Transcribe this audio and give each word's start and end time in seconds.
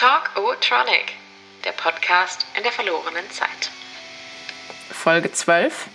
Talk 0.00 0.30
O-Tronic, 0.34 1.12
der 1.62 1.72
Podcast 1.72 2.46
in 2.56 2.62
der 2.62 2.72
verlorenen 2.72 3.30
Zeit. 3.30 3.70
Folge 4.90 5.30
12 5.30 5.88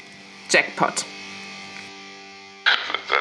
Jackpot. 0.48 1.04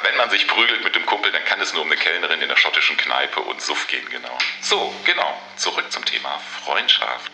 Wenn 0.02 0.16
man 0.18 0.28
sich 0.28 0.46
prügelt 0.46 0.84
mit 0.84 0.94
dem 0.94 1.06
Kumpel, 1.06 1.32
dann 1.32 1.42
kann 1.46 1.58
es 1.62 1.72
nur 1.72 1.84
um 1.84 1.88
eine 1.90 1.96
Kellnerin 1.96 2.42
in 2.42 2.50
der 2.50 2.58
schottischen 2.58 2.98
Kneipe 2.98 3.40
und 3.40 3.62
Suff 3.62 3.86
gehen, 3.86 4.06
genau. 4.10 4.36
So, 4.60 4.92
genau. 5.06 5.40
Zurück 5.56 5.90
zum 5.90 6.04
Thema 6.04 6.38
Freundschaft. 6.62 7.32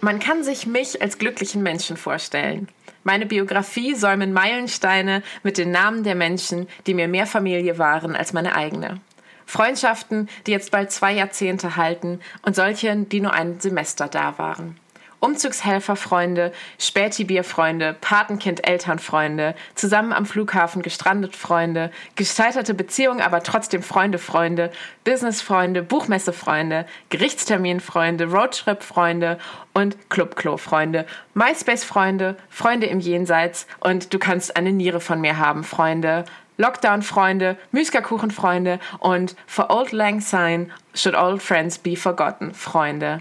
Man 0.00 0.18
kann 0.18 0.42
sich 0.42 0.64
mich 0.64 1.02
als 1.02 1.18
glücklichen 1.18 1.62
Menschen 1.62 1.98
vorstellen. 1.98 2.70
Meine 3.02 3.26
Biografie 3.26 3.94
säumen 3.94 4.32
Meilensteine 4.32 5.22
mit 5.42 5.58
den 5.58 5.72
Namen 5.72 6.04
der 6.04 6.14
Menschen, 6.14 6.70
die 6.86 6.94
mir 6.94 7.06
mehr 7.06 7.26
Familie 7.26 7.76
waren 7.76 8.16
als 8.16 8.32
meine 8.32 8.54
eigene. 8.56 9.02
Freundschaften, 9.46 10.28
die 10.46 10.52
jetzt 10.52 10.70
bald 10.70 10.90
zwei 10.92 11.12
Jahrzehnte 11.12 11.76
halten 11.76 12.20
und 12.42 12.56
solche, 12.56 12.96
die 12.96 13.20
nur 13.20 13.32
ein 13.32 13.60
Semester 13.60 14.08
da 14.08 14.38
waren. 14.38 14.76
Umzugshelferfreunde, 15.24 16.52
Spätibierfreunde, 16.78 17.96
Patenkind-Elternfreunde, 17.98 19.54
zusammen 19.74 20.12
am 20.12 20.26
Flughafen 20.26 20.82
gestrandet 20.82 21.34
Freunde, 21.34 21.90
gescheiterte 22.14 22.74
Beziehungen, 22.74 23.22
aber 23.22 23.42
trotzdem 23.42 23.82
Freunde, 23.82 24.18
Freunde, 24.18 24.70
Businessfreunde, 25.04 25.82
Buchmessefreunde, 25.82 26.84
Gerichtsterminfreunde, 27.08 28.26
Roadtrip-Freunde 28.26 29.38
und 29.72 30.10
Clubklo-Freunde, 30.10 31.06
MySpace-Freunde, 31.32 32.36
Freunde 32.50 32.86
im 32.86 33.00
Jenseits 33.00 33.66
und 33.80 34.12
du 34.12 34.18
kannst 34.18 34.56
eine 34.56 34.72
Niere 34.72 35.00
von 35.00 35.22
mir 35.22 35.38
haben, 35.38 35.64
Freunde. 35.64 36.26
Lockdown-Freunde, 36.56 37.56
Müskerkuchen-Freunde 37.72 38.78
und 39.00 39.34
For 39.46 39.70
Old 39.70 39.92
Lang 39.92 40.20
Syne 40.20 40.68
Should 40.94 41.16
Old 41.16 41.42
Friends 41.42 41.78
Be 41.78 41.96
Forgotten, 41.96 42.54
Freunde. 42.54 43.20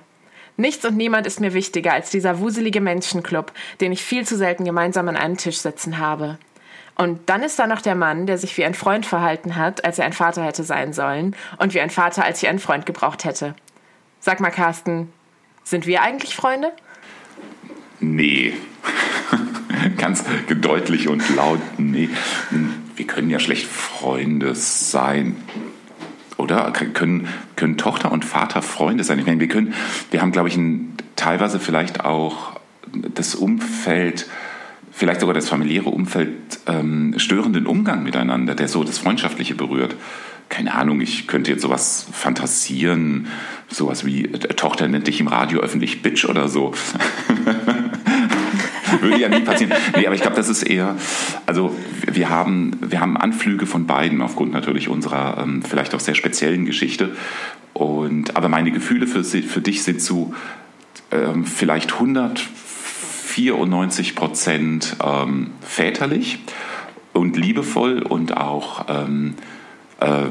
Nichts 0.55 0.85
und 0.85 0.95
niemand 0.95 1.25
ist 1.25 1.39
mir 1.39 1.53
wichtiger 1.53 1.93
als 1.93 2.11
dieser 2.11 2.39
wuselige 2.39 2.79
Menschenclub, 2.79 3.51
den 3.81 3.91
ich 3.91 4.03
viel 4.03 4.25
zu 4.25 4.37
selten 4.37 4.65
gemeinsam 4.65 5.07
an 5.09 5.17
einem 5.17 5.37
Tisch 5.37 5.57
sitzen 5.57 5.97
habe. 5.97 6.37
Und 6.95 7.27
dann 7.27 7.41
ist 7.41 7.57
da 7.57 7.65
noch 7.65 7.81
der 7.81 7.95
Mann, 7.95 8.27
der 8.27 8.37
sich 8.37 8.55
wie 8.57 8.65
ein 8.65 8.75
Freund 8.75 9.05
verhalten 9.05 9.55
hat, 9.55 9.83
als 9.83 9.97
er 9.97 10.05
ein 10.05 10.13
Vater 10.13 10.43
hätte 10.43 10.63
sein 10.63 10.93
sollen, 10.93 11.35
und 11.57 11.73
wie 11.73 11.81
ein 11.81 11.89
Vater, 11.89 12.23
als 12.23 12.43
ich 12.43 12.49
einen 12.49 12.59
Freund 12.59 12.85
gebraucht 12.85 13.25
hätte. 13.25 13.55
Sag 14.19 14.39
mal, 14.39 14.51
Carsten, 14.51 15.11
sind 15.63 15.87
wir 15.87 16.03
eigentlich 16.03 16.35
Freunde? 16.35 16.71
Nee. 17.99 18.53
Ganz 19.97 20.23
deutlich 20.49 21.07
und 21.07 21.27
laut, 21.35 21.59
nee. 21.77 22.09
Wir 22.95 23.07
können 23.07 23.29
ja 23.29 23.39
schlecht 23.39 23.65
Freunde 23.65 24.55
sein. 24.55 25.35
Oder 26.37 26.71
können, 26.71 27.27
können 27.55 27.77
Tochter 27.77 28.11
und 28.11 28.25
Vater 28.25 28.61
Freunde 28.61 29.03
sein? 29.03 29.19
Ich 29.19 29.25
meine, 29.25 29.39
wir 29.39 29.47
können, 29.47 29.73
wir 30.11 30.21
haben, 30.21 30.31
glaube 30.31 30.49
ich, 30.49 30.57
ein, 30.57 30.93
teilweise 31.15 31.59
vielleicht 31.59 32.03
auch 32.03 32.59
das 32.91 33.35
Umfeld, 33.35 34.27
vielleicht 34.91 35.21
sogar 35.21 35.33
das 35.33 35.49
familiäre 35.49 35.89
Umfeld 35.89 36.59
ähm, 36.67 37.15
störenden 37.17 37.65
Umgang 37.65 38.03
miteinander, 38.03 38.55
der 38.55 38.67
so 38.67 38.83
das 38.83 38.97
Freundschaftliche 38.99 39.55
berührt. 39.55 39.95
Keine 40.49 40.75
Ahnung, 40.75 41.01
ich 41.01 41.27
könnte 41.27 41.51
jetzt 41.51 41.61
sowas 41.61 42.05
fantasieren, 42.11 43.27
sowas 43.69 44.05
wie 44.05 44.25
äh, 44.25 44.37
Tochter 44.39 44.87
nennt 44.87 45.07
dich 45.07 45.19
im 45.19 45.27
Radio 45.27 45.61
öffentlich 45.61 46.01
Bitch 46.01 46.25
oder 46.25 46.47
so. 46.47 46.73
Würde 49.01 49.19
ja 49.19 49.29
nie 49.29 49.41
passieren. 49.41 49.73
Nee, 49.95 50.05
aber 50.05 50.15
ich 50.15 50.21
glaube, 50.21 50.35
das 50.35 50.49
ist 50.49 50.63
eher, 50.63 50.95
also 51.45 51.75
wir 52.11 52.29
haben, 52.29 52.71
wir 52.81 52.99
haben 52.99 53.15
Anflüge 53.17 53.65
von 53.65 53.87
beiden 53.87 54.21
aufgrund 54.21 54.53
natürlich 54.53 54.89
unserer 54.89 55.37
ähm, 55.41 55.61
vielleicht 55.61 55.95
auch 55.95 55.99
sehr 55.99 56.15
speziellen 56.15 56.65
Geschichte. 56.65 57.15
Und, 57.73 58.35
aber 58.35 58.49
meine 58.49 58.71
Gefühle 58.71 59.07
für, 59.07 59.23
für 59.23 59.61
dich 59.61 59.83
sind 59.83 60.01
zu 60.01 60.33
ähm, 61.11 61.45
vielleicht 61.45 61.93
194 61.93 64.15
Prozent 64.15 64.97
ähm, 65.03 65.51
väterlich 65.61 66.39
und 67.13 67.37
liebevoll 67.37 68.01
und 68.01 68.35
auch 68.37 68.85
ähm, 68.89 69.35
äh, 69.99 70.25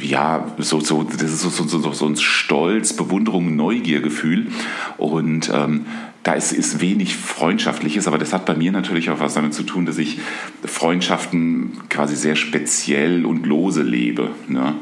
ja, 0.00 0.46
so, 0.58 0.80
so, 0.80 1.02
das 1.02 1.22
ist 1.22 1.40
so, 1.40 1.50
so, 1.50 1.66
so, 1.66 1.92
so 1.92 2.06
ein 2.06 2.16
Stolz, 2.16 2.94
Bewunderung, 2.94 3.56
Neugiergefühl. 3.56 4.48
Und 4.96 5.50
ähm, 5.54 5.86
da 6.24 6.32
ist, 6.32 6.52
ist 6.52 6.80
wenig 6.80 7.16
Freundschaftliches, 7.16 8.08
aber 8.08 8.16
das 8.16 8.32
hat 8.32 8.46
bei 8.46 8.54
mir 8.54 8.72
natürlich 8.72 9.10
auch 9.10 9.20
was 9.20 9.34
damit 9.34 9.52
zu 9.52 9.62
tun, 9.62 9.84
dass 9.84 9.98
ich 9.98 10.18
Freundschaften 10.64 11.82
quasi 11.90 12.16
sehr 12.16 12.34
speziell 12.34 13.26
und 13.26 13.46
lose 13.46 13.82
lebe. 13.82 14.30
Ne? 14.48 14.74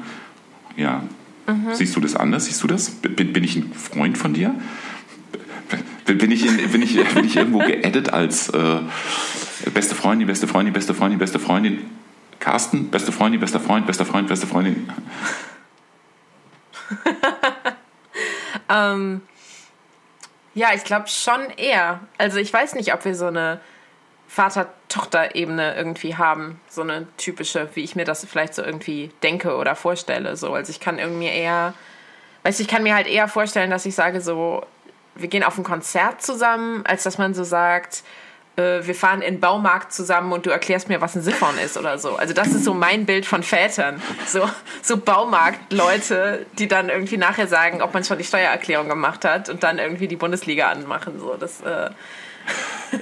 Ja. 0.77 1.03
Mhm. 1.49 1.75
Siehst 1.75 1.97
du 1.97 2.01
das 2.01 2.15
anders? 2.15 2.45
Siehst 2.47 2.63
du 2.63 2.69
das? 2.69 2.91
Bin, 2.91 3.33
bin 3.33 3.43
ich 3.43 3.57
ein 3.57 3.73
Freund 3.73 4.17
von 4.17 4.35
dir? 4.35 4.55
Bin 6.07 6.31
ich, 6.31 6.47
in, 6.47 6.71
bin 6.71 6.81
ich, 6.81 7.03
bin 7.13 7.25
ich 7.25 7.37
irgendwo 7.37 7.59
geedit 7.59 8.13
als 8.13 8.49
äh, 8.51 8.79
beste 9.75 9.97
Freundin, 9.97 10.29
beste 10.29 10.47
Freundin, 10.47 10.73
beste 10.73 10.95
Freundin, 10.95 11.19
beste 11.19 11.41
Freundin? 11.41 11.79
Carsten, 12.39 12.89
beste 12.91 13.11
Freundin, 13.11 13.41
bester 13.41 13.59
Freund, 13.59 13.87
bester 13.87 14.05
Freund, 14.05 14.29
beste 14.29 14.47
Freundin? 14.47 14.89
ähm, 18.69 19.23
ja, 20.55 20.69
ich 20.75 20.85
glaube 20.85 21.09
schon 21.09 21.51
eher. 21.57 22.01
Also 22.19 22.39
ich 22.39 22.53
weiß 22.53 22.75
nicht, 22.75 22.93
ob 22.93 23.05
wir 23.05 23.15
so 23.15 23.27
eine 23.27 23.61
Vater-Tochter-Ebene 24.29 25.75
irgendwie 25.77 26.17
haben. 26.17 26.61
So 26.69 26.83
eine 26.83 27.07
typische, 27.17 27.69
wie 27.75 27.85
ich 27.85 27.97
mir 27.97 28.05
das 28.05 28.25
vielleicht 28.25 28.55
so 28.55 28.63
irgendwie 28.63 29.11
denke 29.23 29.57
oder 29.57 29.75
vorstelle. 29.75 30.37
So. 30.37 30.55
Also 30.55 30.71
ich 30.71 30.81
kann 30.81 30.99
irgendwie 30.99 31.27
eher, 31.27 31.75
weißt 32.43 32.59
du, 32.59 32.63
ich 32.63 32.69
kann 32.69 32.83
mir 32.83 32.95
halt 32.95 33.07
eher 33.07 33.29
vorstellen, 33.29 33.71
dass 33.71 33.87
ich 33.87 33.95
sage 33.95 34.21
so, 34.21 34.65
wir 35.15 35.29
gehen 35.29 35.45
auf 35.45 35.59
ein 35.59 35.65
Konzert 35.65 36.23
zusammen, 36.23 36.85
als 36.87 37.03
dass 37.03 37.19
man 37.19 37.35
so 37.35 37.45
sagt, 37.45 38.03
äh, 38.57 38.87
wir 38.87 38.95
fahren 38.95 39.23
in 39.23 39.35
den 39.35 39.41
Baumarkt 39.41 39.93
zusammen 39.93 40.33
und 40.33 40.47
du 40.47 40.51
erklärst 40.51 40.89
mir, 40.89 41.01
was 41.01 41.15
ein 41.15 41.23
Siphon 41.23 41.57
ist 41.65 41.77
oder 41.79 41.99
so. 41.99 42.17
Also 42.17 42.35
das 42.35 42.49
ist 42.49 42.65
so 42.65 42.75
mein 42.75 43.07
Bild 43.07 43.27
von 43.27 43.43
Vätern. 43.43 44.03
So, 44.27 44.49
so 44.83 44.97
Baumarktleute, 44.99 46.47
die 46.59 46.69
dann 46.69 46.89
irgendwie 46.89 47.17
nachher 47.17 47.47
sagen, 47.47 47.83
ob 47.83 47.95
man 47.95 48.05
schon 48.05 48.19
die 48.19 48.25
Steuererklärung 48.25 48.89
gemacht 48.89 49.25
hat 49.25 49.49
und 49.49 49.63
dann 49.63 49.79
irgendwie 49.79 50.09
die 50.09 50.17
Bundesliga 50.17 50.69
anmachen. 50.69 51.19
So, 51.19 51.37
das, 51.39 51.61
äh, 51.63 51.91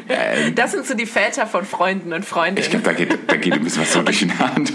ähm, 0.09 0.55
das 0.55 0.73
sind 0.73 0.87
so 0.87 0.95
die 0.95 1.07
Väter 1.07 1.47
von 1.47 1.65
Freunden 1.65 2.13
und 2.13 2.25
Freundinnen. 2.25 2.65
Ich 2.65 2.71
glaube, 2.71 2.85
da 2.85 2.93
geht, 2.93 3.19
da 3.31 3.37
geht 3.37 3.53
ein 3.53 3.65
bisschen 3.65 3.83
was 3.83 3.93
so 3.93 4.03
durch 4.03 4.21
die 4.21 4.33
Hand. 4.33 4.73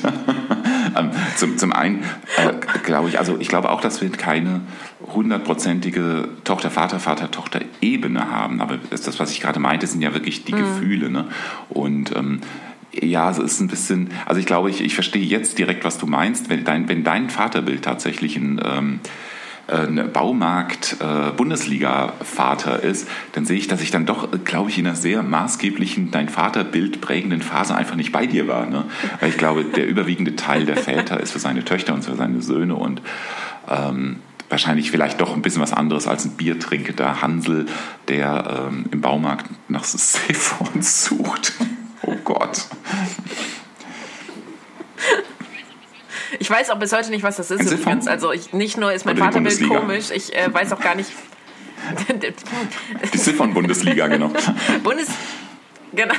Zum, 1.36 1.58
zum 1.58 1.74
einen 1.74 2.04
äh, 2.38 2.80
glaube 2.84 3.10
ich, 3.10 3.20
also 3.20 3.38
ich 3.40 3.48
glaube 3.48 3.70
auch, 3.70 3.82
dass 3.82 4.02
wir 4.02 4.10
keine 4.12 4.62
hundertprozentige 5.14 6.28
Tochter, 6.44 6.72
Vater, 6.72 7.00
Vater, 7.00 7.32
Tochter 7.32 7.62
Ebene 7.82 8.30
haben. 8.30 8.62
Aber 8.62 8.78
das, 8.90 9.20
was 9.20 9.32
ich 9.32 9.42
gerade 9.42 9.60
meinte, 9.60 9.88
sind 9.88 10.02
ja 10.02 10.14
wirklich 10.14 10.46
die 10.46 10.54
mhm. 10.54 10.58
Gefühle. 10.58 11.10
Ne? 11.10 11.26
Und 11.70 12.16
ähm, 12.16 12.42
ja, 12.94 13.30
es 13.30 13.38
ist 13.38 13.60
ein 13.60 13.68
bisschen, 13.68 14.12
also 14.26 14.40
ich 14.40 14.46
glaube, 14.46 14.70
ich, 14.70 14.82
ich 14.82 14.94
verstehe 14.94 15.24
jetzt 15.24 15.58
direkt, 15.58 15.84
was 15.84 15.98
du 15.98 16.08
meinst. 16.08 16.50
Wenn 16.50 16.64
dein, 16.64 16.88
wenn 16.88 17.04
dein 17.04 17.30
Vaterbild 17.30 17.84
tatsächlich 17.84 18.38
ein 18.38 18.62
ähm, 18.64 19.00
ein 19.68 20.12
Baumarkt-Bundesliga-Vater 20.12 22.84
äh, 22.84 22.92
ist, 22.92 23.08
dann 23.32 23.46
sehe 23.46 23.58
ich, 23.58 23.68
dass 23.68 23.82
ich 23.82 23.90
dann 23.92 24.06
doch, 24.06 24.28
glaube 24.44 24.70
ich, 24.70 24.78
in 24.78 24.86
einer 24.86 24.96
sehr 24.96 25.24
maßgeblichen, 25.24 26.12
dein 26.12 26.30
Vaterbild 26.30 27.02
prägenden 27.02 27.42
Phase 27.42 27.74
einfach 27.76 27.96
nicht 27.96 28.12
bei 28.12 28.28
dir 28.28 28.48
war. 28.48 28.68
Ne? 28.68 28.86
Weil 29.20 29.30
ich 29.30 29.38
glaube, 29.38 29.66
der 29.66 29.88
überwiegende 29.88 30.36
Teil 30.36 30.66
der 30.66 30.78
Väter 30.78 31.20
ist 31.20 31.32
für 31.32 31.40
seine 31.40 31.66
Töchter 31.66 31.96
und 31.96 32.06
für 32.06 32.16
seine 32.16 32.42
Söhne 32.42 32.76
und 32.76 33.02
ähm, 33.68 34.18
wahrscheinlich 34.50 34.92
vielleicht 34.92 35.20
doch 35.20 35.36
ein 35.36 35.42
bisschen 35.42 35.62
was 35.62 35.74
anderes 35.74 36.08
als 36.08 36.24
ein 36.26 36.32
biertrinkender 36.32 37.22
Hansel, 37.22 37.66
der 38.08 38.70
ähm, 38.70 38.86
im 38.92 39.02
Baumarkt 39.02 39.48
nach 39.68 39.84
Siphons 39.84 41.06
sucht. 41.06 41.54
Oh 42.04 42.16
Gott. 42.24 42.68
Ich 46.40 46.50
weiß 46.50 46.70
auch 46.70 46.80
bis 46.80 46.94
heute 46.94 47.10
nicht, 47.10 47.24
was 47.24 47.38
das 47.38 47.52
ist 47.52 47.72
übrigens. 47.72 48.08
Also 48.08 48.32
ich, 48.32 48.54
nicht 48.54 48.78
nur 48.78 48.92
ist 48.92 49.06
mein 49.06 49.18
Vaterbild 49.18 49.68
komisch, 49.68 50.12
ich 50.14 50.36
äh, 50.36 50.54
weiß 50.54 50.74
auch 50.74 50.82
gar 50.82 50.96
nicht. 50.96 51.12
Die 53.14 53.18
Ziffern-Bundesliga, 53.18 54.08
genau. 54.08 54.32
Bundes 54.84 55.08
genau. 55.96 56.14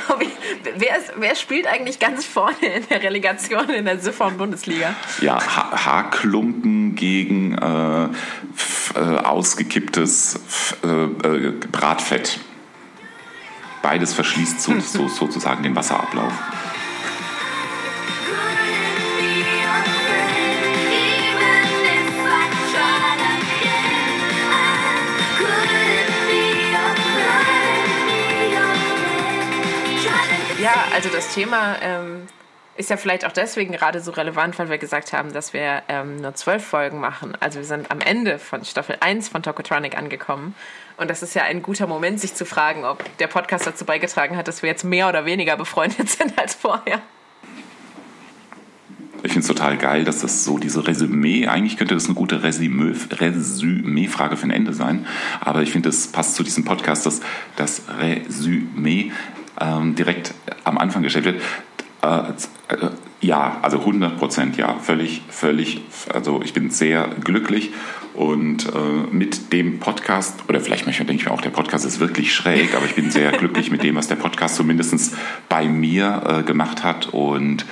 Wer, 0.77 0.97
ist, 0.97 1.13
wer 1.17 1.35
spielt 1.35 1.67
eigentlich 1.67 1.99
ganz 1.99 2.25
vorne 2.25 2.55
in 2.61 2.87
der 2.89 3.03
Relegation 3.03 3.69
in 3.69 3.85
der 3.85 3.99
Ziffern-Bundesliga? 3.99 4.95
Ja, 5.21 5.39
ha 5.39 5.85
Haarklumpen 5.85 6.95
gegen 6.95 7.57
äh, 7.57 8.05
äh, 8.95 8.99
ausgekipptes 8.99 10.39
äh, 10.83 10.87
äh, 10.87 11.51
Bratfett. 11.71 12.39
Beides 13.81 14.13
verschließt 14.13 14.61
so, 14.61 14.79
so, 14.79 15.07
sozusagen 15.07 15.63
den 15.63 15.75
Wasserablauf. 15.75 16.33
Ja, 30.67 30.83
also 30.93 31.07
das 31.07 31.33
Thema 31.33 31.77
ähm, 31.81 32.23
ist 32.75 32.89
ja 32.89 32.97
vielleicht 32.97 33.25
auch 33.25 33.31
deswegen 33.31 33.71
gerade 33.71 34.01
so 34.01 34.11
relevant, 34.11 34.59
weil 34.59 34.69
wir 34.69 34.77
gesagt 34.77 35.13
haben, 35.13 35.31
dass 35.31 35.53
wir 35.53 35.81
ähm, 35.87 36.17
nur 36.17 36.35
zwölf 36.35 36.61
Folgen 36.61 36.99
machen. 36.99 37.37
Also 37.39 37.59
wir 37.59 37.65
sind 37.65 37.89
am 37.89 38.01
Ende 38.01 38.37
von 38.37 38.65
Staffel 38.65 38.97
1 38.99 39.29
von 39.29 39.41
Tokotronic 39.43 39.97
angekommen. 39.97 40.55
Und 40.97 41.09
das 41.09 41.23
ist 41.23 41.35
ja 41.35 41.43
ein 41.43 41.61
guter 41.61 41.87
Moment, 41.87 42.19
sich 42.19 42.33
zu 42.33 42.45
fragen, 42.45 42.83
ob 42.83 43.01
der 43.19 43.27
Podcast 43.27 43.65
dazu 43.65 43.85
beigetragen 43.85 44.35
hat, 44.35 44.49
dass 44.49 44.61
wir 44.61 44.69
jetzt 44.69 44.83
mehr 44.83 45.07
oder 45.07 45.23
weniger 45.23 45.55
befreundet 45.55 46.09
sind 46.17 46.37
als 46.37 46.53
vorher. 46.53 47.01
Ich 49.23 49.31
finde 49.31 49.39
es 49.39 49.47
total 49.47 49.77
geil, 49.77 50.03
dass 50.03 50.19
das 50.19 50.43
so 50.43 50.57
diese 50.57 50.85
Resümee, 50.85 51.47
eigentlich 51.47 51.77
könnte 51.77 51.95
das 51.95 52.07
eine 52.07 52.13
gute 52.13 52.43
Resümee-Frage 52.43 54.35
für 54.35 54.47
ein 54.47 54.51
Ende 54.51 54.73
sein, 54.73 55.07
aber 55.39 55.61
ich 55.63 55.71
finde, 55.71 55.87
das 55.87 56.07
passt 56.07 56.35
zu 56.35 56.43
diesem 56.43 56.65
Podcast, 56.65 57.05
dass 57.05 57.21
das 57.55 57.83
Resümee 57.99 59.13
ähm, 59.59 59.95
direkt 59.95 60.33
am 60.63 60.77
Anfang 60.77 61.03
gestellt 61.03 61.25
wird. 61.25 61.41
Äh, 62.01 62.29
äh, 62.73 62.89
ja, 63.19 63.57
also 63.63 63.79
100 63.79 64.17
Prozent, 64.17 64.57
ja, 64.57 64.75
völlig, 64.79 65.21
völlig, 65.29 65.81
also 66.13 66.41
ich 66.43 66.53
bin 66.53 66.69
sehr 66.69 67.09
glücklich 67.23 67.71
und 68.13 68.67
äh, 68.67 68.69
mit 69.11 69.51
dem 69.53 69.79
Podcast, 69.79 70.43
oder 70.47 70.59
vielleicht 70.59 70.85
manchmal 70.85 71.07
denke 71.07 71.21
ich 71.21 71.27
mir 71.27 71.33
auch, 71.33 71.41
der 71.41 71.49
Podcast 71.49 71.85
ist 71.85 71.99
wirklich 71.99 72.33
schräg, 72.33 72.75
aber 72.75 72.85
ich 72.85 72.93
bin 72.93 73.09
sehr 73.09 73.31
glücklich 73.37 73.71
mit 73.71 73.81
dem, 73.81 73.95
was 73.95 74.07
der 74.07 74.15
Podcast 74.17 74.55
zumindest 74.55 75.15
bei 75.49 75.65
mir 75.65 76.21
äh, 76.27 76.43
gemacht 76.43 76.83
hat 76.83 77.07
und 77.07 77.65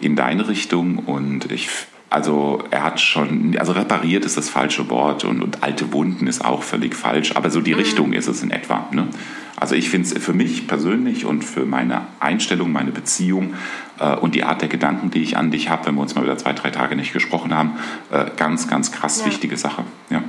in 0.00 0.16
deine 0.16 0.48
Richtung 0.48 0.98
und 0.98 1.50
ich 1.50 1.68
also 2.10 2.64
er 2.70 2.84
hat 2.84 3.00
schon, 3.00 3.56
also 3.58 3.72
repariert 3.72 4.24
ist 4.24 4.38
das 4.38 4.48
falsche 4.48 4.88
Wort 4.88 5.24
und, 5.24 5.42
und 5.42 5.62
alte 5.62 5.92
Wunden 5.92 6.26
ist 6.26 6.42
auch 6.42 6.62
völlig 6.62 6.94
falsch, 6.94 7.32
aber 7.36 7.50
so 7.50 7.60
die 7.60 7.74
mhm. 7.74 7.80
Richtung 7.80 8.12
ist 8.14 8.28
es 8.28 8.42
in 8.42 8.50
etwa. 8.50 8.88
Ne? 8.92 9.08
Also 9.60 9.74
ich 9.74 9.90
finde 9.90 10.08
es 10.08 10.24
für 10.24 10.32
mich 10.32 10.68
persönlich 10.68 11.24
und 11.24 11.44
für 11.44 11.66
meine 11.66 12.02
Einstellung, 12.20 12.70
meine 12.70 12.92
Beziehung 12.92 13.54
äh, 13.98 14.14
und 14.14 14.34
die 14.34 14.44
Art 14.44 14.62
der 14.62 14.68
Gedanken, 14.68 15.10
die 15.10 15.22
ich 15.22 15.36
an 15.36 15.50
dich 15.50 15.68
habe, 15.68 15.86
wenn 15.86 15.96
wir 15.96 16.02
uns 16.02 16.14
mal 16.14 16.22
wieder 16.22 16.38
zwei, 16.38 16.52
drei 16.52 16.70
Tage 16.70 16.94
nicht 16.94 17.12
gesprochen 17.12 17.54
haben, 17.54 17.72
äh, 18.10 18.26
ganz, 18.36 18.68
ganz 18.68 18.92
krass 18.92 19.20
ja. 19.20 19.26
wichtige 19.26 19.56
Sache. 19.56 19.84
Ja. 20.10 20.22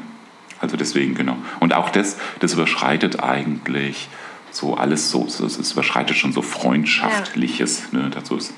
Also 0.60 0.78
deswegen, 0.78 1.16
genau. 1.16 1.38
Und 1.60 1.74
auch 1.74 1.90
das, 1.90 2.18
das 2.40 2.54
überschreitet 2.54 3.22
eigentlich 3.22 4.10
so 4.52 4.76
alles 4.76 5.12
so, 5.12 5.26
es 5.26 5.72
überschreitet 5.72 6.18
schon 6.18 6.34
so 6.34 6.42
Freundschaftliches. 6.42 7.90
Ja. 7.92 8.00
Ne? 8.00 8.10
Dazu 8.10 8.38
ist 8.38 8.54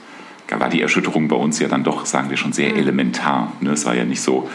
war 0.60 0.70
die 0.70 0.82
Erschütterung 0.82 1.28
bei 1.28 1.36
uns 1.36 1.60
ja 1.60 1.68
dann 1.68 1.84
doch, 1.84 2.06
sagen 2.06 2.30
wir 2.30 2.38
schon, 2.38 2.54
sehr 2.54 2.72
mhm. 2.72 2.80
elementar. 2.80 3.54
Ne? 3.62 3.72
Es 3.72 3.86
war 3.86 3.96
ja 3.96 4.04
nicht 4.04 4.22
so, 4.22 4.50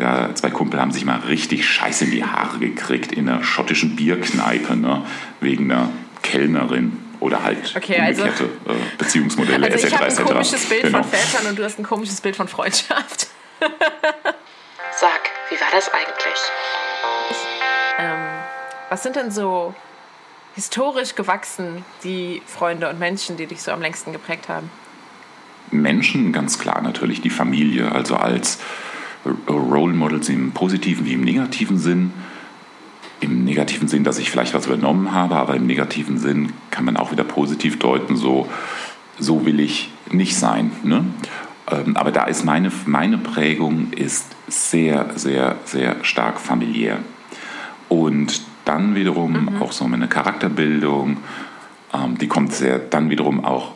ja, 0.00 0.34
zwei 0.34 0.50
Kumpel 0.50 0.80
haben 0.80 0.92
sich 0.92 1.04
mal 1.04 1.18
richtig 1.20 1.68
scheiße 1.68 2.06
in 2.06 2.10
die 2.10 2.24
Haare 2.24 2.58
gekriegt 2.58 3.12
in 3.12 3.28
einer 3.28 3.44
schottischen 3.44 3.96
Bierkneipe, 3.96 4.74
ne? 4.74 5.04
wegen 5.40 5.70
einer 5.70 5.90
Kellnerin 6.22 6.98
oder 7.20 7.42
halt 7.42 7.74
okay, 7.76 7.98
also, 7.98 8.22
umgekehrte 8.22 8.50
äh, 8.66 8.74
Beziehungsmodelle 8.96 9.66
also 9.66 9.86
etc. 9.86 9.86
Ich 9.86 10.00
habe 10.00 10.06
ein 10.06 10.24
komisches 10.24 10.66
Bild 10.66 10.82
genau. 10.82 11.02
von 11.02 11.10
Vätern 11.10 11.46
und 11.50 11.58
du 11.58 11.64
hast 11.64 11.78
ein 11.78 11.84
komisches 11.84 12.20
Bild 12.20 12.36
von 12.36 12.48
Freundschaft. 12.48 13.28
Sag, 14.98 15.20
wie 15.50 15.60
war 15.60 15.68
das 15.70 15.90
eigentlich? 15.92 16.40
Ähm, 17.98 18.18
was 18.88 19.02
sind 19.02 19.16
denn 19.16 19.30
so 19.30 19.74
historisch 20.54 21.14
gewachsen 21.14 21.84
die 22.04 22.40
Freunde 22.46 22.88
und 22.88 22.98
Menschen, 22.98 23.36
die 23.36 23.46
dich 23.46 23.62
so 23.62 23.70
am 23.70 23.82
längsten 23.82 24.12
geprägt 24.12 24.48
haben? 24.48 24.70
Menschen, 25.70 26.32
ganz 26.32 26.58
klar 26.58 26.80
natürlich 26.80 27.20
die 27.20 27.30
Familie, 27.30 27.92
also 27.92 28.16
als 28.16 28.58
Role 29.48 29.92
Models 29.92 30.28
im 30.28 30.52
positiven 30.52 31.06
wie 31.06 31.14
im 31.14 31.22
negativen 31.22 31.78
Sinn. 31.78 32.12
Im 33.20 33.44
negativen 33.44 33.86
Sinn, 33.86 34.02
dass 34.02 34.18
ich 34.18 34.30
vielleicht 34.30 34.54
was 34.54 34.66
übernommen 34.66 35.12
habe, 35.12 35.36
aber 35.36 35.54
im 35.54 35.66
negativen 35.66 36.18
Sinn 36.18 36.52
kann 36.70 36.86
man 36.86 36.96
auch 36.96 37.12
wieder 37.12 37.24
positiv 37.24 37.78
deuten, 37.78 38.16
so, 38.16 38.48
so 39.18 39.44
will 39.44 39.60
ich 39.60 39.90
nicht 40.10 40.36
sein. 40.36 40.72
Ne? 40.84 41.04
Ähm, 41.70 41.96
aber 41.96 42.12
da 42.12 42.24
ist 42.24 42.44
meine, 42.44 42.72
meine 42.86 43.18
Prägung 43.18 43.92
ist 43.92 44.34
sehr, 44.48 45.10
sehr, 45.16 45.56
sehr 45.66 46.02
stark 46.02 46.40
familiär. 46.40 46.98
Und 47.90 48.40
dann 48.64 48.94
wiederum 48.94 49.32
mhm. 49.32 49.62
auch 49.62 49.72
so 49.72 49.86
meine 49.86 50.08
Charakterbildung, 50.08 51.18
ähm, 51.92 52.18
die 52.18 52.28
kommt 52.28 52.52
sehr 52.52 52.78
dann 52.78 53.10
wiederum 53.10 53.44
auch 53.44 53.72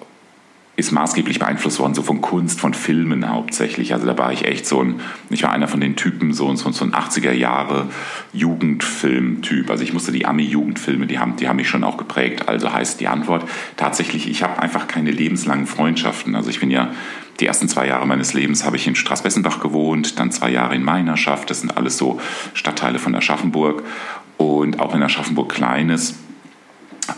ist 0.76 0.90
maßgeblich 0.90 1.38
beeinflusst 1.38 1.78
worden, 1.78 1.94
so 1.94 2.02
von 2.02 2.20
Kunst, 2.20 2.60
von 2.60 2.74
Filmen 2.74 3.28
hauptsächlich. 3.28 3.92
Also 3.92 4.06
da 4.06 4.18
war 4.18 4.32
ich 4.32 4.44
echt 4.44 4.66
so 4.66 4.82
ein, 4.82 5.00
ich 5.30 5.44
war 5.44 5.52
einer 5.52 5.68
von 5.68 5.80
den 5.80 5.94
Typen, 5.94 6.32
so, 6.32 6.52
so, 6.56 6.70
so 6.72 6.84
ein 6.84 6.92
80er 6.92 7.30
Jahre 7.30 7.88
Jugendfilm-Typ. 8.32 9.70
Also 9.70 9.84
ich 9.84 9.92
musste 9.92 10.10
die 10.10 10.26
Ami-Jugendfilme, 10.26 11.06
die 11.06 11.20
haben, 11.20 11.36
die 11.36 11.48
haben 11.48 11.56
mich 11.56 11.68
schon 11.68 11.84
auch 11.84 11.96
geprägt. 11.96 12.48
Also 12.48 12.72
heißt 12.72 13.00
die 13.00 13.06
Antwort 13.06 13.48
tatsächlich, 13.76 14.28
ich 14.28 14.42
habe 14.42 14.60
einfach 14.60 14.88
keine 14.88 15.12
lebenslangen 15.12 15.68
Freundschaften. 15.68 16.34
Also 16.34 16.50
ich 16.50 16.58
bin 16.58 16.72
ja, 16.72 16.90
die 17.38 17.46
ersten 17.46 17.68
zwei 17.68 17.86
Jahre 17.86 18.06
meines 18.06 18.34
Lebens 18.34 18.64
habe 18.64 18.76
ich 18.76 18.86
in 18.88 18.96
Straßbessenbach 18.96 19.60
gewohnt, 19.60 20.18
dann 20.18 20.32
zwei 20.32 20.50
Jahre 20.50 20.74
in 20.74 20.82
Meinerschaft. 20.82 21.50
Das 21.50 21.60
sind 21.60 21.76
alles 21.76 21.98
so 21.98 22.20
Stadtteile 22.52 22.98
von 22.98 23.14
Aschaffenburg. 23.14 23.84
Und 24.38 24.80
auch 24.80 24.92
wenn 24.92 25.02
Aschaffenburg 25.02 25.52
klein 25.52 25.90
ist, 25.90 26.16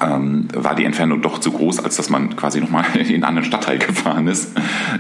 ähm, 0.01 0.49
war 0.53 0.75
die 0.75 0.85
Entfernung 0.85 1.23
doch 1.23 1.39
zu 1.39 1.53
groß, 1.53 1.81
als 1.81 1.97
dass 1.97 2.11
man 2.11 2.37
quasi 2.37 2.61
nochmal 2.61 2.85
in 2.95 3.07
einen 3.07 3.25
anderen 3.25 3.47
Stadtteil 3.47 3.79
gefahren 3.79 4.27
ist. 4.27 4.53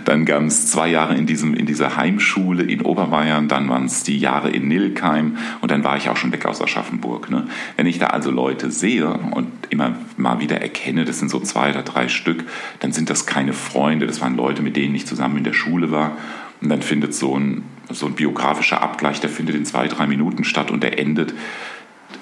Dann 0.05 0.25
gab 0.25 0.43
es 0.43 0.71
zwei 0.71 0.89
Jahre 0.89 1.17
in, 1.17 1.27
diesem, 1.27 1.55
in 1.55 1.67
dieser 1.67 1.97
Heimschule 1.97 2.63
in 2.63 2.83
Oberbayern, 2.83 3.49
dann 3.49 3.69
waren 3.69 3.87
es 3.87 4.03
die 4.03 4.19
Jahre 4.19 4.51
in 4.51 4.69
Nilkheim 4.69 5.39
und 5.61 5.71
dann 5.71 5.85
war 5.85 5.97
ich 5.97 6.09
auch 6.09 6.17
schon 6.17 6.33
weg 6.33 6.47
aus 6.47 6.63
Aschaffenburg. 6.63 7.31
Ne? 7.31 7.47
Wenn 7.77 7.87
ich 7.87 7.99
da 7.99 8.09
also 8.09 8.31
Leute 8.31 8.71
sehe 8.71 9.09
und 9.09 9.49
immer 9.71 9.95
mal 10.17 10.41
wieder 10.41 10.61
erkenne, 10.61 11.05
das 11.05 11.19
sind 11.19 11.31
so 11.31 11.41
zwei 11.41 11.71
oder 11.71 11.83
drei 11.83 12.09
Stück, 12.09 12.45
dann 12.81 12.93
sind 12.93 13.11
das 13.11 13.27
keine 13.27 13.53
Freunde, 13.53 14.07
das 14.07 14.21
waren 14.21 14.37
Leute, 14.37 14.63
mit 14.63 14.77
denen 14.77 14.95
ich 14.95 15.07
zusammen 15.07 15.39
in 15.39 15.45
der 15.45 15.53
Schule 15.53 15.91
war. 15.91 16.17
Und 16.61 16.71
dann 16.71 16.83
findet 16.83 17.15
so 17.15 17.39
ein, 17.39 17.65
so 17.91 18.07
ein 18.07 18.15
biografischer 18.15 18.83
Abgleich, 18.83 19.21
der 19.21 19.31
findet 19.31 19.57
in 19.57 19.65
zwei, 19.65 19.89
drei 19.89 20.07
Minuten 20.07 20.45
statt 20.45 20.71
und 20.71 20.83
der 20.83 20.99
endet 20.99 21.35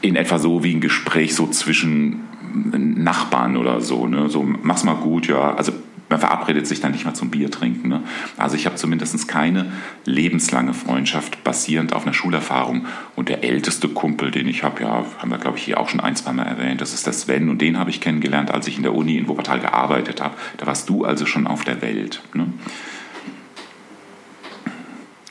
in 0.01 0.17
etwa 0.17 0.39
so 0.39 0.65
wie 0.65 0.75
ein 0.75 0.81
Gespräch 0.81 1.35
so 1.35 1.47
zwischen 1.47 2.21
Nachbarn 2.55 3.57
oder 3.57 3.81
so. 3.81 4.07
Ne? 4.07 4.29
So, 4.29 4.43
mach's 4.43 4.85
mal 4.85 4.95
gut, 4.95 5.27
ja. 5.27 5.55
Also 5.55 5.73
man 6.09 6.21
verabredet 6.21 6.67
sich 6.67 6.81
dann 6.81 6.93
nicht 6.93 7.05
mal 7.05 7.15
zum 7.15 7.31
Bier 7.31 7.51
trinken. 7.51 7.89
Ne? 7.89 8.03
Also 8.37 8.57
ich 8.57 8.67
habe 8.67 8.77
zumindest 8.77 9.27
keine 9.27 9.73
lebenslange 10.05 10.75
Freundschaft 10.75 11.43
basierend 11.45 11.93
auf 11.93 12.05
einer 12.05 12.13
Schulerfahrung. 12.13 12.87
Und 13.17 13.29
der 13.29 13.43
älteste 13.43 13.89
Kumpel, 13.89 14.31
den 14.31 14.47
ich 14.47 14.63
habe, 14.63 14.83
ja, 14.83 15.05
haben 15.19 15.31
wir, 15.31 15.39
glaube 15.39 15.59
ich, 15.59 15.65
hier 15.65 15.81
auch 15.81 15.89
schon 15.89 16.01
ein, 16.01 16.15
zwei 16.15 16.33
Mal 16.33 16.45
erwähnt, 16.45 16.81
das 16.81 16.95
ist 16.95 17.07
der 17.07 17.15
Sven. 17.15 17.49
Und 17.49 17.61
den 17.61 17.79
habe 17.79 17.91
ich 17.91 18.01
kennengelernt, 18.01 18.51
als 18.51 18.69
ich 18.69 18.77
in 18.77 18.83
der 18.83 18.95
Uni 18.95 19.17
in 19.17 19.29
Wuppertal 19.29 19.61
gearbeitet 19.61 20.21
habe. 20.21 20.35
Da 20.59 20.67
warst 20.67 20.89
du 20.89 21.05
also 21.05 21.27
schon 21.27 21.47
auf 21.47 21.65
der 21.65 21.81
Welt. 21.83 22.23
Ne? 22.35 22.47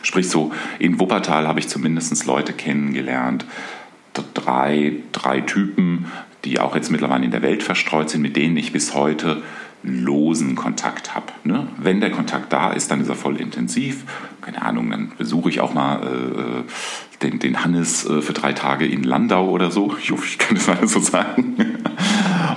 Sprich 0.01 0.29
so, 0.29 0.51
in 0.79 0.99
Wuppertal 0.99 1.47
habe 1.47 1.59
ich 1.59 1.69
zumindest 1.69 2.25
Leute 2.25 2.51
kennengelernt, 2.51 3.45
drei, 4.33 4.97
drei 5.11 5.41
Typen, 5.41 6.07
die 6.45 6.59
auch 6.59 6.75
jetzt 6.75 6.91
mittlerweile 6.91 7.25
in 7.25 7.31
der 7.31 7.41
Welt 7.41 7.63
verstreut 7.63 8.09
sind, 8.09 8.21
mit 8.21 8.35
denen 8.35 8.57
ich 8.57 8.71
bis 8.71 8.93
heute 8.93 9.41
losen 9.83 10.55
Kontakt 10.55 11.13
habe. 11.13 11.27
Ne? 11.43 11.67
Wenn 11.77 11.99
der 11.99 12.11
Kontakt 12.11 12.53
da 12.53 12.71
ist, 12.71 12.89
dann 12.89 13.01
ist 13.01 13.09
er 13.09 13.15
voll 13.15 13.39
intensiv. 13.39 14.05
Keine 14.41 14.61
Ahnung, 14.61 14.89
dann 14.89 15.11
besuche 15.17 15.49
ich 15.49 15.59
auch 15.59 15.73
mal 15.73 16.01
äh, 16.01 17.21
den, 17.21 17.39
den 17.39 17.63
Hannes 17.63 18.05
äh, 18.09 18.21
für 18.21 18.33
drei 18.33 18.53
Tage 18.53 18.85
in 18.85 19.03
Landau 19.03 19.49
oder 19.49 19.71
so. 19.71 19.93
Ich 20.01 20.11
hoffe, 20.11 20.25
ich 20.25 20.37
kann 20.37 20.55
das 20.55 20.69
alles 20.69 20.93
so 20.93 20.99
sagen. 20.99 21.55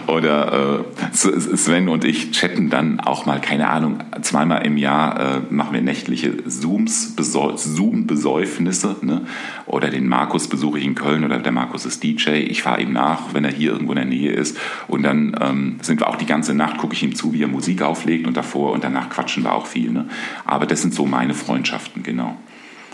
Oder 0.06 0.84
äh, 1.12 1.14
Sven 1.14 1.88
und 1.88 2.04
ich 2.04 2.30
chatten 2.30 2.70
dann 2.70 3.00
auch 3.00 3.26
mal, 3.26 3.40
keine 3.40 3.68
Ahnung, 3.68 3.98
zweimal 4.22 4.64
im 4.64 4.76
Jahr 4.76 5.18
äh, 5.20 5.40
machen 5.50 5.74
wir 5.74 5.82
nächtliche 5.82 6.44
Zooms, 6.46 7.14
Zoom-Besäufnisse. 7.16 8.96
Ne? 9.02 9.22
Oder 9.66 9.90
den 9.90 10.08
Markus 10.08 10.48
besuche 10.48 10.78
ich 10.78 10.84
in 10.84 10.94
Köln 10.94 11.24
oder 11.24 11.38
der 11.38 11.52
Markus 11.52 11.86
ist 11.86 12.02
DJ. 12.02 12.30
Ich 12.30 12.62
fahre 12.62 12.80
ihm 12.80 12.92
nach, 12.92 13.34
wenn 13.34 13.44
er 13.44 13.52
hier 13.52 13.72
irgendwo 13.72 13.92
in 13.92 13.96
der 13.96 14.04
Nähe 14.04 14.32
ist. 14.32 14.58
Und 14.88 15.02
dann 15.02 15.36
ähm, 15.40 15.76
sind 15.82 16.00
wir 16.00 16.08
auch 16.08 16.16
die 16.16 16.26
ganze 16.26 16.54
Nacht, 16.54 16.78
gucke 16.78 16.94
ich 16.94 17.02
ihm 17.02 17.14
zu, 17.14 17.32
wie 17.32 17.42
er 17.42 17.48
Musik 17.48 17.82
auflegt 17.82 18.26
und 18.26 18.36
davor 18.36 18.72
und 18.72 18.84
danach 18.84 19.10
quatschen 19.10 19.44
wir 19.44 19.52
auch 19.52 19.66
viel. 19.66 19.90
Ne? 19.90 20.06
Aber 20.44 20.66
das 20.66 20.82
sind 20.82 20.94
so 20.94 21.06
meine 21.06 21.34
Freundschaften, 21.34 22.02
genau. 22.02 22.36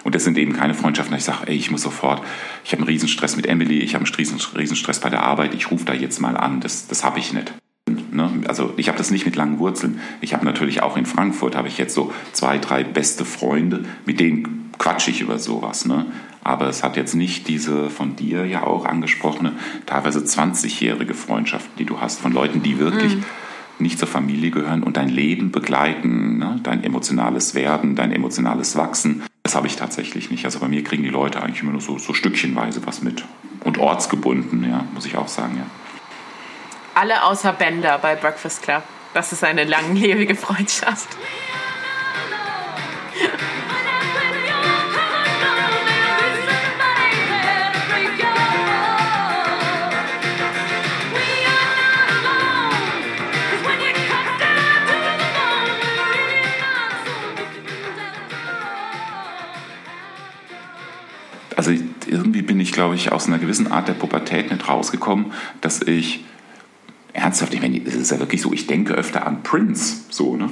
Und 0.04 0.14
das 0.14 0.24
sind 0.24 0.36
eben 0.38 0.52
keine 0.52 0.74
Freundschaften, 0.74 1.16
ich 1.16 1.24
sage, 1.24 1.46
ey, 1.46 1.54
ich 1.54 1.70
muss 1.70 1.82
sofort, 1.82 2.22
ich 2.64 2.72
habe 2.72 2.82
einen 2.82 2.88
Riesenstress 2.88 3.36
mit 3.36 3.46
Emily, 3.46 3.78
ich 3.78 3.94
habe 3.94 4.04
einen 4.04 4.40
Riesenstress 4.56 5.00
bei 5.00 5.10
der 5.10 5.22
Arbeit, 5.22 5.54
ich 5.54 5.70
rufe 5.70 5.84
da 5.84 5.92
jetzt 5.92 6.20
mal 6.20 6.36
an. 6.36 6.60
Das, 6.60 6.88
das 6.88 7.04
habe 7.04 7.18
ich 7.18 7.32
nicht. 7.32 7.52
Ne? 8.10 8.30
Also 8.46 8.74
ich 8.76 8.88
habe 8.88 8.98
das 8.98 9.10
nicht 9.10 9.24
mit 9.24 9.36
langen 9.36 9.58
Wurzeln. 9.58 10.00
Ich 10.20 10.34
habe 10.34 10.44
natürlich 10.44 10.82
auch 10.82 10.96
in 10.96 11.06
Frankfurt, 11.06 11.56
habe 11.56 11.68
ich 11.68 11.78
jetzt 11.78 11.94
so 11.94 12.12
zwei, 12.32 12.58
drei 12.58 12.84
beste 12.84 13.24
Freunde, 13.24 13.84
mit 14.04 14.20
denen 14.20 14.70
quatsche 14.78 15.10
ich 15.10 15.20
über 15.20 15.38
sowas. 15.38 15.86
Ne? 15.86 16.06
Aber 16.42 16.68
es 16.68 16.82
hat 16.82 16.96
jetzt 16.96 17.14
nicht 17.14 17.48
diese 17.48 17.88
von 17.88 18.16
dir 18.16 18.44
ja 18.44 18.64
auch 18.64 18.84
angesprochene, 18.84 19.52
teilweise 19.86 20.20
20-jährige 20.20 21.14
Freundschaften, 21.14 21.72
die 21.78 21.84
du 21.84 22.00
hast, 22.00 22.20
von 22.20 22.32
Leuten, 22.32 22.62
die 22.62 22.78
wirklich... 22.78 23.16
Mhm 23.16 23.24
nicht 23.78 23.98
zur 23.98 24.06
Familie 24.06 24.50
gehören 24.50 24.82
und 24.82 24.96
dein 24.96 25.08
Leben 25.08 25.50
begleiten, 25.50 26.38
ne? 26.38 26.60
dein 26.62 26.84
emotionales 26.84 27.54
Werden, 27.54 27.96
dein 27.96 28.12
emotionales 28.12 28.76
Wachsen. 28.76 29.22
Das 29.52 29.58
habe 29.58 29.66
ich 29.66 29.76
tatsächlich 29.76 30.30
nicht. 30.30 30.46
Also 30.46 30.60
bei 30.60 30.68
mir 30.68 30.82
kriegen 30.82 31.02
die 31.02 31.10
Leute 31.10 31.42
eigentlich 31.42 31.60
immer 31.60 31.72
nur 31.72 31.82
so, 31.82 31.98
so 31.98 32.14
stückchenweise 32.14 32.86
was 32.86 33.02
mit. 33.02 33.22
Und 33.64 33.76
ortsgebunden, 33.76 34.64
ja, 34.64 34.86
muss 34.94 35.04
ich 35.04 35.18
auch 35.18 35.28
sagen, 35.28 35.58
ja. 35.58 35.66
Alle 36.94 37.22
außer 37.22 37.52
Bender 37.52 37.98
bei 37.98 38.14
Breakfast 38.16 38.62
Club. 38.62 38.82
Das 39.12 39.30
ist 39.30 39.44
eine 39.44 39.64
langlebige 39.64 40.36
Freundschaft. 40.36 41.18
Bin 62.52 62.60
ich, 62.60 62.72
glaube 62.72 62.96
ich, 62.96 63.12
aus 63.12 63.28
einer 63.28 63.38
gewissen 63.38 63.72
Art 63.72 63.88
der 63.88 63.94
Pubertät 63.94 64.50
nicht 64.50 64.68
rausgekommen, 64.68 65.32
dass 65.62 65.80
ich 65.80 66.22
ernsthaft, 67.14 67.54
ich 67.54 67.62
meine, 67.62 67.80
es 67.82 67.94
ist 67.94 68.10
ja 68.10 68.18
wirklich 68.18 68.42
so, 68.42 68.52
ich 68.52 68.66
denke 68.66 68.92
öfter 68.92 69.26
an 69.26 69.42
Prince, 69.42 70.02
so, 70.10 70.36
ne? 70.36 70.50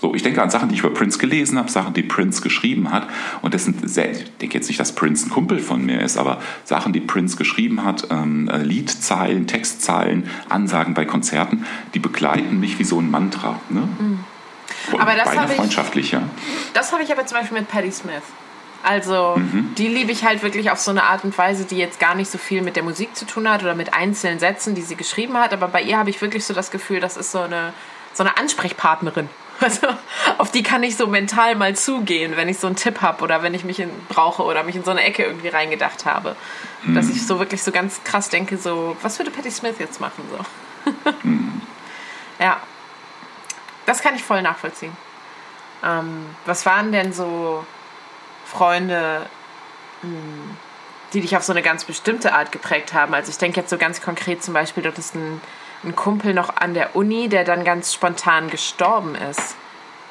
So, 0.00 0.14
ich 0.14 0.22
denke 0.22 0.42
an 0.42 0.48
Sachen, 0.48 0.70
die 0.70 0.76
ich 0.76 0.80
über 0.80 0.94
Prince 0.94 1.18
gelesen 1.18 1.58
habe, 1.58 1.70
Sachen, 1.70 1.92
die 1.92 2.02
Prince 2.02 2.40
geschrieben 2.40 2.90
hat. 2.90 3.06
Und 3.42 3.52
das 3.52 3.64
sind 3.64 3.86
sehr, 3.86 4.12
ich 4.12 4.34
denke 4.38 4.54
jetzt 4.54 4.68
nicht, 4.68 4.80
dass 4.80 4.94
Prince 4.94 5.26
ein 5.26 5.30
Kumpel 5.30 5.58
von 5.58 5.84
mir 5.84 6.00
ist, 6.00 6.16
aber 6.16 6.40
Sachen, 6.64 6.94
die 6.94 7.00
Prince 7.00 7.36
geschrieben 7.36 7.84
hat, 7.84 8.08
ähm, 8.10 8.48
äh, 8.48 8.62
Liedzeilen, 8.62 9.46
Textzeilen, 9.46 10.30
Ansagen 10.48 10.94
bei 10.94 11.04
Konzerten, 11.04 11.66
die 11.92 11.98
begleiten 11.98 12.60
mich 12.60 12.78
wie 12.78 12.84
so 12.84 12.98
ein 12.98 13.10
Mantra. 13.10 13.60
Ne? 13.68 13.80
Mhm. 13.80 14.18
Aber 14.98 15.14
das 15.14 15.36
habe 15.36 15.52
ich, 15.52 15.58
freundschaftlich, 15.58 16.12
ja. 16.12 16.22
Das 16.72 16.92
habe 16.92 17.02
ich 17.02 17.12
aber 17.12 17.26
zum 17.26 17.38
Beispiel 17.38 17.58
mit 17.58 17.68
Patti 17.68 17.92
Smith. 17.92 18.22
Also 18.86 19.34
mhm. 19.34 19.74
die 19.76 19.88
liebe 19.88 20.12
ich 20.12 20.24
halt 20.24 20.44
wirklich 20.44 20.70
auf 20.70 20.78
so 20.78 20.92
eine 20.92 21.02
Art 21.02 21.24
und 21.24 21.36
Weise, 21.36 21.64
die 21.64 21.76
jetzt 21.76 21.98
gar 21.98 22.14
nicht 22.14 22.30
so 22.30 22.38
viel 22.38 22.62
mit 22.62 22.76
der 22.76 22.84
Musik 22.84 23.16
zu 23.16 23.26
tun 23.26 23.50
hat 23.50 23.64
oder 23.64 23.74
mit 23.74 23.94
einzelnen 23.94 24.38
Sätzen, 24.38 24.76
die 24.76 24.82
sie 24.82 24.94
geschrieben 24.94 25.36
hat. 25.36 25.52
Aber 25.52 25.66
bei 25.66 25.82
ihr 25.82 25.98
habe 25.98 26.08
ich 26.08 26.22
wirklich 26.22 26.44
so 26.44 26.54
das 26.54 26.70
Gefühl, 26.70 27.00
das 27.00 27.16
ist 27.16 27.32
so 27.32 27.40
eine, 27.40 27.72
so 28.14 28.22
eine 28.22 28.36
Ansprechpartnerin. 28.36 29.28
Also 29.58 29.86
auf 30.36 30.52
die 30.52 30.62
kann 30.62 30.82
ich 30.82 30.98
so 30.98 31.06
mental 31.06 31.54
mal 31.54 31.74
zugehen, 31.74 32.36
wenn 32.36 32.46
ich 32.46 32.58
so 32.58 32.66
einen 32.66 32.76
Tipp 32.76 33.00
habe 33.00 33.24
oder 33.24 33.42
wenn 33.42 33.54
ich 33.54 33.64
mich 33.64 33.80
in, 33.80 33.88
brauche 34.10 34.42
oder 34.42 34.62
mich 34.64 34.76
in 34.76 34.84
so 34.84 34.90
eine 34.90 35.02
Ecke 35.02 35.24
irgendwie 35.24 35.48
reingedacht 35.48 36.04
habe. 36.04 36.36
Mhm. 36.82 36.94
Dass 36.94 37.08
ich 37.08 37.26
so 37.26 37.38
wirklich 37.38 37.62
so 37.62 37.72
ganz 37.72 38.04
krass 38.04 38.28
denke, 38.28 38.58
so, 38.58 38.98
was 39.00 39.18
würde 39.18 39.30
Patti 39.30 39.50
Smith 39.50 39.76
jetzt 39.78 39.98
machen? 39.98 40.22
So. 40.30 40.92
Mhm. 41.22 41.62
Ja. 42.38 42.60
Das 43.86 44.02
kann 44.02 44.14
ich 44.14 44.22
voll 44.22 44.42
nachvollziehen. 44.42 44.92
Ähm, 45.82 46.26
was 46.44 46.66
waren 46.66 46.92
denn 46.92 47.14
so 47.14 47.64
Freunde, 48.46 49.26
hm, 50.00 50.56
die 51.12 51.20
dich 51.20 51.36
auf 51.36 51.42
so 51.42 51.52
eine 51.52 51.62
ganz 51.62 51.84
bestimmte 51.84 52.32
Art 52.32 52.52
geprägt 52.52 52.94
haben? 52.94 53.14
Also 53.14 53.30
ich 53.30 53.38
denke 53.38 53.60
jetzt 53.60 53.70
so 53.70 53.76
ganz 53.78 54.00
konkret 54.00 54.42
zum 54.42 54.54
Beispiel, 54.54 54.82
dort 54.82 54.98
ist 54.98 55.14
ein 55.14 55.40
ein 55.84 55.96
Kumpel 55.96 56.34
noch 56.34 56.56
an 56.56 56.74
der 56.74 56.96
Uni, 56.96 57.28
der 57.28 57.44
dann 57.44 57.64
ganz 57.64 57.92
spontan 57.92 58.50
gestorben 58.50 59.14
ist. 59.14 59.56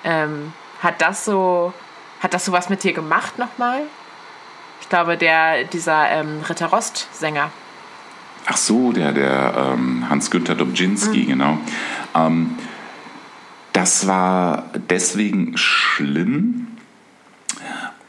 Ähm, 0.04 0.54
hat 0.82 1.02
das 1.02 1.26
so, 1.26 1.74
hat 2.22 2.34
das 2.34 2.46
so 2.46 2.52
was 2.52 2.70
mit 2.70 2.84
dir 2.84 2.94
gemacht 2.94 3.38
nochmal? 3.38 3.82
Ich 4.82 4.90
glaube, 4.90 5.18
der, 5.18 5.64
dieser 5.66 6.10
ähm, 6.12 6.42
Ritter 6.48 6.68
Rost-Sänger. 6.68 7.52
Ach 8.46 8.58
so, 8.58 8.92
der, 8.92 9.12
der 9.12 9.74
ähm, 9.74 10.08
Hans-Günther 10.10 10.56
Dobczynski, 10.56 11.24
mhm. 11.24 11.28
genau. 11.28 11.58
Ähm, 12.14 12.58
das 13.74 14.08
war 14.08 14.70
deswegen 14.90 15.58
schlimm, 15.58 16.75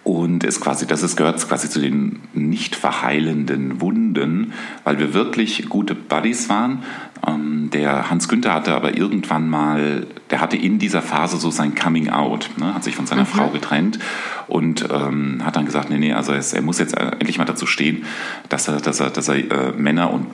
und 0.06 0.44
es 0.44 0.60
quasi, 0.60 0.86
das 0.86 1.02
ist, 1.02 1.16
gehört 1.16 1.44
quasi 1.48 1.68
zu 1.68 1.80
den 1.80 2.20
nicht 2.32 2.76
verheilenden 2.76 3.80
Wunden, 3.80 4.52
weil 4.84 5.00
wir 5.00 5.14
wirklich 5.14 5.68
gute 5.68 5.96
Buddies 5.96 6.48
waren. 6.48 6.84
Ähm, 7.26 7.70
der 7.72 8.08
Hans 8.08 8.28
Günther 8.28 8.54
hatte 8.54 8.72
aber 8.76 8.96
irgendwann 8.96 9.50
mal, 9.50 10.06
der 10.30 10.40
hatte 10.40 10.56
in 10.56 10.78
dieser 10.78 11.02
Phase 11.02 11.38
so 11.38 11.50
sein 11.50 11.74
Coming 11.74 12.10
Out, 12.10 12.50
ne, 12.56 12.72
hat 12.72 12.84
sich 12.84 12.94
von 12.94 13.06
seiner 13.06 13.22
mhm. 13.22 13.26
Frau 13.26 13.48
getrennt 13.48 13.98
und 14.46 14.86
ähm, 14.92 15.42
hat 15.44 15.56
dann 15.56 15.66
gesagt, 15.66 15.90
nee, 15.90 15.98
nee, 15.98 16.12
also 16.12 16.32
es, 16.32 16.52
er 16.52 16.62
muss 16.62 16.78
jetzt 16.78 16.96
endlich 16.96 17.38
mal 17.38 17.44
dazu 17.44 17.66
stehen, 17.66 18.04
dass 18.48 18.68
er, 18.68 18.76
dass 18.80 19.00
er, 19.00 19.10
dass 19.10 19.26
er 19.26 19.38
äh, 19.38 19.72
Männer 19.76 20.12
und 20.12 20.28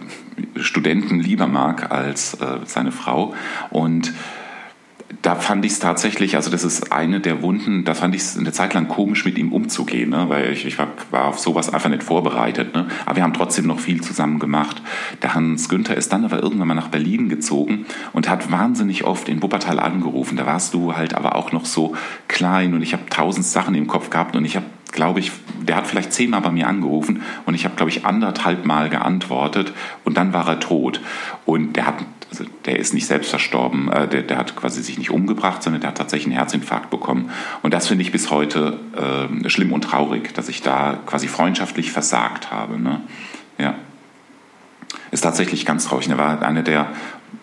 Studenten 0.56 1.18
lieber 1.18 1.46
mag 1.46 1.90
als 1.90 2.34
äh, 2.34 2.58
seine 2.66 2.92
Frau 2.92 3.34
und 3.70 4.12
da 5.20 5.34
fand 5.34 5.64
ich 5.64 5.72
es 5.72 5.78
tatsächlich, 5.78 6.36
also 6.36 6.50
das 6.50 6.64
ist 6.64 6.92
eine 6.92 7.20
der 7.20 7.42
Wunden, 7.42 7.84
da 7.84 7.94
fand 7.94 8.14
ich 8.14 8.22
es 8.22 8.38
eine 8.38 8.52
Zeit 8.52 8.72
lang 8.74 8.88
komisch, 8.88 9.24
mit 9.24 9.36
ihm 9.36 9.52
umzugehen, 9.52 10.10
ne? 10.10 10.28
weil 10.28 10.52
ich, 10.52 10.64
ich 10.64 10.78
war, 10.78 10.88
war, 11.10 11.26
auf 11.26 11.38
sowas 11.38 11.72
einfach 11.72 11.90
nicht 11.90 12.02
vorbereitet. 12.02 12.74
Ne? 12.74 12.86
Aber 13.04 13.16
wir 13.16 13.22
haben 13.22 13.34
trotzdem 13.34 13.66
noch 13.66 13.78
viel 13.78 14.00
zusammen 14.00 14.38
gemacht. 14.38 14.80
Der 15.22 15.34
Hans 15.34 15.68
Günther 15.68 15.96
ist 15.96 16.12
dann 16.12 16.24
aber 16.24 16.42
irgendwann 16.42 16.68
mal 16.68 16.74
nach 16.74 16.88
Berlin 16.88 17.28
gezogen 17.28 17.86
und 18.12 18.28
hat 18.28 18.50
wahnsinnig 18.50 19.04
oft 19.04 19.28
in 19.28 19.42
Wuppertal 19.42 19.78
angerufen. 19.78 20.36
Da 20.36 20.46
warst 20.46 20.72
du 20.74 20.96
halt 20.96 21.14
aber 21.14 21.36
auch 21.36 21.52
noch 21.52 21.66
so 21.66 21.94
klein 22.28 22.74
und 22.74 22.82
ich 22.82 22.92
habe 22.92 23.04
tausend 23.10 23.44
Sachen 23.44 23.74
im 23.74 23.86
Kopf 23.86 24.10
gehabt 24.10 24.34
und 24.34 24.44
ich 24.44 24.56
habe 24.56 24.66
glaube 24.92 25.20
ich, 25.20 25.32
der 25.62 25.76
hat 25.76 25.86
vielleicht 25.86 26.12
zehnmal 26.12 26.42
bei 26.42 26.50
mir 26.50 26.68
angerufen 26.68 27.22
und 27.46 27.54
ich 27.54 27.64
habe, 27.64 27.74
glaube 27.76 27.90
ich, 27.90 28.04
anderthalb 28.04 28.66
Mal 28.66 28.90
geantwortet 28.90 29.72
und 30.04 30.18
dann 30.18 30.34
war 30.34 30.46
er 30.46 30.60
tot. 30.60 31.00
Und 31.46 31.76
der 31.76 31.86
hat 31.86 31.96
also 32.32 32.44
der 32.64 32.78
ist 32.78 32.94
nicht 32.94 33.06
selbst 33.06 33.28
verstorben, 33.28 33.92
äh, 33.92 34.08
der, 34.08 34.22
der, 34.22 34.38
hat 34.38 34.56
quasi 34.56 34.82
sich 34.82 34.96
nicht 34.96 35.10
umgebracht, 35.10 35.62
sondern 35.62 35.82
der 35.82 35.90
hat 35.90 35.98
tatsächlich 35.98 36.28
einen 36.28 36.36
Herzinfarkt 36.36 36.88
bekommen. 36.88 37.30
Und 37.62 37.74
das 37.74 37.88
finde 37.88 38.02
ich 38.02 38.10
bis 38.10 38.30
heute 38.30 38.78
äh, 38.96 39.50
schlimm 39.50 39.72
und 39.72 39.82
traurig, 39.82 40.32
dass 40.32 40.48
ich 40.48 40.62
da 40.62 40.98
quasi 41.04 41.28
freundschaftlich 41.28 41.92
versagt 41.92 42.50
habe. 42.50 42.80
Ne? 42.80 43.02
Ja. 43.58 43.74
Ist 45.10 45.20
tatsächlich 45.20 45.66
ganz 45.66 45.84
traurig. 45.84 46.08
Er 46.08 46.16
war 46.16 46.40
einer 46.40 46.62
der 46.62 46.88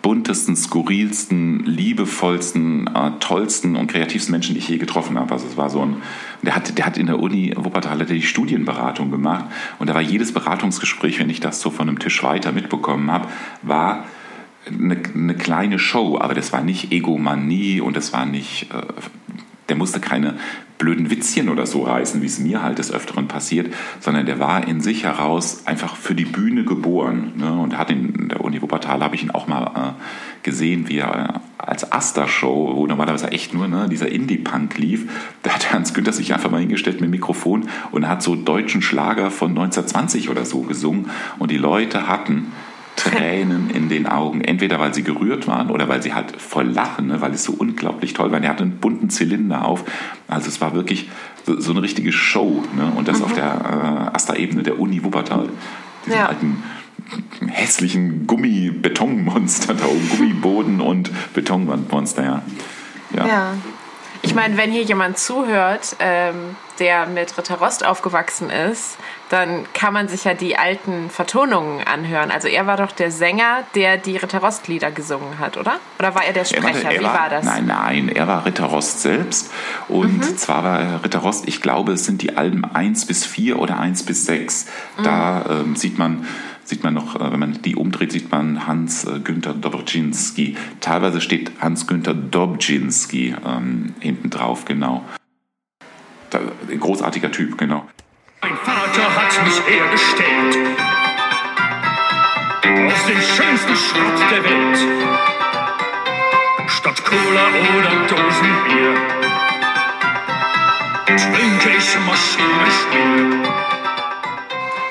buntesten, 0.02 0.56
skurrilsten, 0.56 1.64
liebevollsten, 1.66 2.88
äh, 2.88 3.12
tollsten 3.20 3.76
und 3.76 3.86
kreativsten 3.86 4.32
Menschen, 4.32 4.54
die 4.54 4.60
ich 4.60 4.68
je 4.68 4.78
getroffen 4.78 5.16
habe. 5.20 5.32
Also 5.32 5.46
es 5.46 5.56
war 5.56 5.70
so 5.70 5.82
ein, 5.82 6.02
der 6.42 6.56
hat, 6.56 6.76
der 6.76 6.84
hat 6.84 6.98
in 6.98 7.06
der 7.06 7.20
Uni 7.20 7.54
Wuppertal 7.56 8.04
die 8.06 8.22
Studienberatung 8.22 9.12
gemacht 9.12 9.44
und 9.78 9.88
da 9.88 9.94
war 9.94 10.00
jedes 10.00 10.32
Beratungsgespräch, 10.32 11.20
wenn 11.20 11.30
ich 11.30 11.38
das 11.38 11.60
so 11.60 11.70
von 11.70 11.88
einem 11.88 12.00
Tisch 12.00 12.24
weiter 12.24 12.50
mitbekommen 12.50 13.10
habe, 13.12 13.28
war 13.62 14.04
eine, 14.66 14.96
eine, 15.14 15.34
kleine 15.34 15.78
Show, 15.78 16.18
aber 16.20 16.34
das 16.34 16.52
war 16.52 16.62
nicht 16.62 16.92
Egomanie 16.92 17.80
und 17.80 17.96
das 17.96 18.12
war 18.12 18.26
nicht, 18.26 18.68
äh, 18.72 18.82
der 19.68 19.76
musste 19.76 20.00
keine 20.00 20.38
blöden 20.80 21.10
Witzchen 21.10 21.50
oder 21.50 21.66
so 21.66 21.82
reißen, 21.82 22.22
wie 22.22 22.26
es 22.26 22.38
mir 22.38 22.62
halt 22.62 22.78
des 22.78 22.90
Öfteren 22.90 23.28
passiert, 23.28 23.72
sondern 24.00 24.24
der 24.24 24.40
war 24.40 24.66
in 24.66 24.80
sich 24.80 25.04
heraus 25.04 25.66
einfach 25.66 25.94
für 25.94 26.14
die 26.14 26.24
Bühne 26.24 26.64
geboren. 26.64 27.34
Ne? 27.36 27.52
Und 27.52 27.76
hat 27.76 27.90
in 27.90 28.30
der 28.30 28.42
Uni 28.42 28.60
Wuppertal 28.62 29.02
habe 29.02 29.14
ich 29.14 29.22
ihn 29.22 29.30
auch 29.30 29.46
mal 29.46 29.66
äh, 29.66 30.42
gesehen, 30.42 30.88
wie 30.88 30.98
er 30.98 31.34
äh, 31.34 31.38
als 31.58 31.92
Asta-Show, 31.92 32.72
wo 32.74 32.86
normalerweise 32.86 33.30
echt 33.30 33.52
nur 33.52 33.68
ne, 33.68 33.88
dieser 33.90 34.10
Indie-Punk 34.10 34.78
lief, 34.78 35.10
da 35.42 35.50
hat 35.50 35.70
Hans 35.70 35.92
Günther 35.92 36.14
sich 36.14 36.32
einfach 36.32 36.50
mal 36.50 36.60
hingestellt 36.60 36.96
mit 36.96 37.08
dem 37.08 37.10
Mikrofon 37.10 37.68
und 37.92 38.08
hat 38.08 38.22
so 38.22 38.34
deutschen 38.34 38.80
Schlager 38.80 39.30
von 39.30 39.50
1920 39.50 40.30
oder 40.30 40.46
so 40.46 40.62
gesungen. 40.62 41.10
Und 41.38 41.50
die 41.50 41.58
Leute 41.58 42.08
hatten 42.08 42.52
Tränen 43.00 43.70
in 43.70 43.88
den 43.88 44.06
Augen. 44.06 44.40
Entweder 44.40 44.78
weil 44.80 44.94
sie 44.94 45.02
gerührt 45.02 45.46
waren 45.46 45.70
oder 45.70 45.88
weil 45.88 46.02
sie 46.02 46.14
halt 46.14 46.40
voll 46.40 46.66
lachen, 46.66 47.08
ne, 47.08 47.20
weil 47.20 47.32
es 47.32 47.44
so 47.44 47.52
unglaublich 47.52 48.14
toll 48.14 48.32
war. 48.32 48.42
Er 48.42 48.50
hatte 48.50 48.64
einen 48.64 48.78
bunten 48.78 49.10
Zylinder 49.10 49.64
auf. 49.64 49.84
Also 50.28 50.48
es 50.48 50.60
war 50.60 50.74
wirklich 50.74 51.08
so, 51.46 51.60
so 51.60 51.72
eine 51.72 51.82
richtige 51.82 52.12
Show. 52.12 52.62
Ne? 52.76 52.92
Und 52.96 53.08
das 53.08 53.18
mhm. 53.18 53.24
auf 53.24 53.32
der 53.32 54.10
äh, 54.12 54.16
Asta-Ebene 54.16 54.62
der 54.62 54.78
Uni 54.78 55.02
Wuppertal. 55.04 55.48
Diesen 56.06 56.18
ja. 56.18 56.26
alten 56.26 56.62
hässlichen 57.48 58.26
Gummi-Betonmonster 58.26 59.74
da 59.74 59.86
oben. 59.86 60.08
Gummiboden 60.10 60.80
und 60.80 61.10
Betonwandmonster, 61.34 62.22
ja. 62.22 62.42
ja. 63.16 63.26
ja. 63.26 63.54
Ich 64.22 64.34
meine, 64.34 64.56
wenn 64.56 64.70
hier 64.70 64.82
jemand 64.82 65.18
zuhört, 65.18 65.96
ähm, 65.98 66.56
der 66.78 67.06
mit 67.06 67.36
Ritter 67.36 67.56
Rost 67.56 67.84
aufgewachsen 67.84 68.50
ist, 68.50 68.96
dann 69.28 69.64
kann 69.72 69.92
man 69.92 70.08
sich 70.08 70.24
ja 70.24 70.34
die 70.34 70.56
alten 70.56 71.08
Vertonungen 71.10 71.86
anhören. 71.86 72.30
Also 72.30 72.48
er 72.48 72.66
war 72.66 72.76
doch 72.76 72.92
der 72.92 73.10
Sänger, 73.10 73.62
der 73.74 73.96
die 73.96 74.16
Ritter 74.16 74.38
Rost 74.40 74.66
Lieder 74.68 74.90
gesungen 74.90 75.38
hat, 75.38 75.56
oder? 75.56 75.76
Oder 75.98 76.14
war 76.14 76.24
er 76.24 76.32
der 76.32 76.44
Sprecher? 76.44 76.68
Er 76.68 76.84
war, 76.84 76.92
er 76.92 77.00
Wie 77.00 77.04
war, 77.04 77.14
war, 77.14 77.28
das? 77.28 77.44
Nein, 77.44 77.66
nein, 77.66 78.08
er 78.08 78.26
war 78.26 78.44
Ritter 78.44 78.64
Rost 78.64 79.00
selbst. 79.02 79.50
Und 79.88 80.18
mhm. 80.18 80.36
zwar 80.36 80.64
war 80.64 81.04
Ritter 81.04 81.20
Rost, 81.20 81.46
ich 81.46 81.62
glaube, 81.62 81.92
es 81.92 82.04
sind 82.04 82.22
die 82.22 82.36
Alben 82.36 82.64
1 82.64 83.06
bis 83.06 83.24
4 83.24 83.58
oder 83.58 83.78
1 83.78 84.04
bis 84.04 84.26
6. 84.26 84.66
Mhm. 84.98 85.02
Da 85.02 85.44
ähm, 85.48 85.76
sieht 85.76 85.98
man 85.98 86.26
sieht 86.70 86.84
man 86.84 86.94
noch, 86.94 87.16
äh, 87.16 87.32
wenn 87.32 87.40
man 87.40 87.60
die 87.62 87.76
umdreht, 87.76 88.12
sieht 88.12 88.30
man 88.30 88.66
Hans-Günther 88.66 89.52
Dobrczynski. 89.52 90.56
Teilweise 90.80 91.20
steht 91.20 91.50
Hans-Günther 91.60 92.14
Dobczynski 92.14 93.34
ähm, 93.44 93.94
hinten 94.00 94.30
drauf, 94.30 94.64
genau. 94.64 95.04
Da, 96.30 96.38
ein 96.70 96.80
großartiger 96.80 97.30
Typ, 97.30 97.58
genau. 97.58 97.86
Mein 98.40 98.56
Vater 98.56 99.14
hat 99.14 99.44
mich 99.44 99.60
hergestellt. 99.66 100.78
Aus 102.86 103.06
dem 103.06 103.20
schönsten 103.20 103.76
Schrott 103.76 104.30
der 104.30 104.44
Welt. 104.44 104.78
Statt 106.68 107.04
Cola 107.04 107.48
oder 107.76 108.06
Dosenbier 108.06 108.94
trinke 111.06 111.76
ich 111.76 111.98
Maschinenspiel. 112.06 113.69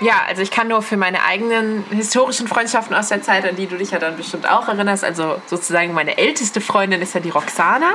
Ja, 0.01 0.21
also 0.27 0.41
ich 0.41 0.51
kann 0.51 0.67
nur 0.67 0.81
für 0.81 0.97
meine 0.97 1.23
eigenen 1.23 1.83
historischen 1.89 2.47
Freundschaften 2.47 2.95
aus 2.95 3.09
der 3.09 3.21
Zeit, 3.21 3.47
an 3.47 3.55
die 3.55 3.67
du 3.67 3.77
dich 3.77 3.91
ja 3.91 3.99
dann 3.99 4.15
bestimmt 4.15 4.49
auch 4.49 4.67
erinnerst, 4.67 5.03
also 5.03 5.41
sozusagen 5.45 5.93
meine 5.93 6.17
älteste 6.17 6.61
Freundin 6.61 7.01
ist 7.01 7.13
ja 7.13 7.19
die 7.19 7.29
Roxana. 7.29 7.91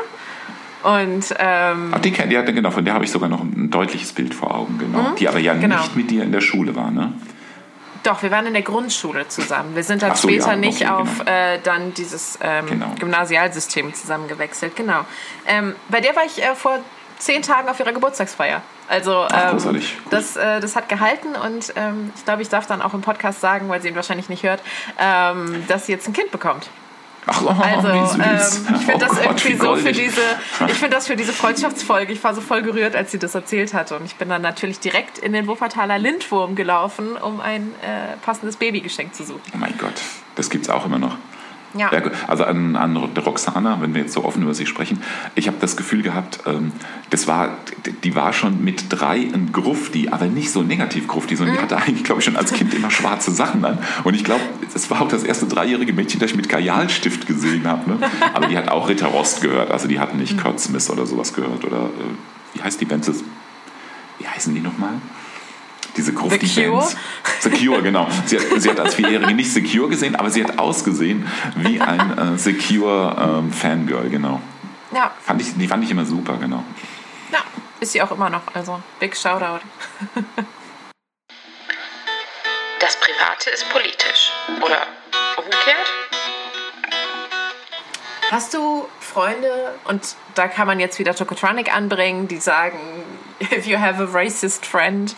Und 0.82 1.34
ähm, 1.38 1.94
Ach, 1.94 2.00
die, 2.00 2.10
ja, 2.10 2.42
genau, 2.42 2.70
von 2.70 2.84
der 2.84 2.92
habe 2.92 3.04
ich 3.04 3.10
sogar 3.10 3.30
noch 3.30 3.40
ein 3.40 3.70
deutliches 3.70 4.12
Bild 4.12 4.34
vor 4.34 4.54
Augen, 4.54 4.76
genau. 4.78 4.98
Mhm, 4.98 5.16
Die 5.16 5.28
aber 5.28 5.38
ja 5.38 5.54
genau. 5.54 5.78
nicht 5.78 5.96
mit 5.96 6.10
dir 6.10 6.22
in 6.24 6.32
der 6.32 6.42
Schule 6.42 6.76
war, 6.76 6.90
ne? 6.90 7.14
doch, 8.04 8.22
wir 8.22 8.30
waren 8.30 8.46
in 8.46 8.52
der 8.52 8.62
Grundschule 8.62 9.28
zusammen. 9.28 9.74
Wir 9.74 9.82
sind 9.82 10.02
dann 10.02 10.14
so, 10.14 10.28
später 10.28 10.50
ja, 10.50 10.56
nicht 10.56 10.82
okay, 10.82 10.90
auf 10.90 11.18
genau. 11.20 11.30
äh, 11.30 11.58
dann 11.62 11.94
dieses 11.94 12.38
ähm, 12.42 12.66
Genau. 12.66 12.86
Gymnasialsystem 12.98 13.94
zusammengewechselt. 13.94 14.76
Genau. 14.76 15.04
Ähm, 15.46 15.74
bei 15.88 16.00
der 16.00 16.14
war 16.14 16.24
ich 16.24 16.42
äh, 16.42 16.54
vor 16.54 16.78
zehn 17.18 17.42
Tagen 17.42 17.68
auf 17.68 17.80
ihrer 17.80 17.92
Geburtstagsfeier. 17.92 18.62
Also 18.88 19.26
ähm, 19.32 19.82
das, 20.10 20.36
äh, 20.36 20.60
das 20.60 20.76
hat 20.76 20.88
gehalten 20.88 21.28
und 21.34 21.72
ähm, 21.76 22.12
ich 22.16 22.24
glaube, 22.24 22.42
ich 22.42 22.48
darf 22.48 22.66
dann 22.66 22.82
auch 22.82 22.94
im 22.94 23.00
Podcast 23.00 23.40
sagen, 23.40 23.68
weil 23.68 23.80
sie 23.80 23.88
ihn 23.88 23.96
wahrscheinlich 23.96 24.28
nicht 24.28 24.42
hört, 24.42 24.60
ähm, 24.98 25.64
dass 25.68 25.86
sie 25.86 25.92
jetzt 25.92 26.06
ein 26.06 26.12
Kind 26.12 26.30
bekommt. 26.30 26.68
Ach, 27.26 27.40
oh, 27.42 27.48
Also 27.48 27.88
ähm, 27.88 28.04
ich 28.04 28.10
finde 28.10 28.94
Oh 28.94 28.98
das 28.98 29.10
Gott, 29.12 29.24
irgendwie 29.24 29.54
wie 29.54 29.56
so 29.56 29.76
für 29.76 29.92
diese, 29.92 30.20
ich 30.68 30.74
finde 30.74 30.96
das 30.96 31.06
für 31.06 31.16
diese 31.16 31.32
Freundschaftsfolge. 31.32 32.12
Ich 32.12 32.22
war 32.22 32.34
so 32.34 32.42
voll 32.42 32.60
gerührt, 32.60 32.94
als 32.94 33.12
sie 33.12 33.18
das 33.18 33.34
erzählt 33.34 33.72
hatte 33.72 33.96
und 33.96 34.04
ich 34.04 34.16
bin 34.16 34.28
dann 34.28 34.42
natürlich 34.42 34.80
direkt 34.80 35.16
in 35.18 35.32
den 35.32 35.46
Wuppertaler 35.46 35.98
Lindwurm 35.98 36.54
gelaufen, 36.54 37.16
um 37.16 37.40
ein 37.40 37.72
äh, 37.80 38.16
passendes 38.22 38.56
Babygeschenk 38.56 39.14
zu 39.14 39.24
suchen. 39.24 39.40
Oh 39.54 39.56
mein 39.56 39.76
Gott, 39.78 39.94
das 40.34 40.50
gibt's 40.50 40.68
auch 40.68 40.84
immer 40.84 40.98
noch. 40.98 41.16
Ja. 41.76 41.90
Also 42.28 42.44
an, 42.44 42.76
an 42.76 42.94
der 43.14 43.24
Roxana, 43.24 43.78
wenn 43.80 43.94
wir 43.94 44.02
jetzt 44.02 44.12
so 44.12 44.24
offen 44.24 44.42
über 44.42 44.54
sie 44.54 44.66
sprechen, 44.66 45.02
ich 45.34 45.48
habe 45.48 45.56
das 45.60 45.76
Gefühl 45.76 46.02
gehabt, 46.02 46.40
ähm, 46.46 46.72
das 47.10 47.26
war, 47.26 47.58
die 48.04 48.14
war 48.14 48.32
schon 48.32 48.62
mit 48.64 48.86
drei 48.90 49.16
ein 49.32 49.50
Grufti, 49.52 50.08
aber 50.10 50.26
nicht 50.26 50.50
so 50.52 50.62
negativ 50.62 51.08
Grufti, 51.08 51.36
sondern 51.36 51.56
die 51.56 51.62
hatte 51.62 51.76
eigentlich, 51.76 52.04
glaube 52.04 52.20
ich, 52.20 52.24
schon 52.24 52.36
als 52.36 52.52
Kind 52.52 52.72
immer 52.74 52.90
schwarze 52.90 53.30
Sachen 53.32 53.64
an. 53.64 53.78
Und 54.04 54.14
ich 54.14 54.24
glaube, 54.24 54.42
das 54.72 54.88
war 54.90 55.00
auch 55.02 55.08
das 55.08 55.24
erste 55.24 55.46
dreijährige 55.46 55.92
Mädchen, 55.92 56.20
das 56.20 56.30
ich 56.30 56.36
mit 56.36 56.48
Kajalstift 56.48 57.26
gesehen 57.26 57.66
habe. 57.66 57.90
Ne? 57.90 57.98
Aber 58.34 58.46
die 58.46 58.56
hat 58.56 58.68
auch 58.68 58.88
Ritter 58.88 59.06
Rost 59.08 59.40
gehört, 59.40 59.70
also 59.70 59.88
die 59.88 59.98
hatten 59.98 60.18
nicht 60.18 60.40
Kurt 60.40 60.60
Smith 60.60 60.88
oder 60.90 61.06
sowas 61.06 61.34
gehört. 61.34 61.64
Oder 61.64 61.78
äh, 61.86 62.56
wie 62.58 62.62
heißt 62.62 62.80
die 62.80 62.84
Band? 62.84 63.06
Das- 63.08 63.24
Wie 64.18 64.26
heißen 64.28 64.54
die 64.54 64.60
nochmal? 64.60 64.94
Diese 65.96 66.12
grufti 66.12 66.46
The 66.46 66.62
Cure? 66.62 66.78
Bands. 66.78 66.96
The 67.40 67.50
Cure, 67.50 67.82
genau. 67.82 68.08
Sie 68.26 68.38
hat, 68.38 68.44
sie 68.60 68.70
hat 68.70 68.80
als 68.80 68.94
Vierjährige 68.94 69.34
nicht 69.34 69.52
Secure 69.52 69.88
gesehen, 69.88 70.16
aber 70.16 70.30
sie 70.30 70.44
hat 70.44 70.58
ausgesehen 70.58 71.26
wie 71.56 71.80
ein 71.80 72.18
äh, 72.18 72.38
Secure 72.38 73.16
ähm, 73.40 73.52
Fangirl, 73.52 74.08
genau. 74.10 74.40
Ja, 74.92 75.12
Fand 75.22 75.40
ich, 75.40 75.54
die 75.54 75.66
fand 75.66 75.84
ich 75.84 75.90
immer 75.90 76.04
super, 76.04 76.36
genau. 76.36 76.62
ja, 77.32 77.40
ist 77.80 77.92
sie 77.92 78.02
auch 78.02 78.12
immer 78.12 78.30
noch. 78.30 78.42
Also, 78.54 78.80
big 79.00 79.16
Shoutout. 79.16 79.60
Das 82.80 82.96
Private 83.00 83.50
ist 83.50 83.68
politisch. 83.70 84.30
Oder 84.60 84.86
umgekehrt? 85.36 85.92
Hast 88.30 88.52
du 88.52 88.86
Freunde, 89.14 89.74
und 89.84 90.16
da 90.34 90.48
kann 90.48 90.66
man 90.66 90.80
jetzt 90.80 90.98
wieder 90.98 91.14
Tokotronic 91.14 91.72
anbringen, 91.74 92.26
die 92.26 92.38
sagen, 92.38 92.78
if 93.40 93.64
you 93.66 93.78
have 93.78 94.02
a 94.02 94.06
racist 94.12 94.66
friend, 94.66 95.14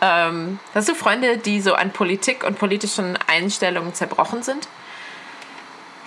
ähm, 0.00 0.60
hast 0.72 0.88
du 0.88 0.94
Freunde, 0.94 1.36
die 1.36 1.60
so 1.60 1.74
an 1.74 1.90
Politik 1.90 2.44
und 2.44 2.58
politischen 2.58 3.18
Einstellungen 3.26 3.92
zerbrochen 3.92 4.44
sind? 4.44 4.68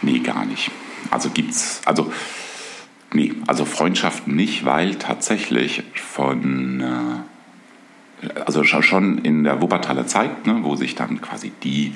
Nee, 0.01 0.19
gar 0.19 0.45
nicht. 0.45 0.71
Also 1.12 1.29
gibt's, 1.29 1.81
also, 1.85 2.12
nee, 3.12 3.33
also 3.45 3.65
Freundschaften 3.65 4.35
nicht, 4.35 4.63
weil 4.63 4.95
tatsächlich 4.95 5.83
von, 5.95 7.25
äh, 8.23 8.39
also 8.45 8.63
schon- 8.63 9.17
in 9.19 9.43
der 9.43 9.62
Wuppertaler 9.62 10.07
Zeit, 10.07 10.47
ne, 10.47 10.59
wo 10.62 10.75
sich 10.77 10.95
dann 10.95 11.19
quasi 11.21 11.51
die 11.63 11.93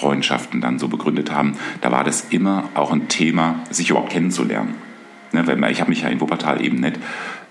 Freundschaften 0.00 0.60
dann 0.60 0.78
so 0.78 0.88
begründet 0.88 1.30
haben, 1.30 1.56
da 1.82 1.92
war 1.92 2.04
das 2.04 2.26
immer 2.30 2.70
auch 2.74 2.92
ein 2.92 3.08
Thema, 3.08 3.56
sich 3.70 3.90
überhaupt 3.90 4.10
kennenzulernen. 4.10 4.74
Ne, 5.32 5.42
man, 5.42 5.70
ich 5.70 5.80
habe 5.80 5.90
mich 5.90 6.02
ja 6.02 6.08
in 6.08 6.20
Wuppertal 6.20 6.64
eben 6.64 6.80
nicht 6.80 6.98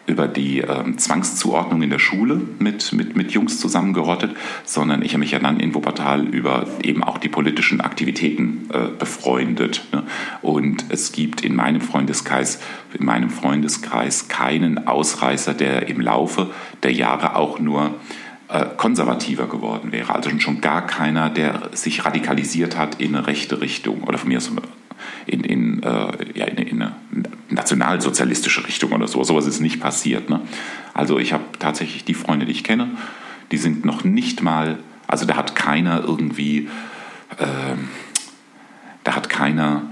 über 0.10 0.28
die 0.28 0.60
ähm, 0.60 0.98
Zwangszuordnung 0.98 1.84
in 1.84 1.92
der 1.92 2.00
Schule 2.00 2.42
mit, 2.58 2.92
mit, 2.94 3.16
mit 3.16 3.32
Jungs 3.32 3.60
zusammengerottet, 3.60 4.36
sondern 4.66 5.04
ich 5.04 5.12
habe 5.12 5.20
mich 5.20 5.32
ja 5.32 5.40
dann 5.40 5.60
in 5.60 5.76
Wuppertal 5.76 6.28
über 6.28 6.66
eben 6.82 7.04
auch 7.04 7.20
die 7.20 7.30
politischen 7.30 7.80
Aktivitäten 7.80 8.68
äh, 8.74 8.88
befreundet. 8.98 9.86
Ne? 9.94 10.04
Und 10.42 10.86
es 10.90 11.12
gibt 11.12 11.42
in 11.42 11.56
meinem 11.56 11.80
Freundeskreis, 11.80 12.60
in 12.98 13.06
meinem 13.06 13.30
Freundeskreis 13.30 14.28
keinen 14.28 14.88
Ausreißer, 14.88 15.54
der 15.54 15.88
im 15.88 16.02
Laufe 16.02 16.50
der 16.82 16.92
Jahre 16.92 17.36
auch 17.36 17.60
nur 17.60 17.94
konservativer 18.78 19.48
geworden 19.48 19.92
wäre. 19.92 20.16
Also 20.16 20.30
schon 20.40 20.62
gar 20.62 20.86
keiner, 20.88 21.30
der 21.30 21.70
sich 21.74 22.06
radikalisiert 22.06 22.78
hat 22.78 23.00
in 23.00 23.16
eine 23.16 23.28
rechte 23.28 23.62
Richtung 23.62 24.04
oder 24.04 24.18
von 24.18 24.30
mir 24.30 24.38
aus 24.38 24.52
in, 25.26 25.42
in, 25.42 25.84
äh, 25.84 26.38
ja, 26.38 26.46
in, 26.46 26.58
in 26.58 26.82
eine 26.82 26.96
nationalsozialistische 27.50 28.66
Richtung 28.66 28.92
oder 28.92 29.08
so. 29.08 29.24
Sowas 29.24 29.46
ist 29.46 29.60
nicht 29.60 29.80
passiert. 29.80 30.30
Ne? 30.30 30.42
Also 30.94 31.20
ich 31.20 31.34
habe 31.34 31.44
tatsächlich 31.60 32.04
die 32.06 32.14
Freunde, 32.14 32.46
die 32.46 32.52
ich 32.52 32.64
kenne, 32.64 32.90
die 33.52 33.58
sind 33.58 33.86
noch 33.86 34.04
nicht 34.04 34.42
mal, 34.42 34.80
also 35.08 35.26
da 35.26 35.36
hat 35.36 35.56
keiner 35.56 36.04
irgendwie, 36.04 36.70
ähm, 37.40 37.90
da 39.04 39.16
hat 39.16 39.30
keiner, 39.30 39.84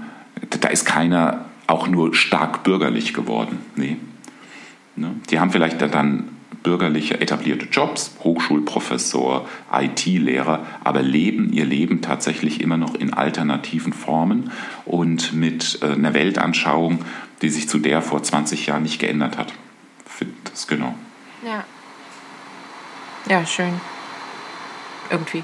da 0.60 0.68
ist 0.68 0.84
keiner 0.84 1.46
auch 1.66 1.88
nur 1.88 2.14
stark 2.14 2.64
bürgerlich 2.64 3.14
geworden. 3.14 3.58
Nee. 3.76 3.96
Ne? 4.96 5.14
Die 5.30 5.38
haben 5.38 5.50
vielleicht 5.50 5.80
dann 5.80 6.28
bürgerliche 6.62 7.20
etablierte 7.20 7.66
Jobs, 7.66 8.12
Hochschulprofessor, 8.20 9.48
IT-Lehrer, 9.72 10.66
aber 10.82 11.02
leben 11.02 11.52
ihr 11.52 11.64
Leben 11.64 12.00
tatsächlich 12.02 12.60
immer 12.60 12.76
noch 12.76 12.94
in 12.94 13.14
alternativen 13.14 13.92
Formen 13.92 14.50
und 14.84 15.32
mit 15.32 15.78
äh, 15.82 15.92
einer 15.92 16.14
Weltanschauung, 16.14 17.04
die 17.42 17.50
sich 17.50 17.68
zu 17.68 17.78
der 17.78 18.02
vor 18.02 18.22
20 18.22 18.66
Jahren 18.66 18.82
nicht 18.82 18.98
geändert 18.98 19.38
hat. 19.38 19.52
Finde 20.06 20.34
das 20.50 20.66
genau. 20.66 20.94
Ja. 21.44 21.64
Ja, 23.28 23.44
schön. 23.46 23.80
Irgendwie. 25.10 25.42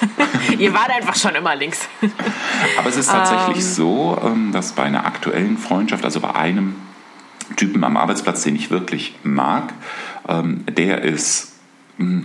Ihr 0.58 0.72
wart 0.72 0.90
einfach 0.90 1.16
schon 1.16 1.34
immer 1.34 1.54
links. 1.54 1.88
Aber 2.78 2.88
es 2.88 2.96
ist 2.96 3.10
tatsächlich 3.10 3.64
so, 3.64 4.18
ähm, 4.24 4.52
dass 4.52 4.72
bei 4.72 4.84
einer 4.84 5.06
aktuellen 5.06 5.58
Freundschaft, 5.58 6.04
also 6.04 6.20
bei 6.20 6.34
einem 6.34 6.76
Typen 7.56 7.84
am 7.84 7.96
Arbeitsplatz, 7.96 8.42
den 8.42 8.56
ich 8.56 8.70
wirklich 8.70 9.14
mag, 9.22 9.72
ähm, 10.28 10.64
der 10.66 11.02
ist 11.02 11.52
mh, 11.98 12.24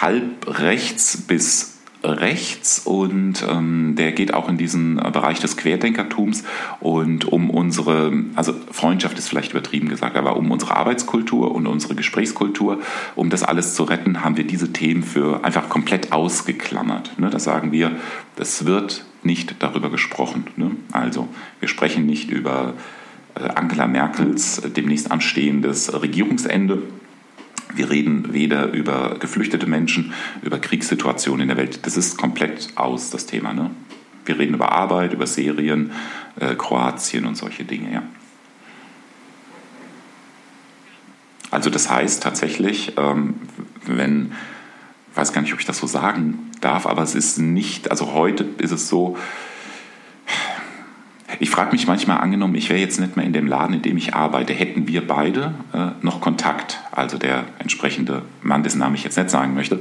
halb 0.00 0.60
rechts 0.60 1.22
bis 1.26 1.74
rechts 2.04 2.80
und 2.80 3.44
ähm, 3.48 3.94
der 3.96 4.12
geht 4.12 4.34
auch 4.34 4.48
in 4.48 4.58
diesen 4.58 4.96
Bereich 4.96 5.40
des 5.40 5.56
Querdenkertums 5.56 6.44
und 6.80 7.24
um 7.24 7.50
unsere, 7.50 8.12
also 8.34 8.54
Freundschaft 8.70 9.18
ist 9.18 9.28
vielleicht 9.28 9.52
übertrieben 9.52 9.88
gesagt, 9.88 10.16
aber 10.16 10.36
um 10.36 10.50
unsere 10.50 10.76
Arbeitskultur 10.76 11.54
und 11.54 11.66
unsere 11.66 11.94
Gesprächskultur, 11.94 12.80
um 13.16 13.30
das 13.30 13.42
alles 13.42 13.74
zu 13.74 13.84
retten, 13.84 14.22
haben 14.22 14.36
wir 14.36 14.46
diese 14.46 14.72
Themen 14.72 15.02
für 15.02 15.44
einfach 15.44 15.68
komplett 15.68 16.12
ausgeklammert. 16.12 17.18
Ne? 17.18 17.30
Das 17.30 17.44
sagen 17.44 17.72
wir, 17.72 17.92
es 18.36 18.66
wird 18.66 19.06
nicht 19.22 19.56
darüber 19.60 19.90
gesprochen. 19.90 20.46
Ne? 20.56 20.72
Also 20.92 21.28
wir 21.60 21.68
sprechen 21.68 22.04
nicht 22.04 22.30
über 22.30 22.74
Angela 23.34 23.86
Merkels 23.86 24.62
demnächst 24.76 25.10
anstehendes 25.10 25.92
Regierungsende. 25.92 26.82
Wir 27.74 27.90
reden 27.90 28.32
weder 28.32 28.72
über 28.72 29.16
geflüchtete 29.18 29.66
Menschen, 29.66 30.12
über 30.42 30.58
Kriegssituationen 30.58 31.42
in 31.42 31.48
der 31.48 31.56
Welt. 31.56 31.84
Das 31.86 31.96
ist 31.96 32.16
komplett 32.16 32.68
aus, 32.76 33.10
das 33.10 33.26
Thema. 33.26 33.52
Ne? 33.52 33.70
Wir 34.24 34.38
reden 34.38 34.54
über 34.54 34.72
Arbeit, 34.72 35.12
über 35.12 35.26
Serien, 35.26 35.90
äh, 36.38 36.54
Kroatien 36.54 37.26
und 37.26 37.36
solche 37.36 37.64
Dinge. 37.64 37.92
Ja. 37.92 38.02
Also 41.50 41.70
das 41.70 41.90
heißt 41.90 42.22
tatsächlich, 42.22 42.94
ähm, 42.96 43.34
wenn, 43.86 44.32
ich 45.10 45.16
weiß 45.16 45.32
gar 45.32 45.42
nicht, 45.42 45.52
ob 45.52 45.60
ich 45.60 45.66
das 45.66 45.78
so 45.78 45.86
sagen 45.86 46.50
darf, 46.60 46.86
aber 46.86 47.02
es 47.02 47.14
ist 47.14 47.38
nicht, 47.38 47.90
also 47.90 48.12
heute 48.12 48.44
ist 48.58 48.72
es 48.72 48.88
so, 48.88 49.16
ich 51.40 51.50
frage 51.50 51.72
mich 51.72 51.86
manchmal, 51.86 52.18
angenommen, 52.18 52.54
ich 52.54 52.68
wäre 52.68 52.80
jetzt 52.80 53.00
nicht 53.00 53.16
mehr 53.16 53.24
in 53.24 53.32
dem 53.32 53.46
Laden, 53.46 53.74
in 53.74 53.82
dem 53.82 53.96
ich 53.96 54.14
arbeite, 54.14 54.52
hätten 54.52 54.88
wir 54.88 55.06
beide 55.06 55.54
äh, 55.72 55.90
noch 56.02 56.20
Kontakt, 56.20 56.80
also 56.92 57.18
der 57.18 57.44
entsprechende 57.58 58.22
Mann, 58.42 58.62
dessen 58.62 58.78
Namen 58.78 58.94
ich 58.94 59.04
jetzt 59.04 59.16
nicht 59.16 59.30
sagen 59.30 59.54
möchte. 59.54 59.80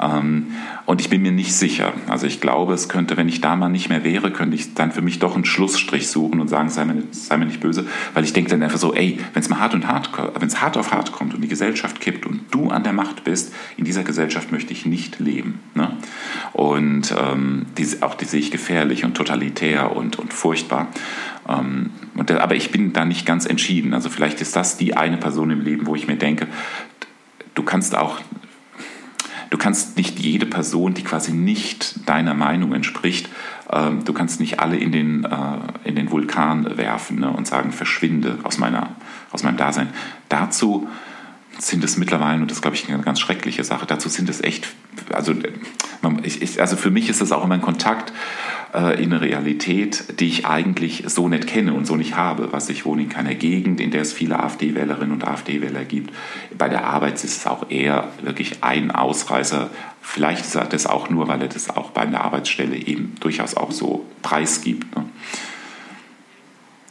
Ähm, 0.00 0.48
und 0.84 1.00
ich 1.00 1.08
bin 1.08 1.22
mir 1.22 1.32
nicht 1.32 1.54
sicher. 1.54 1.92
Also 2.08 2.26
ich 2.26 2.40
glaube, 2.40 2.74
es 2.74 2.88
könnte, 2.88 3.16
wenn 3.16 3.28
ich 3.28 3.40
da 3.40 3.54
mal 3.54 3.68
nicht 3.68 3.88
mehr 3.88 4.04
wäre, 4.04 4.30
könnte 4.32 4.56
ich 4.56 4.74
dann 4.74 4.92
für 4.92 5.00
mich 5.00 5.20
doch 5.20 5.34
einen 5.34 5.44
Schlussstrich 5.44 6.08
suchen 6.08 6.40
und 6.40 6.48
sagen, 6.48 6.68
sei 6.70 6.84
mir, 6.84 7.02
sei 7.12 7.36
mir 7.36 7.46
nicht 7.46 7.60
böse, 7.60 7.86
weil 8.14 8.24
ich 8.24 8.32
denke 8.32 8.50
dann 8.50 8.62
einfach 8.62 8.78
so, 8.78 8.92
ey, 8.92 9.18
wenn 9.32 9.42
es 9.42 9.48
mal 9.48 9.60
hart 9.60 9.74
und 9.74 9.86
hart, 9.86 10.10
wenn 10.38 10.52
hart 10.60 10.76
auf 10.76 10.92
hart 10.92 11.12
kommt 11.12 11.34
und 11.34 11.40
die 11.40 11.48
Gesellschaft 11.48 12.00
kippt 12.00 12.26
und 12.26 12.42
du 12.50 12.68
an 12.68 12.82
der 12.82 12.92
Macht 12.92 13.24
bist, 13.24 13.54
in 13.76 13.84
dieser 13.84 14.02
Gesellschaft 14.02 14.52
möchte 14.52 14.72
ich 14.72 14.84
nicht 14.84 15.20
leben. 15.20 15.60
Ne? 15.74 15.96
Und 16.52 17.14
ähm, 17.16 17.66
die, 17.78 17.86
auch 18.02 18.14
die 18.14 18.24
sehe 18.24 18.40
ich 18.40 18.50
gefährlich 18.50 19.04
und 19.04 19.14
totalitär 19.14 19.96
und, 19.96 20.18
und 20.18 20.32
furchtbar. 20.32 20.81
Ähm, 21.48 21.90
und, 22.14 22.30
der- 22.30 22.42
aber 22.42 22.54
ich 22.54 22.70
bin 22.70 22.92
da 22.92 23.04
nicht 23.04 23.26
ganz 23.26 23.46
entschieden. 23.46 23.94
Also 23.94 24.08
vielleicht 24.08 24.40
ist 24.40 24.56
das 24.56 24.76
die 24.76 24.96
eine 24.96 25.16
Person 25.16 25.50
im 25.50 25.60
Leben, 25.60 25.86
wo 25.86 25.94
ich 25.94 26.06
mir 26.06 26.16
denke, 26.16 26.46
du 27.54 27.62
kannst 27.62 27.96
auch 27.96 28.20
du 29.50 29.58
kannst 29.58 29.98
nicht 29.98 30.18
jede 30.18 30.46
Person, 30.46 30.94
die 30.94 31.02
quasi 31.04 31.30
nicht 31.32 32.08
deiner 32.08 32.32
Meinung 32.32 32.72
entspricht, 32.72 33.28
ähm, 33.70 34.02
du 34.02 34.14
kannst 34.14 34.40
nicht 34.40 34.60
alle 34.60 34.76
in 34.78 34.92
den, 34.92 35.24
äh, 35.24 35.58
in 35.84 35.94
den 35.94 36.10
Vulkan 36.10 36.78
werfen 36.78 37.20
ne, 37.20 37.30
und 37.30 37.46
sagen, 37.46 37.70
verschwinde 37.70 38.38
aus, 38.44 38.56
meiner, 38.56 38.96
aus 39.30 39.42
meinem 39.42 39.58
Dasein. 39.58 39.88
Dazu 40.30 40.88
sind 41.58 41.84
es 41.84 41.98
mittlerweile, 41.98 42.40
und 42.40 42.50
das 42.50 42.58
ist, 42.58 42.62
glaube 42.62 42.76
ich, 42.76 42.88
eine 42.88 43.02
ganz 43.02 43.20
schreckliche 43.20 43.62
Sache, 43.62 43.84
dazu 43.84 44.08
sind 44.08 44.30
es 44.30 44.42
echt, 44.42 44.68
also, 45.12 45.34
ich, 46.22 46.40
ich, 46.40 46.58
also 46.58 46.76
für 46.76 46.90
mich 46.90 47.10
ist 47.10 47.20
das 47.20 47.30
auch 47.30 47.44
immer 47.44 47.54
ein 47.54 47.62
Kontakt 47.62 48.10
äh, 48.74 49.02
in 49.02 49.12
eine 49.12 49.20
Realität, 49.20 50.18
die 50.20 50.28
ich 50.28 50.46
eigentlich 50.46 51.04
so 51.06 51.28
nicht 51.28 51.46
kenne 51.46 51.74
und 51.74 51.86
so 51.86 51.96
nicht 51.96 52.16
habe. 52.16 52.52
Was 52.52 52.68
ich 52.68 52.84
wohne 52.84 53.02
in 53.02 53.08
keiner 53.08 53.34
Gegend, 53.34 53.80
in 53.80 53.90
der 53.90 54.02
es 54.02 54.12
viele 54.12 54.40
AfD-Wählerinnen 54.40 55.12
und 55.12 55.26
AfD-Wähler 55.26 55.84
gibt. 55.84 56.12
Bei 56.56 56.68
der 56.68 56.86
Arbeit 56.86 57.14
ist 57.14 57.24
es 57.24 57.46
auch 57.46 57.70
eher 57.70 58.08
wirklich 58.22 58.62
ein 58.64 58.90
Ausreißer. 58.90 59.70
Vielleicht 60.00 60.44
ist 60.44 60.54
er 60.54 60.64
das 60.64 60.86
auch 60.86 61.10
nur, 61.10 61.28
weil 61.28 61.42
er 61.42 61.48
das 61.48 61.70
auch 61.70 61.90
bei 61.90 62.02
einer 62.02 62.22
Arbeitsstelle 62.22 62.76
eben 62.76 63.14
durchaus 63.20 63.54
auch 63.54 63.72
so 63.72 64.06
preisgibt. 64.22 64.96
Ne? 64.96 65.04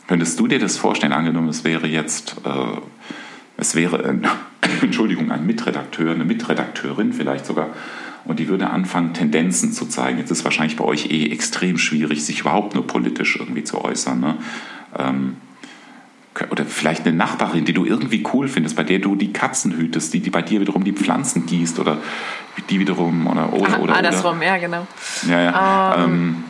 Könntest 0.08 0.40
du 0.40 0.48
dir 0.48 0.60
das 0.60 0.78
vorstellen, 0.78 1.14
angenommen, 1.14 1.50
es 1.50 1.64
wäre 1.64 1.88
jetzt, 1.88 2.36
äh, 2.46 2.80
es 3.58 3.76
wäre, 3.76 4.04
äh, 4.04 4.16
Entschuldigung, 4.82 5.32
ein 5.32 5.46
Mitredakteur, 5.46 6.14
eine 6.14 6.26
Mitredakteurin 6.26 7.14
vielleicht 7.14 7.46
sogar, 7.46 7.70
und 8.26 8.40
die 8.40 8.48
würde 8.48 8.70
anfangen, 8.70 9.14
Tendenzen 9.14 9.74
zu 9.74 9.86
zeigen. 9.88 10.18
Jetzt 10.18 10.32
ist 10.32 10.44
wahrscheinlich 10.44 10.78
bei 10.78 10.84
euch 10.84 11.10
eh 11.10 11.32
extrem 11.32 11.78
schwierig, 11.78 12.24
sich 12.24 12.42
überhaupt 12.42 12.76
nur 12.76 12.86
politisch 12.86 13.38
irgendwie 13.38 13.64
zu 13.64 13.84
äußern. 13.84 14.20
Ne? 14.20 14.38
Ähm, 14.98 15.38
oder 16.50 16.66
vielleicht 16.66 17.06
eine 17.06 17.16
Nachbarin, 17.16 17.66
die 17.66 17.74
du 17.74 17.86
irgendwie 17.86 18.24
cool 18.34 18.48
findest, 18.48 18.76
bei 18.76 18.84
der 18.84 19.00
du 19.00 19.16
die 19.16 19.34
Katzen 19.34 19.76
hütest, 19.76 20.14
die, 20.14 20.22
die 20.22 20.30
bei 20.30 20.42
dir 20.42 20.62
wiederum 20.62 20.84
die 20.84 20.94
Pflanzen 20.94 21.46
gießt 21.46 21.78
oder 21.80 21.98
die 22.70 22.80
wiederum 22.80 23.28
oder 23.28 23.52
oder 23.54 23.82
oder. 23.82 23.96
Andersrum, 23.96 24.38
oder. 24.38 24.46
ja, 24.46 24.58
genau. 24.58 24.88
Ja, 25.28 25.42
ja. 25.42 25.94
Um. 25.96 26.04
Ähm, 26.04 26.44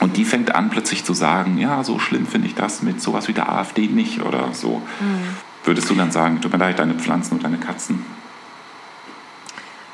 und 0.00 0.16
die 0.16 0.24
fängt 0.24 0.54
an 0.54 0.70
plötzlich 0.70 1.04
zu 1.04 1.12
sagen, 1.12 1.58
ja, 1.58 1.82
so 1.82 1.98
schlimm 1.98 2.26
finde 2.26 2.46
ich 2.46 2.54
das 2.54 2.82
mit 2.82 3.00
sowas 3.00 3.26
wie 3.26 3.32
der 3.32 3.50
AfD 3.50 3.88
nicht 3.88 4.22
oder 4.22 4.50
so. 4.52 4.82
Mhm. 5.00 5.36
Würdest 5.64 5.90
du 5.90 5.94
dann 5.94 6.12
sagen, 6.12 6.40
tut 6.40 6.52
mir 6.52 6.58
leid, 6.58 6.78
deine 6.78 6.94
Pflanzen 6.94 7.34
und 7.34 7.44
deine 7.44 7.58
Katzen? 7.58 8.04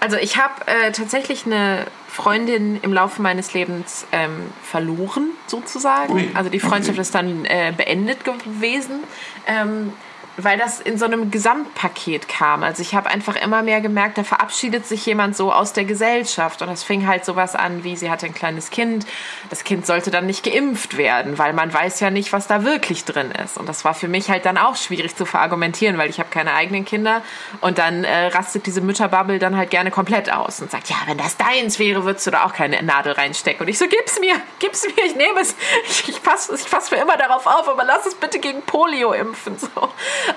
Also 0.04 0.18
ich 0.18 0.36
habe 0.36 0.66
äh, 0.66 0.92
tatsächlich 0.92 1.46
eine 1.46 1.86
Freundin 2.08 2.78
im 2.82 2.92
Laufe 2.92 3.22
meines 3.22 3.54
Lebens 3.54 4.06
ähm, 4.12 4.52
verloren, 4.62 5.30
sozusagen. 5.46 6.12
Ui, 6.12 6.28
also 6.34 6.50
die 6.50 6.60
Freundschaft 6.60 6.98
okay. 6.98 7.00
ist 7.00 7.14
dann 7.14 7.46
äh, 7.46 7.72
beendet 7.74 8.22
gewesen. 8.22 9.02
Ähm, 9.46 9.94
weil 10.36 10.58
das 10.58 10.80
in 10.80 10.98
so 10.98 11.04
einem 11.04 11.30
Gesamtpaket 11.30 12.28
kam. 12.28 12.62
Also 12.62 12.82
ich 12.82 12.94
habe 12.94 13.10
einfach 13.10 13.36
immer 13.36 13.62
mehr 13.62 13.80
gemerkt, 13.80 14.18
da 14.18 14.24
verabschiedet 14.24 14.86
sich 14.86 15.06
jemand 15.06 15.36
so 15.36 15.52
aus 15.52 15.72
der 15.72 15.84
Gesellschaft. 15.84 16.62
Und 16.62 16.68
es 16.68 16.82
fing 16.82 17.06
halt 17.06 17.24
sowas 17.24 17.54
an, 17.54 17.84
wie 17.84 17.96
sie 17.96 18.10
hatte 18.10 18.26
ein 18.26 18.34
kleines 18.34 18.70
Kind. 18.70 19.06
Das 19.50 19.64
Kind 19.64 19.86
sollte 19.86 20.10
dann 20.10 20.26
nicht 20.26 20.44
geimpft 20.44 20.96
werden, 20.96 21.38
weil 21.38 21.52
man 21.52 21.72
weiß 21.72 22.00
ja 22.00 22.10
nicht, 22.10 22.32
was 22.32 22.46
da 22.46 22.64
wirklich 22.64 23.04
drin 23.04 23.30
ist. 23.44 23.56
Und 23.56 23.68
das 23.68 23.84
war 23.84 23.94
für 23.94 24.08
mich 24.08 24.30
halt 24.30 24.44
dann 24.44 24.58
auch 24.58 24.76
schwierig 24.76 25.14
zu 25.16 25.24
verargumentieren, 25.24 25.98
weil 25.98 26.10
ich 26.10 26.18
habe 26.18 26.30
keine 26.30 26.54
eigenen 26.54 26.84
Kinder. 26.84 27.22
Und 27.60 27.78
dann 27.78 28.04
äh, 28.04 28.26
rastet 28.26 28.66
diese 28.66 28.80
Mütterbubble 28.80 29.38
dann 29.38 29.56
halt 29.56 29.70
gerne 29.70 29.90
komplett 29.90 30.32
aus 30.32 30.60
und 30.60 30.70
sagt, 30.70 30.90
ja, 30.90 30.96
wenn 31.06 31.18
das 31.18 31.36
deins 31.36 31.78
wäre, 31.78 32.04
würdest 32.04 32.26
du 32.26 32.30
da 32.32 32.44
auch 32.44 32.52
keine 32.52 32.82
Nadel 32.82 33.12
reinstecken. 33.12 33.62
Und 33.62 33.68
ich 33.68 33.78
so, 33.78 33.86
gib's 33.86 34.18
mir, 34.18 34.34
gib's 34.58 34.84
mir, 34.84 35.04
ich 35.04 35.14
nehme 35.14 35.40
es. 35.40 35.54
Ich, 35.88 36.08
ich 36.08 36.22
passe 36.22 36.54
ich 36.54 36.70
pass 36.70 36.88
für 36.88 36.96
immer 36.96 37.16
darauf 37.16 37.46
auf, 37.46 37.68
aber 37.68 37.84
lass 37.84 38.06
es 38.06 38.14
bitte 38.14 38.38
gegen 38.38 38.62
Polio 38.62 39.12
impfen. 39.12 39.56
So. 39.58 39.68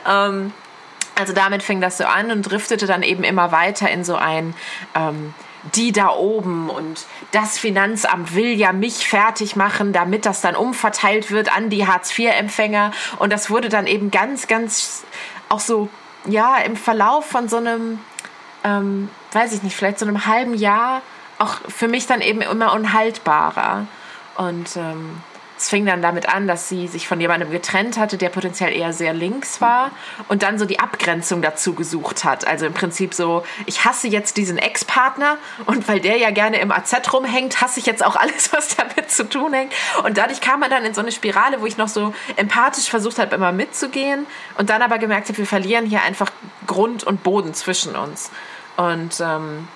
Ähm, 0.07 0.53
also 1.15 1.33
damit 1.33 1.63
fing 1.63 1.81
das 1.81 1.97
so 1.97 2.05
an 2.05 2.31
und 2.31 2.43
driftete 2.43 2.85
dann 2.85 3.01
eben 3.01 3.23
immer 3.23 3.51
weiter 3.51 3.89
in 3.89 4.03
so 4.03 4.15
ein 4.15 4.53
ähm, 4.93 5.33
die 5.75 5.91
da 5.91 6.09
oben 6.09 6.69
und 6.69 7.05
das 7.31 7.57
Finanzamt 7.57 8.35
will 8.35 8.53
ja 8.53 8.71
mich 8.73 9.07
fertig 9.07 9.55
machen, 9.55 9.93
damit 9.93 10.25
das 10.25 10.41
dann 10.41 10.55
umverteilt 10.55 11.31
wird 11.31 11.55
an 11.55 11.69
die 11.69 11.87
Hartz-IV-Empfänger. 11.87 12.91
Und 13.19 13.33
das 13.33 13.49
wurde 13.49 13.69
dann 13.69 13.87
eben 13.87 14.11
ganz, 14.11 14.47
ganz 14.47 15.03
auch 15.49 15.59
so, 15.59 15.89
ja, 16.25 16.57
im 16.57 16.75
Verlauf 16.75 17.25
von 17.25 17.49
so 17.49 17.57
einem, 17.57 17.99
ähm, 18.63 19.09
weiß 19.31 19.53
ich 19.53 19.63
nicht, 19.63 19.75
vielleicht 19.75 19.99
so 19.99 20.05
einem 20.05 20.25
halben 20.25 20.53
Jahr 20.53 21.01
auch 21.39 21.57
für 21.67 21.87
mich 21.87 22.07
dann 22.07 22.21
eben 22.21 22.41
immer 22.41 22.73
unhaltbarer. 22.73 23.87
Und 24.35 24.75
ähm, 24.75 25.21
es 25.57 25.69
fing 25.69 25.85
dann 25.85 26.01
damit 26.01 26.29
an, 26.29 26.47
dass 26.47 26.69
sie 26.69 26.87
sich 26.87 27.07
von 27.07 27.19
jemandem 27.19 27.51
getrennt 27.51 27.97
hatte, 27.97 28.17
der 28.17 28.29
potenziell 28.29 28.75
eher 28.75 28.93
sehr 28.93 29.13
links 29.13 29.59
war 29.61 29.91
und 30.27 30.43
dann 30.43 30.59
so 30.59 30.65
die 30.65 30.79
Abgrenzung 30.79 31.41
dazu 31.41 31.73
gesucht 31.73 32.23
hat. 32.23 32.45
Also 32.45 32.65
im 32.65 32.73
Prinzip 32.73 33.13
so, 33.13 33.43
ich 33.65 33.85
hasse 33.85 34.07
jetzt 34.07 34.37
diesen 34.37 34.57
Ex-Partner 34.57 35.37
und 35.65 35.87
weil 35.87 35.99
der 35.99 36.17
ja 36.17 36.31
gerne 36.31 36.59
im 36.59 36.71
AZ 36.71 36.93
rumhängt, 37.11 37.61
hasse 37.61 37.79
ich 37.79 37.85
jetzt 37.85 38.05
auch 38.05 38.15
alles, 38.15 38.53
was 38.53 38.75
damit 38.75 39.11
zu 39.11 39.27
tun 39.27 39.53
hängt. 39.53 39.73
Und 40.03 40.17
dadurch 40.17 40.41
kam 40.41 40.59
man 40.59 40.69
dann 40.69 40.85
in 40.85 40.93
so 40.93 41.01
eine 41.01 41.11
Spirale, 41.11 41.61
wo 41.61 41.65
ich 41.65 41.77
noch 41.77 41.87
so 41.87 42.13
empathisch 42.35 42.89
versucht 42.89 43.19
habe, 43.19 43.35
immer 43.35 43.51
mitzugehen 43.51 44.25
und 44.57 44.69
dann 44.69 44.81
aber 44.81 44.97
gemerkt 44.99 45.29
habe, 45.29 45.37
wir 45.39 45.47
verlieren 45.47 45.85
hier 45.85 46.03
einfach 46.03 46.31
Grund 46.67 47.03
und 47.03 47.23
Boden 47.23 47.53
zwischen 47.53 47.95
uns. 47.95 48.29
Und 48.75 49.19
ähm, 49.21 49.67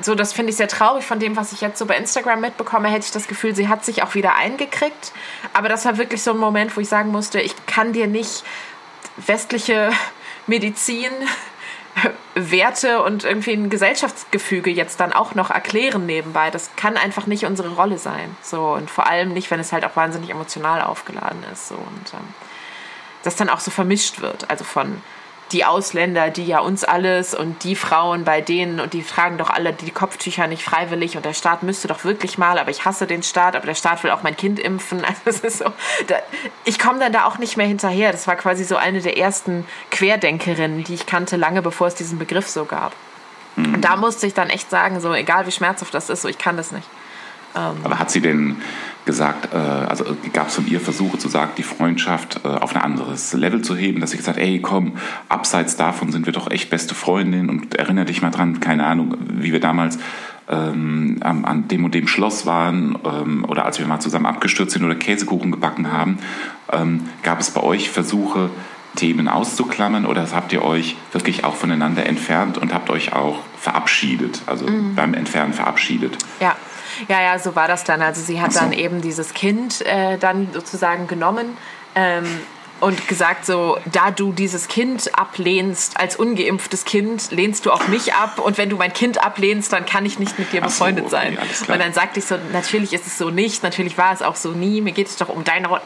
so, 0.00 0.14
das 0.14 0.32
finde 0.32 0.50
ich 0.50 0.56
sehr 0.56 0.68
traurig 0.68 1.04
von 1.04 1.18
dem, 1.18 1.36
was 1.36 1.52
ich 1.52 1.60
jetzt 1.60 1.78
so 1.78 1.86
bei 1.86 1.96
Instagram 1.96 2.40
mitbekomme, 2.40 2.88
hätte 2.88 3.06
ich 3.06 3.10
das 3.10 3.28
Gefühl, 3.28 3.54
sie 3.54 3.68
hat 3.68 3.84
sich 3.84 4.02
auch 4.02 4.14
wieder 4.14 4.34
eingekriegt. 4.34 5.12
Aber 5.52 5.68
das 5.68 5.84
war 5.84 5.98
wirklich 5.98 6.22
so 6.22 6.32
ein 6.32 6.38
Moment, 6.38 6.76
wo 6.76 6.80
ich 6.80 6.88
sagen 6.88 7.10
musste, 7.10 7.40
ich 7.40 7.54
kann 7.66 7.92
dir 7.92 8.06
nicht 8.06 8.44
westliche 9.16 9.90
Medizin, 10.46 11.12
Werte 12.34 13.02
und 13.02 13.24
irgendwie 13.24 13.52
ein 13.52 13.70
Gesellschaftsgefüge 13.70 14.70
jetzt 14.70 15.00
dann 15.00 15.12
auch 15.12 15.34
noch 15.34 15.50
erklären 15.50 16.06
nebenbei. 16.06 16.50
Das 16.50 16.70
kann 16.76 16.96
einfach 16.96 17.26
nicht 17.26 17.44
unsere 17.44 17.74
Rolle 17.74 17.98
sein. 17.98 18.36
So, 18.42 18.72
und 18.72 18.90
vor 18.90 19.06
allem 19.06 19.32
nicht, 19.32 19.50
wenn 19.50 19.60
es 19.60 19.72
halt 19.72 19.84
auch 19.84 19.96
wahnsinnig 19.96 20.30
emotional 20.30 20.82
aufgeladen 20.82 21.44
ist. 21.52 21.68
So, 21.68 21.74
und 21.74 22.14
ähm, 22.14 22.34
das 23.22 23.36
dann 23.36 23.48
auch 23.48 23.60
so 23.60 23.70
vermischt 23.70 24.20
wird. 24.20 24.50
Also 24.50 24.64
von 24.64 25.00
die 25.52 25.64
Ausländer, 25.64 26.30
die 26.30 26.46
ja 26.46 26.60
uns 26.60 26.84
alles 26.84 27.34
und 27.34 27.64
die 27.64 27.76
Frauen 27.76 28.24
bei 28.24 28.40
denen 28.40 28.80
und 28.80 28.92
die 28.92 29.02
tragen 29.02 29.38
doch 29.38 29.50
alle 29.50 29.72
die 29.72 29.90
Kopftücher 29.90 30.46
nicht 30.46 30.62
freiwillig 30.62 31.16
und 31.16 31.24
der 31.24 31.34
Staat 31.34 31.62
müsste 31.62 31.86
doch 31.86 32.04
wirklich 32.04 32.38
mal, 32.38 32.58
aber 32.58 32.70
ich 32.70 32.84
hasse 32.84 33.06
den 33.06 33.22
Staat, 33.22 33.54
aber 33.54 33.66
der 33.66 33.74
Staat 33.74 34.02
will 34.02 34.10
auch 34.10 34.22
mein 34.22 34.36
Kind 34.36 34.58
impfen. 34.58 35.02
Also 35.14 35.20
es 35.26 35.40
ist 35.40 35.58
so, 35.58 35.66
da, 36.06 36.16
ich 36.64 36.78
komme 36.78 36.98
dann 36.98 37.12
da 37.12 37.24
auch 37.26 37.38
nicht 37.38 37.56
mehr 37.56 37.66
hinterher. 37.66 38.10
Das 38.10 38.26
war 38.26 38.36
quasi 38.36 38.64
so 38.64 38.76
eine 38.76 39.00
der 39.00 39.18
ersten 39.18 39.66
Querdenkerinnen, 39.90 40.82
die 40.82 40.94
ich 40.94 41.06
kannte, 41.06 41.36
lange 41.36 41.62
bevor 41.62 41.86
es 41.86 41.94
diesen 41.94 42.18
Begriff 42.18 42.48
so 42.48 42.64
gab. 42.64 42.92
Mhm. 43.56 43.74
Und 43.74 43.80
da 43.82 43.96
musste 43.96 44.26
ich 44.26 44.34
dann 44.34 44.50
echt 44.50 44.70
sagen, 44.70 45.00
so 45.00 45.12
egal 45.12 45.46
wie 45.46 45.52
schmerzhaft 45.52 45.94
das 45.94 46.10
ist, 46.10 46.22
so 46.22 46.28
ich 46.28 46.38
kann 46.38 46.56
das 46.56 46.72
nicht. 46.72 46.88
Ähm, 47.54 47.76
aber 47.84 47.98
hat 47.98 48.10
sie 48.10 48.20
denn 48.20 48.62
gesagt, 49.04 49.52
äh, 49.52 49.56
also 49.56 50.04
gab 50.32 50.48
es 50.48 50.54
von 50.54 50.66
ihr 50.66 50.80
Versuche 50.80 51.18
zu 51.18 51.28
sagen, 51.28 51.52
die 51.56 51.62
Freundschaft 51.62 52.40
äh, 52.44 52.48
auf 52.48 52.74
ein 52.74 52.82
anderes 52.82 53.32
Level 53.32 53.62
zu 53.62 53.76
heben, 53.76 54.00
dass 54.00 54.10
sie 54.10 54.16
gesagt, 54.16 54.38
ey 54.38 54.60
komm, 54.60 54.94
abseits 55.28 55.76
davon 55.76 56.12
sind 56.12 56.26
wir 56.26 56.32
doch 56.32 56.50
echt 56.50 56.70
beste 56.70 56.94
Freundinnen 56.94 57.50
und 57.50 57.74
erinnere 57.74 58.06
dich 58.06 58.22
mal 58.22 58.30
dran, 58.30 58.60
keine 58.60 58.86
Ahnung, 58.86 59.16
wie 59.28 59.52
wir 59.52 59.60
damals 59.60 59.98
ähm, 60.48 61.18
an 61.22 61.68
dem 61.68 61.84
und 61.84 61.94
dem 61.94 62.06
Schloss 62.06 62.46
waren 62.46 62.98
ähm, 63.04 63.44
oder 63.48 63.64
als 63.64 63.78
wir 63.78 63.86
mal 63.86 64.00
zusammen 64.00 64.26
abgestürzt 64.26 64.72
sind 64.72 64.84
oder 64.84 64.94
Käsekuchen 64.94 65.50
gebacken 65.50 65.92
haben, 65.92 66.18
ähm, 66.72 67.08
gab 67.22 67.40
es 67.40 67.50
bei 67.50 67.62
euch 67.62 67.90
Versuche, 67.90 68.50
Themen 68.96 69.28
auszuklammern 69.28 70.06
oder 70.06 70.26
habt 70.32 70.52
ihr 70.52 70.62
euch 70.62 70.96
wirklich 71.12 71.44
auch 71.44 71.56
voneinander 71.56 72.06
entfernt 72.06 72.58
und 72.58 72.72
habt 72.72 72.90
euch 72.90 73.12
auch 73.12 73.40
verabschiedet, 73.58 74.42
also 74.46 74.66
mhm. 74.68 74.94
beim 74.94 75.14
Entfernen 75.14 75.52
verabschiedet? 75.52 76.16
Ja. 76.40 76.54
Ja, 77.08 77.20
ja, 77.22 77.38
so 77.38 77.54
war 77.54 77.68
das 77.68 77.84
dann. 77.84 78.02
Also 78.02 78.20
sie 78.20 78.40
hat 78.40 78.52
so. 78.52 78.60
dann 78.60 78.72
eben 78.72 79.00
dieses 79.00 79.34
Kind 79.34 79.84
äh, 79.86 80.18
dann 80.18 80.48
sozusagen 80.52 81.06
genommen. 81.06 81.56
Ähm, 81.94 82.24
und 82.80 83.08
gesagt 83.08 83.46
so, 83.46 83.78
da 83.90 84.10
du 84.10 84.32
dieses 84.32 84.68
Kind 84.68 85.16
ablehnst 85.18 85.98
als 85.98 86.16
ungeimpftes 86.16 86.84
Kind, 86.84 87.30
lehnst 87.30 87.64
du 87.66 87.72
auch 87.72 87.88
mich 87.88 88.14
ab 88.14 88.38
und 88.38 88.58
wenn 88.58 88.68
du 88.68 88.76
mein 88.76 88.92
Kind 88.92 89.24
ablehnst, 89.24 89.72
dann 89.72 89.86
kann 89.86 90.04
ich 90.04 90.18
nicht 90.18 90.38
mit 90.38 90.52
dir 90.52 90.60
befreundet 90.60 91.08
so, 91.08 91.16
okay, 91.16 91.36
sein. 91.36 91.74
Und 91.74 91.78
dann 91.80 91.92
sagte 91.92 92.18
ich 92.18 92.26
so, 92.26 92.36
natürlich 92.52 92.92
ist 92.92 93.06
es 93.06 93.16
so 93.16 93.30
nicht, 93.30 93.62
natürlich 93.62 93.96
war 93.96 94.12
es 94.12 94.22
auch 94.22 94.36
so 94.36 94.50
nie, 94.50 94.80
mir 94.80 94.92
geht 94.92 95.06
es 95.06 95.16
doch 95.16 95.28
um 95.28 95.44
deine 95.44 95.68
Rolle, 95.68 95.82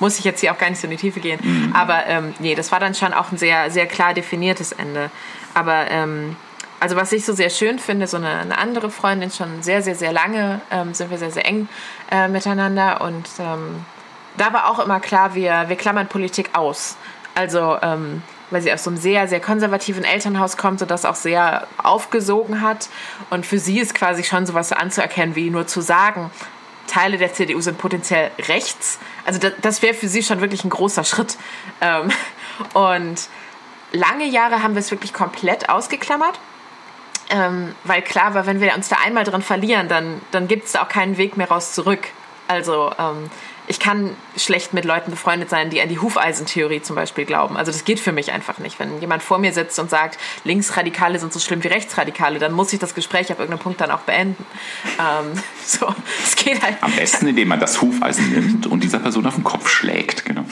muss 0.00 0.18
ich 0.18 0.24
jetzt 0.24 0.40
hier 0.40 0.52
auch 0.52 0.58
gar 0.58 0.70
nicht 0.70 0.80
so 0.80 0.86
in 0.86 0.92
die 0.92 0.96
Tiefe 0.96 1.20
gehen. 1.20 1.38
Mhm. 1.42 1.72
Aber 1.76 2.06
ähm, 2.06 2.34
nee, 2.40 2.54
das 2.54 2.72
war 2.72 2.80
dann 2.80 2.94
schon 2.94 3.12
auch 3.12 3.30
ein 3.30 3.38
sehr, 3.38 3.70
sehr 3.70 3.86
klar 3.86 4.14
definiertes 4.14 4.72
Ende. 4.72 5.10
Aber 5.54 5.90
ähm, 5.90 6.36
also 6.80 6.96
was 6.96 7.12
ich 7.12 7.24
so 7.24 7.32
sehr 7.34 7.50
schön 7.50 7.78
finde, 7.78 8.06
so 8.06 8.16
eine, 8.16 8.30
eine 8.30 8.58
andere 8.58 8.90
Freundin, 8.90 9.30
schon 9.30 9.62
sehr, 9.62 9.82
sehr, 9.82 9.94
sehr 9.94 10.12
lange 10.12 10.60
ähm, 10.70 10.94
sind 10.94 11.10
wir 11.10 11.18
sehr, 11.18 11.30
sehr 11.30 11.46
eng 11.46 11.68
äh, 12.10 12.26
miteinander 12.26 13.02
und 13.02 13.28
ähm, 13.38 13.84
da 14.36 14.52
war 14.52 14.70
auch 14.70 14.78
immer 14.78 15.00
klar, 15.00 15.34
wir, 15.34 15.68
wir 15.68 15.76
klammern 15.76 16.08
Politik 16.08 16.50
aus. 16.54 16.96
Also 17.34 17.78
ähm, 17.82 18.22
weil 18.50 18.62
sie 18.62 18.72
aus 18.72 18.84
so 18.84 18.90
einem 18.90 18.98
sehr, 18.98 19.28
sehr 19.28 19.40
konservativen 19.40 20.04
Elternhaus 20.04 20.56
kommt 20.56 20.82
und 20.82 20.90
das 20.90 21.04
auch 21.04 21.14
sehr 21.14 21.66
aufgesogen 21.82 22.60
hat. 22.60 22.88
Und 23.30 23.46
für 23.46 23.58
sie 23.58 23.78
ist 23.78 23.94
quasi 23.94 24.24
schon 24.24 24.46
sowas 24.46 24.72
anzuerkennen, 24.72 25.36
wie 25.36 25.50
nur 25.50 25.66
zu 25.66 25.80
sagen, 25.80 26.30
Teile 26.88 27.18
der 27.18 27.32
CDU 27.32 27.60
sind 27.60 27.78
potenziell 27.78 28.32
rechts. 28.48 28.98
Also 29.24 29.38
das, 29.38 29.52
das 29.62 29.82
wäre 29.82 29.94
für 29.94 30.08
sie 30.08 30.24
schon 30.24 30.40
wirklich 30.40 30.64
ein 30.64 30.70
großer 30.70 31.04
Schritt. 31.04 31.36
Ähm, 31.80 32.10
und 32.74 33.28
lange 33.92 34.26
Jahre 34.26 34.62
haben 34.62 34.74
wir 34.74 34.80
es 34.80 34.90
wirklich 34.90 35.14
komplett 35.14 35.68
ausgeklammert 35.68 36.38
Ähm, 37.30 37.74
weil 37.84 38.02
klar 38.02 38.34
war, 38.34 38.46
wenn 38.46 38.60
wir 38.60 38.74
uns 38.74 38.88
da 38.88 38.96
einmal 39.04 39.24
drin 39.24 39.42
verlieren, 39.42 39.88
dann, 39.88 40.20
dann 40.32 40.48
gibt 40.48 40.66
es 40.66 40.72
da 40.72 40.82
auch 40.82 40.88
keinen 40.88 41.16
Weg 41.16 41.36
mehr 41.36 41.48
raus 41.48 41.72
zurück. 41.72 42.08
Also 42.48 42.90
ähm, 42.98 43.30
ich 43.70 43.78
kann 43.78 44.16
schlecht 44.36 44.74
mit 44.74 44.84
Leuten 44.84 45.12
befreundet 45.12 45.48
sein, 45.48 45.70
die 45.70 45.80
an 45.80 45.88
die 45.88 46.00
Hufeisentheorie 46.00 46.82
zum 46.82 46.96
Beispiel 46.96 47.24
glauben. 47.24 47.56
Also 47.56 47.70
das 47.70 47.84
geht 47.84 48.00
für 48.00 48.10
mich 48.10 48.32
einfach 48.32 48.58
nicht. 48.58 48.80
Wenn 48.80 49.00
jemand 49.00 49.22
vor 49.22 49.38
mir 49.38 49.52
sitzt 49.52 49.78
und 49.78 49.88
sagt, 49.88 50.18
Linksradikale 50.42 51.20
sind 51.20 51.32
so 51.32 51.38
schlimm 51.38 51.62
wie 51.62 51.68
Rechtsradikale, 51.68 52.40
dann 52.40 52.50
muss 52.50 52.72
ich 52.72 52.80
das 52.80 52.96
Gespräch 52.96 53.30
auf 53.30 53.38
irgendeinem 53.38 53.62
Punkt 53.62 53.80
dann 53.80 53.92
auch 53.92 54.00
beenden. 54.00 54.44
Ähm, 54.98 55.40
so, 55.64 55.94
es 56.24 56.34
geht 56.34 56.60
halt. 56.60 56.78
Am 56.80 56.90
besten, 56.90 57.28
indem 57.28 57.46
man 57.46 57.60
das 57.60 57.80
Hufeisen 57.80 58.32
nimmt 58.32 58.66
und 58.66 58.82
dieser 58.82 58.98
Person 58.98 59.24
auf 59.24 59.36
den 59.36 59.44
Kopf 59.44 59.68
schlägt. 59.68 60.24
Genau. 60.24 60.44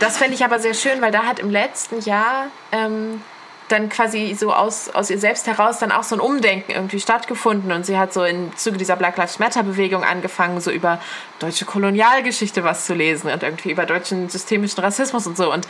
Das 0.00 0.18
fände 0.18 0.34
ich 0.34 0.44
aber 0.44 0.58
sehr 0.58 0.74
schön, 0.74 1.00
weil 1.00 1.12
da 1.12 1.22
hat 1.22 1.38
im 1.38 1.50
letzten 1.50 2.00
Jahr 2.00 2.46
ähm, 2.72 3.22
dann 3.68 3.88
quasi 3.88 4.34
so 4.34 4.52
aus, 4.52 4.88
aus 4.88 5.10
ihr 5.10 5.18
selbst 5.18 5.46
heraus 5.46 5.78
dann 5.78 5.92
auch 5.92 6.02
so 6.02 6.16
ein 6.16 6.20
Umdenken 6.20 6.72
irgendwie 6.72 7.00
stattgefunden 7.00 7.70
und 7.72 7.84
sie 7.86 7.98
hat 7.98 8.12
so 8.12 8.24
im 8.24 8.56
Zuge 8.56 8.78
dieser 8.78 8.96
Black 8.96 9.16
Lives 9.16 9.38
Matter 9.38 9.62
Bewegung 9.62 10.04
angefangen, 10.04 10.60
so 10.60 10.70
über 10.70 11.00
deutsche 11.38 11.64
Kolonialgeschichte 11.64 12.64
was 12.64 12.86
zu 12.86 12.94
lesen 12.94 13.30
und 13.30 13.42
irgendwie 13.42 13.70
über 13.70 13.86
deutschen 13.86 14.28
systemischen 14.28 14.82
Rassismus 14.82 15.26
und 15.26 15.36
so 15.36 15.52
und 15.52 15.66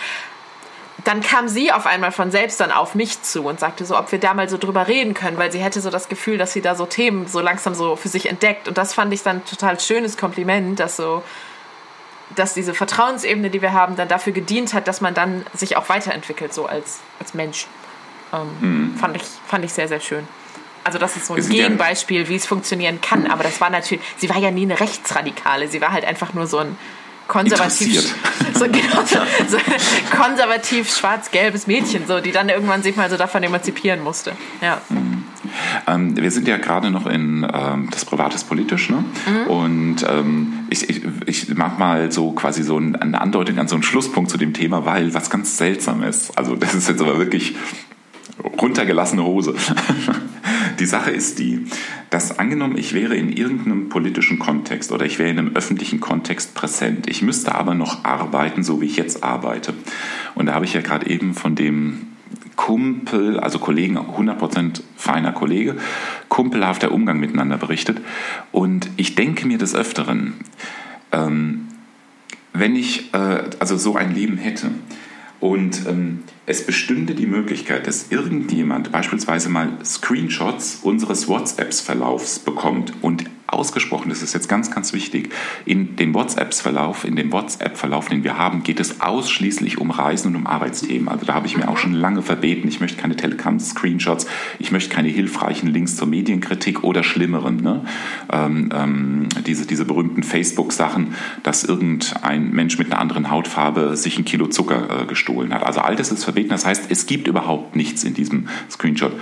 dann 1.04 1.22
kam 1.22 1.48
sie 1.48 1.72
auf 1.72 1.86
einmal 1.86 2.12
von 2.12 2.30
selbst 2.30 2.60
dann 2.60 2.72
auf 2.72 2.94
mich 2.94 3.22
zu 3.22 3.44
und 3.44 3.60
sagte 3.60 3.84
so, 3.84 3.96
ob 3.96 4.10
wir 4.10 4.18
da 4.18 4.34
mal 4.34 4.48
so 4.48 4.58
drüber 4.58 4.88
reden 4.88 5.14
können, 5.14 5.38
weil 5.38 5.52
sie 5.52 5.60
hätte 5.60 5.80
so 5.80 5.90
das 5.90 6.08
Gefühl, 6.08 6.38
dass 6.38 6.52
sie 6.52 6.60
da 6.60 6.74
so 6.74 6.86
Themen 6.86 7.26
so 7.26 7.40
langsam 7.40 7.74
so 7.74 7.96
für 7.96 8.08
sich 8.08 8.28
entdeckt. 8.28 8.68
Und 8.68 8.78
das 8.78 8.94
fand 8.94 9.12
ich 9.12 9.22
dann 9.22 9.44
total 9.44 9.78
schönes 9.78 10.16
Kompliment, 10.16 10.80
dass 10.80 10.96
so, 10.96 11.22
dass 12.34 12.52
diese 12.52 12.74
Vertrauensebene, 12.74 13.48
die 13.48 13.62
wir 13.62 13.72
haben, 13.72 13.96
dann 13.96 14.08
dafür 14.08 14.32
gedient 14.32 14.74
hat, 14.74 14.88
dass 14.88 15.00
man 15.00 15.14
dann 15.14 15.46
sich 15.54 15.76
auch 15.76 15.88
weiterentwickelt, 15.88 16.52
so 16.52 16.66
als, 16.66 16.98
als 17.20 17.32
Mensch. 17.32 17.68
Ähm, 18.32 18.94
fand, 18.98 19.16
ich, 19.16 19.22
fand 19.46 19.64
ich 19.64 19.72
sehr, 19.72 19.88
sehr 19.88 20.00
schön. 20.00 20.24
Also 20.84 20.98
das 20.98 21.16
ist 21.16 21.26
so 21.26 21.34
ein 21.34 21.42
ja- 21.42 21.48
Gegenbeispiel, 21.64 22.28
wie 22.28 22.36
es 22.36 22.46
funktionieren 22.46 23.00
kann. 23.00 23.26
Aber 23.26 23.42
das 23.42 23.60
war 23.60 23.70
natürlich, 23.70 24.02
sie 24.16 24.28
war 24.30 24.38
ja 24.38 24.50
nie 24.50 24.62
eine 24.62 24.78
Rechtsradikale. 24.80 25.68
Sie 25.68 25.80
war 25.80 25.92
halt 25.92 26.04
einfach 26.04 26.32
nur 26.34 26.46
so 26.46 26.58
ein 26.58 26.76
konservativ, 27.26 28.14
so, 28.54 28.64
genau, 28.64 29.02
so, 29.04 29.18
so 29.48 29.58
konservativ 30.16 30.88
schwarz-gelbes 30.94 31.66
Mädchen, 31.66 32.06
so, 32.06 32.20
die 32.20 32.32
dann 32.32 32.48
irgendwann 32.48 32.82
sich 32.82 32.96
mal 32.96 33.10
so 33.10 33.18
davon 33.18 33.42
emanzipieren 33.42 34.02
musste. 34.02 34.32
Ja. 34.62 34.80
Ähm, 35.86 36.16
wir 36.16 36.30
sind 36.30 36.48
ja 36.48 36.56
gerade 36.56 36.90
noch 36.90 37.06
in 37.06 37.46
ähm, 37.52 37.88
das 37.90 38.04
Privates 38.06 38.44
politisch, 38.44 38.88
ne? 38.90 39.04
Und 39.46 39.96
ähm, 40.08 40.66
ich, 40.70 40.88
ich, 40.88 41.02
ich 41.26 41.48
mach 41.54 41.76
mal 41.78 42.10
so 42.10 42.32
quasi 42.32 42.62
so 42.62 42.78
ein- 42.78 42.96
eine 42.96 43.20
Andeutung 43.20 43.58
an 43.58 43.68
so 43.68 43.74
einen 43.76 43.82
Schlusspunkt 43.82 44.30
zu 44.30 44.38
dem 44.38 44.54
Thema, 44.54 44.84
weil 44.86 45.12
was 45.12 45.28
ganz 45.30 45.58
seltsam 45.58 46.02
ist. 46.02 46.36
Also 46.38 46.56
das 46.56 46.74
ist 46.74 46.88
jetzt 46.88 47.00
aber 47.02 47.18
wirklich 47.18 47.56
runtergelassene 48.44 49.24
Hose. 49.24 49.54
Die 50.78 50.86
Sache 50.86 51.10
ist 51.10 51.40
die, 51.40 51.66
dass 52.08 52.38
angenommen, 52.38 52.78
ich 52.78 52.94
wäre 52.94 53.16
in 53.16 53.32
irgendeinem 53.32 53.88
politischen 53.88 54.38
Kontext 54.38 54.92
oder 54.92 55.04
ich 55.04 55.18
wäre 55.18 55.28
in 55.28 55.38
einem 55.38 55.56
öffentlichen 55.56 55.98
Kontext 55.98 56.54
präsent. 56.54 57.08
Ich 57.10 57.20
müsste 57.20 57.54
aber 57.56 57.74
noch 57.74 58.04
arbeiten, 58.04 58.62
so 58.62 58.80
wie 58.80 58.86
ich 58.86 58.96
jetzt 58.96 59.24
arbeite. 59.24 59.74
Und 60.36 60.46
da 60.46 60.54
habe 60.54 60.66
ich 60.66 60.74
ja 60.74 60.80
gerade 60.80 61.10
eben 61.10 61.34
von 61.34 61.56
dem 61.56 62.06
Kumpel, 62.54 63.40
also 63.40 63.58
Kollegen, 63.58 63.98
100% 63.98 64.82
feiner 64.96 65.32
Kollege, 65.32 65.76
kumpelhafter 66.28 66.92
Umgang 66.92 67.18
miteinander 67.18 67.56
berichtet. 67.56 68.00
Und 68.52 68.88
ich 68.96 69.14
denke 69.14 69.46
mir 69.46 69.58
des 69.58 69.74
Öfteren, 69.74 70.34
ähm, 71.12 71.68
wenn 72.52 72.76
ich 72.76 73.12
äh, 73.14 73.44
also 73.58 73.76
so 73.76 73.96
ein 73.96 74.14
Leben 74.14 74.36
hätte 74.36 74.70
und 75.40 75.86
ähm, 75.88 76.24
es 76.48 76.64
bestünde 76.64 77.14
die 77.14 77.26
Möglichkeit, 77.26 77.86
dass 77.86 78.10
irgendjemand 78.10 78.90
beispielsweise 78.90 79.50
mal 79.50 79.68
Screenshots 79.84 80.78
unseres 80.82 81.28
WhatsApps-Verlaufs 81.28 82.38
bekommt 82.38 82.94
und 83.02 83.24
ausgesprochen, 83.48 84.10
das 84.10 84.22
ist 84.22 84.34
jetzt 84.34 84.48
ganz, 84.48 84.70
ganz 84.70 84.92
wichtig, 84.92 85.30
in 85.64 85.96
dem 85.96 86.12
WhatsApps-Verlauf, 86.12 87.04
in 87.04 87.16
dem 87.16 87.32
WhatsApp-Verlauf, 87.32 88.08
den 88.08 88.22
wir 88.22 88.36
haben, 88.36 88.62
geht 88.62 88.78
es 88.78 89.00
ausschließlich 89.00 89.78
um 89.78 89.90
Reisen 89.90 90.28
und 90.28 90.36
um 90.36 90.46
Arbeitsthemen. 90.46 91.08
Also 91.08 91.24
da 91.24 91.34
habe 91.34 91.46
ich 91.46 91.56
mir 91.56 91.68
auch 91.68 91.78
schon 91.78 91.94
lange 91.94 92.20
verbeten, 92.20 92.68
ich 92.68 92.80
möchte 92.80 93.00
keine 93.00 93.16
Telegram-Screenshots, 93.16 94.26
ich 94.58 94.70
möchte 94.70 94.94
keine 94.94 95.08
hilfreichen 95.08 95.68
Links 95.68 95.96
zur 95.96 96.08
Medienkritik 96.08 96.84
oder 96.84 97.02
schlimmeren, 97.02 97.56
ne? 97.56 97.84
ähm, 98.30 98.68
ähm, 98.74 99.28
diese, 99.46 99.66
diese 99.66 99.86
berühmten 99.86 100.22
Facebook-Sachen, 100.22 101.14
dass 101.42 101.64
irgendein 101.64 102.50
Mensch 102.50 102.78
mit 102.78 102.92
einer 102.92 103.00
anderen 103.00 103.30
Hautfarbe 103.30 103.96
sich 103.96 104.18
ein 104.18 104.26
Kilo 104.26 104.48
Zucker 104.48 105.02
äh, 105.02 105.06
gestohlen 105.06 105.54
hat. 105.54 105.62
Also 105.62 105.80
all 105.80 105.96
das 105.96 106.12
ist 106.12 106.22
verboten. 106.38 106.48
Das 106.48 106.66
heißt, 106.66 106.90
es 106.90 107.06
gibt 107.06 107.28
überhaupt 107.28 107.76
nichts 107.76 108.04
in 108.04 108.14
diesem 108.14 108.48
Screenshot, 108.70 109.12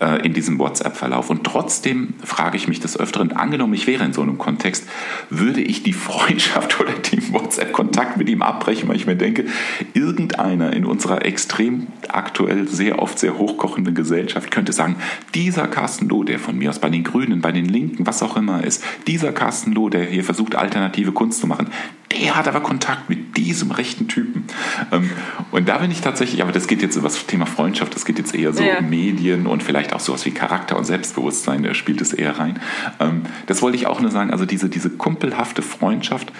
äh, 0.00 0.24
in 0.24 0.32
diesem 0.32 0.58
WhatsApp-Verlauf. 0.58 1.30
Und 1.30 1.44
trotzdem 1.44 2.14
frage 2.22 2.56
ich 2.56 2.68
mich 2.68 2.80
des 2.80 2.98
Öfteren, 2.98 3.32
angenommen, 3.32 3.74
ich 3.74 3.86
wäre 3.86 4.04
in 4.04 4.12
so 4.12 4.22
einem 4.22 4.38
Kontext, 4.38 4.88
würde 5.30 5.60
ich 5.60 5.82
die 5.82 5.92
Freundschaft 6.04 6.80
oder 6.80 6.92
den 6.92 7.32
WhatsApp-Kontakt 7.32 8.16
mit 8.16 8.28
ihm 8.28 8.42
abbrechen, 8.42 8.88
weil 8.88 8.96
ich 8.96 9.06
mir 9.06 9.16
denke, 9.16 9.46
irgendeiner 9.94 10.72
in 10.72 10.84
unserer 10.84 11.24
extrem 11.24 11.86
aktuell 12.14 12.68
sehr 12.68 13.00
oft 13.00 13.18
sehr 13.18 13.38
hochkochenden 13.38 13.94
Gesellschaft 13.94 14.50
könnte 14.50 14.72
sagen, 14.72 14.96
dieser 15.34 15.66
Carsten 15.66 16.08
Loh, 16.08 16.24
der 16.24 16.38
von 16.38 16.56
mir 16.56 16.70
aus 16.70 16.78
bei 16.78 16.90
den 16.90 17.04
Grünen, 17.04 17.40
bei 17.40 17.52
den 17.52 17.66
Linken, 17.66 18.06
was 18.06 18.22
auch 18.22 18.36
immer 18.36 18.64
ist, 18.64 18.82
dieser 19.06 19.32
Carsten 19.32 19.72
Loh, 19.72 19.88
der 19.88 20.04
hier 20.04 20.24
versucht, 20.24 20.54
alternative 20.54 21.12
Kunst 21.12 21.40
zu 21.40 21.46
machen, 21.46 21.68
der 22.12 22.36
hat 22.36 22.46
aber 22.46 22.60
Kontakt 22.60 23.08
mit 23.08 23.36
diesem 23.36 23.70
rechten 23.70 24.08
Typen. 24.08 24.44
Ähm, 24.92 25.10
und 25.50 25.68
da 25.68 25.78
bin 25.78 25.90
ich 25.90 26.00
tatsächlich, 26.00 26.42
aber 26.42 26.52
das 26.52 26.66
geht 26.66 26.82
jetzt 26.82 26.96
über 26.96 27.08
das 27.08 27.26
Thema 27.26 27.46
Freundschaft, 27.46 27.94
das 27.94 28.04
geht 28.04 28.18
jetzt 28.18 28.34
eher 28.34 28.52
so 28.52 28.62
Ja. 28.62 28.78
um 28.78 28.88
Medien 28.88 29.46
und 29.46 29.62
vielleicht 29.62 29.92
auch 29.92 30.00
sowas 30.00 30.24
wie 30.24 30.30
Charakter 30.30 30.76
und 30.76 30.84
Selbstbewusstsein, 30.84 31.62
da 31.62 31.74
spielt 31.74 32.00
es 32.00 32.12
eher 32.12 32.38
rein. 32.38 32.60
Ähm, 33.00 33.22
das 33.46 33.62
wollte 33.62 33.76
ich 33.76 33.86
auch 33.86 34.00
nur 34.00 34.10
sagen, 34.10 34.30
also 34.30 34.44
diese, 34.46 34.68
diese 34.68 34.90
kumpelhafte 34.90 35.62
Freundschaft 35.62 36.32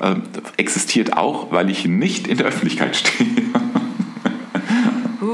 ähm, 0.00 0.22
existiert 0.56 1.16
auch, 1.16 1.52
weil 1.52 1.70
ich 1.70 1.86
nicht 1.86 2.26
in 2.26 2.36
der 2.36 2.46
Öffentlichkeit 2.46 2.96
stehe. 2.96 3.28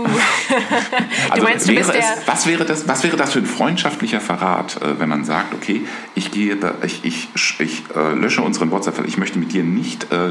Uh. 0.05 0.09
Also 1.31 1.45
meinst, 1.45 1.69
du 1.69 1.73
wäre 1.73 1.81
bist 1.85 1.95
es, 1.95 1.97
der- 1.97 2.27
was, 2.27 2.47
wäre 2.47 2.65
das, 2.65 2.89
was 2.89 3.05
wäre 3.05 3.17
das 3.17 3.33
für 3.33 3.41
ein 3.41 3.47
freundschaftlicher 3.47 4.21
Verrat, 4.21 4.81
äh, 4.83 4.99
wenn 4.99 5.09
man 5.09 5.25
sagt, 5.25 5.55
okay, 5.55 5.83
ich, 6.15 6.31
gehe, 6.31 6.57
ich, 6.83 7.05
ich, 7.05 7.29
ich 7.59 7.83
äh, 7.95 8.15
lösche 8.15 8.43
unseren 8.43 8.71
WhatsApp, 8.71 9.07
ich 9.07 9.19
möchte 9.19 9.39
mit 9.39 9.53
dir 9.53 9.63
nicht 9.63 10.11
äh, 10.11 10.29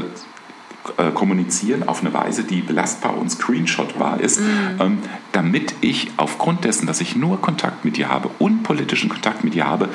äh, 0.96 1.10
kommunizieren 1.12 1.88
auf 1.88 2.00
eine 2.00 2.12
Weise, 2.14 2.44
die 2.44 2.62
belastbar 2.62 3.16
und 3.16 3.30
screenshotbar 3.30 4.20
ist, 4.20 4.40
ähm, 4.80 4.98
damit 5.32 5.74
ich 5.80 6.10
aufgrund 6.16 6.64
dessen, 6.64 6.86
dass 6.86 7.00
ich 7.00 7.14
nur 7.14 7.40
Kontakt 7.40 7.84
mit 7.84 7.96
dir 7.96 8.08
habe, 8.08 8.30
unpolitischen 8.38 9.08
Kontakt 9.08 9.44
mit 9.44 9.54
dir 9.54 9.66
habe, 9.66 9.88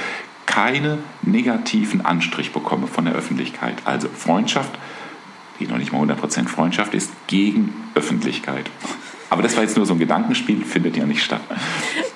keine 0.45 0.99
negativen 1.21 2.05
Anstrich 2.05 2.51
bekomme 2.51 2.87
von 2.87 3.05
der 3.05 3.15
Öffentlichkeit. 3.15 3.75
Also 3.85 4.07
Freundschaft, 4.09 4.71
die 5.59 5.67
noch 5.67 5.77
nicht 5.77 5.91
mal 5.91 6.01
100% 6.03 6.47
Freundschaft 6.47 6.93
ist, 6.93 7.11
gegen 7.27 7.73
Öffentlichkeit. 7.95 8.69
Aber 9.33 9.41
das 9.41 9.55
war 9.55 9.63
jetzt 9.63 9.75
nur 9.75 9.87
so 9.87 9.93
ein 9.93 9.99
Gedankenspiel, 9.99 10.63
findet 10.63 10.95
ja 10.95 11.07
nicht 11.07 11.23
statt. 11.23 11.41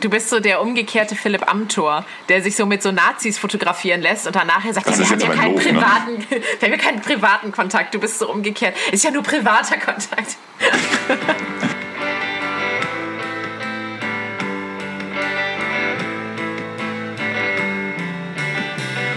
Du 0.01 0.08
bist 0.08 0.30
so 0.30 0.39
der 0.39 0.62
umgekehrte 0.62 1.15
Philipp 1.15 1.51
Amthor, 1.51 2.06
der 2.30 2.43
sich 2.43 2.56
so 2.56 2.67
mit 2.67 2.84
so 2.84 2.91
Nazis 2.91 3.39
fotografieren 3.39 4.01
lässt 4.01 4.27
und 4.27 4.36
dann 4.36 4.45
nachher 4.45 4.71
sagt, 4.71 4.88
Das 4.88 4.99
ja, 4.99 5.03
ist 5.06 5.19
wir 5.19 5.27
haben 5.27 5.36
ja 5.36 5.41
keinen 5.41 5.56
doof, 5.56 5.65
ne? 5.65 5.73
privaten, 5.73 6.25
wir 6.30 6.62
haben 6.62 6.71
ja 6.71 6.77
keinen 6.77 7.01
privaten 7.01 7.51
Kontakt. 7.51 7.95
Du 7.95 7.99
bist 7.99 8.19
so 8.19 8.32
umgekehrt. 8.32 8.75
Ist 8.91 9.03
ja 9.03 9.10
nur 9.10 9.23
privater 9.23 9.77
Kontakt. 9.80 10.38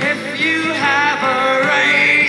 If 0.01 0.41
you 0.41 0.73
have 0.73 1.23
a 1.23 1.69
racist 1.69 2.20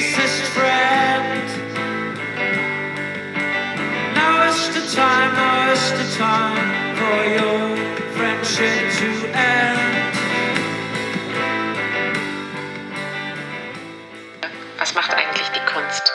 is 4.62 4.76
the 4.76 4.96
time, 4.96 5.34
now 5.34 5.72
is 5.72 5.92
the 5.92 6.18
time 6.18 6.96
for 6.96 7.18
your 7.38 7.78
friendship 8.16 8.92
to 9.00 9.10
end. 9.34 10.16
Was 14.78 14.94
macht 14.94 15.14
eigentlich 15.14 15.48
die 15.50 15.66
Kunst? 15.72 16.12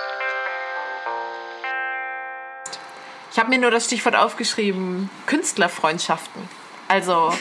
Ich 3.33 3.39
habe 3.39 3.51
mir 3.51 3.59
nur 3.59 3.71
das 3.71 3.85
Stichwort 3.87 4.17
aufgeschrieben, 4.17 5.11
Künstlerfreundschaften. 5.27 6.43
Also, 6.89 7.33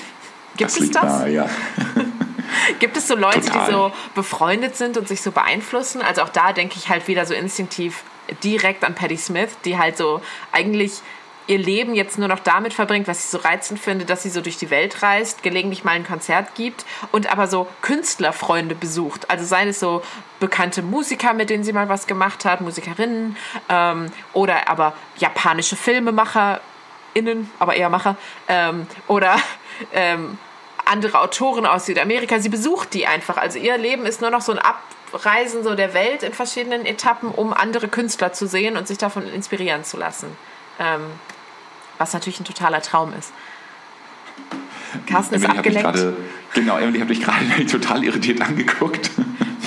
gibt 0.57 0.71
Das 0.71 0.79
es 0.79 0.91
das? 0.91 1.03
nahe, 1.03 1.29
ja. 1.29 1.49
Gibt 2.79 2.97
es 2.97 3.07
so 3.07 3.15
Leute, 3.15 3.41
Total. 3.41 3.65
die 3.65 3.71
so 3.71 3.91
befreundet 4.15 4.75
sind 4.75 4.97
und 4.97 5.07
sich 5.07 5.21
so 5.21 5.31
beeinflussen? 5.31 6.01
Also 6.01 6.21
auch 6.23 6.29
da 6.29 6.51
denke 6.51 6.75
ich 6.77 6.89
halt 6.89 7.07
wieder 7.07 7.25
so 7.25 7.33
instinktiv 7.33 8.03
direkt 8.43 8.83
an 8.83 8.95
Patti 8.95 9.17
Smith, 9.17 9.57
die 9.63 9.77
halt 9.77 9.97
so 9.97 10.21
eigentlich 10.51 11.01
ihr 11.47 11.57
Leben 11.57 11.93
jetzt 11.93 12.17
nur 12.17 12.27
noch 12.27 12.39
damit 12.39 12.73
verbringt, 12.73 13.07
was 13.07 13.19
ich 13.19 13.29
so 13.29 13.37
reizend 13.37 13.79
finde, 13.79 14.05
dass 14.05 14.23
sie 14.23 14.29
so 14.29 14.41
durch 14.41 14.57
die 14.57 14.69
Welt 14.69 15.01
reist, 15.03 15.43
gelegentlich 15.43 15.83
mal 15.83 15.91
ein 15.91 16.05
Konzert 16.05 16.55
gibt 16.55 16.85
und 17.11 17.31
aber 17.31 17.47
so 17.47 17.67
Künstlerfreunde 17.81 18.75
besucht. 18.75 19.29
Also 19.29 19.45
seien 19.45 19.69
es 19.69 19.79
so 19.79 20.01
bekannte 20.39 20.81
Musiker, 20.81 21.33
mit 21.33 21.49
denen 21.49 21.63
sie 21.63 21.73
mal 21.73 21.89
was 21.89 22.07
gemacht 22.07 22.45
hat, 22.45 22.61
Musikerinnen 22.61 23.37
ähm, 23.69 24.07
oder 24.33 24.67
aber 24.69 24.93
japanische 25.17 25.75
FilmemacherInnen, 25.75 27.51
aber 27.59 27.75
eher 27.75 27.89
Macher 27.89 28.17
ähm, 28.47 28.87
oder 29.07 29.37
ähm, 29.93 30.37
andere 30.85 31.19
Autoren 31.19 31.65
aus 31.65 31.85
Südamerika. 31.87 32.39
Sie 32.39 32.49
besucht 32.49 32.93
die 32.93 33.07
einfach. 33.07 33.37
Also 33.37 33.59
ihr 33.59 33.77
Leben 33.77 34.05
ist 34.05 34.21
nur 34.21 34.29
noch 34.29 34.41
so 34.41 34.51
ein 34.51 34.59
Abreisen 35.15 35.63
so 35.63 35.75
der 35.75 35.93
Welt 35.93 36.23
in 36.23 36.33
verschiedenen 36.33 36.85
Etappen, 36.85 37.29
um 37.29 37.53
andere 37.53 37.87
Künstler 37.87 38.33
zu 38.33 38.47
sehen 38.47 38.75
und 38.77 38.87
sich 38.87 38.97
davon 38.97 39.23
inspirieren 39.27 39.83
zu 39.83 39.97
lassen. 39.97 40.27
Ähm, 40.79 41.01
was 41.97 42.13
natürlich 42.13 42.39
ein 42.41 42.45
totaler 42.45 42.81
Traum 42.81 43.13
ist. 43.17 43.31
Carsten 45.07 45.35
ist 45.35 45.43
Emily 45.43 45.57
mich 45.69 45.85
abgelenkt. 45.85 45.93
gerade, 45.93 46.17
genau, 46.53 46.77
Emily 46.77 46.99
hat 46.99 47.07
mich 47.09 47.21
gerade 47.21 47.65
total 47.71 48.03
irritiert 48.03 48.41
angeguckt, 48.41 49.09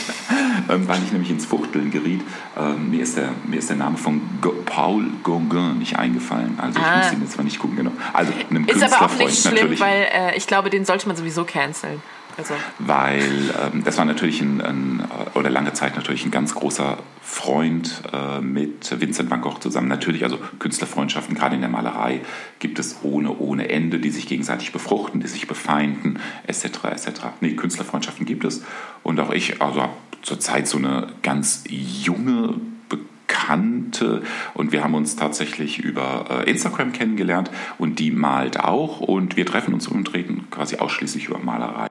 ähm, 0.68 0.86
weil 0.88 1.02
ich 1.02 1.12
nämlich 1.12 1.30
ins 1.30 1.46
Fuchteln 1.46 1.90
geriet. 1.90 2.20
Ähm, 2.58 2.90
mir, 2.90 3.02
ist 3.02 3.16
der, 3.16 3.30
mir 3.46 3.58
ist 3.58 3.70
der 3.70 3.76
Name 3.76 3.96
von 3.96 4.20
Go 4.42 4.52
Paul 4.66 5.06
Gauguin 5.22 5.78
nicht 5.78 5.96
eingefallen. 5.98 6.58
Also 6.60 6.78
ich 6.78 6.84
Ah. 6.84 6.98
muss 6.98 7.12
ihn 7.12 7.22
jetzt 7.22 7.36
mal 7.38 7.44
nicht 7.44 7.58
gucken, 7.58 7.76
genau. 7.76 7.92
Also 8.12 8.32
einem 8.50 8.66
Ist 8.66 8.82
aber 8.82 9.06
auch 9.06 9.16
nicht 9.18 9.40
schlimm, 9.40 9.54
natürlich. 9.54 9.80
weil 9.80 10.08
äh, 10.12 10.36
ich 10.36 10.46
glaube, 10.46 10.68
den 10.70 10.84
sollte 10.84 11.06
man 11.08 11.16
sowieso 11.16 11.44
canceln. 11.44 12.02
Also, 12.38 12.54
weil 12.78 13.20
ähm, 13.60 13.82
das 13.84 13.98
war 13.98 14.04
natürlich 14.04 14.40
ein, 14.40 14.60
ein, 14.60 15.00
äh, 15.00 15.36
oder 15.36 15.50
lange 15.50 15.72
Zeit 15.72 15.96
natürlich 15.96 16.24
ein 16.24 16.30
ganz 16.30 16.54
großer 16.54 16.98
Freund 17.20 18.02
äh, 18.12 18.40
mit 18.40 19.00
Vincent 19.00 19.28
van 19.28 19.40
Gogh 19.40 19.58
zusammen. 19.58 19.88
Natürlich, 19.88 20.22
also 20.22 20.38
Künstlerfreundschaften, 20.60 21.34
gerade 21.34 21.56
in 21.56 21.62
der 21.62 21.70
Malerei, 21.70 22.20
gibt 22.60 22.78
es 22.78 23.00
ohne, 23.02 23.36
ohne 23.38 23.68
Ende, 23.68 23.98
die 23.98 24.10
sich 24.10 24.28
gegenseitig 24.28 24.72
befruchten, 24.72 25.20
die 25.20 25.26
sich 25.26 25.48
befeinden, 25.48 26.20
etc. 26.46 26.84
etc. 26.84 27.08
Nee, 27.40 27.54
Künstlerfreundschaften 27.54 28.24
gibt 28.24 28.44
es. 28.44 28.62
Und 29.02 29.18
auch 29.18 29.32
ich, 29.32 29.60
also 29.60 29.82
habe 29.82 29.94
zurzeit 30.22 30.68
so 30.68 30.78
eine 30.78 31.08
ganz 31.22 31.64
junge 31.68 32.54
Bekannte 32.88 34.22
und 34.54 34.72
wir 34.72 34.84
haben 34.84 34.94
uns 34.94 35.16
tatsächlich 35.16 35.78
über 35.78 36.44
äh, 36.46 36.50
Instagram 36.50 36.92
kennengelernt 36.92 37.50
und 37.78 37.98
die 37.98 38.10
malt 38.10 38.60
auch 38.60 39.00
und 39.00 39.36
wir 39.36 39.44
treffen 39.44 39.74
uns 39.74 39.88
und 39.88 40.14
reden 40.14 40.46
quasi 40.50 40.76
ausschließlich 40.76 41.26
über 41.26 41.38
Malerei. 41.38 41.87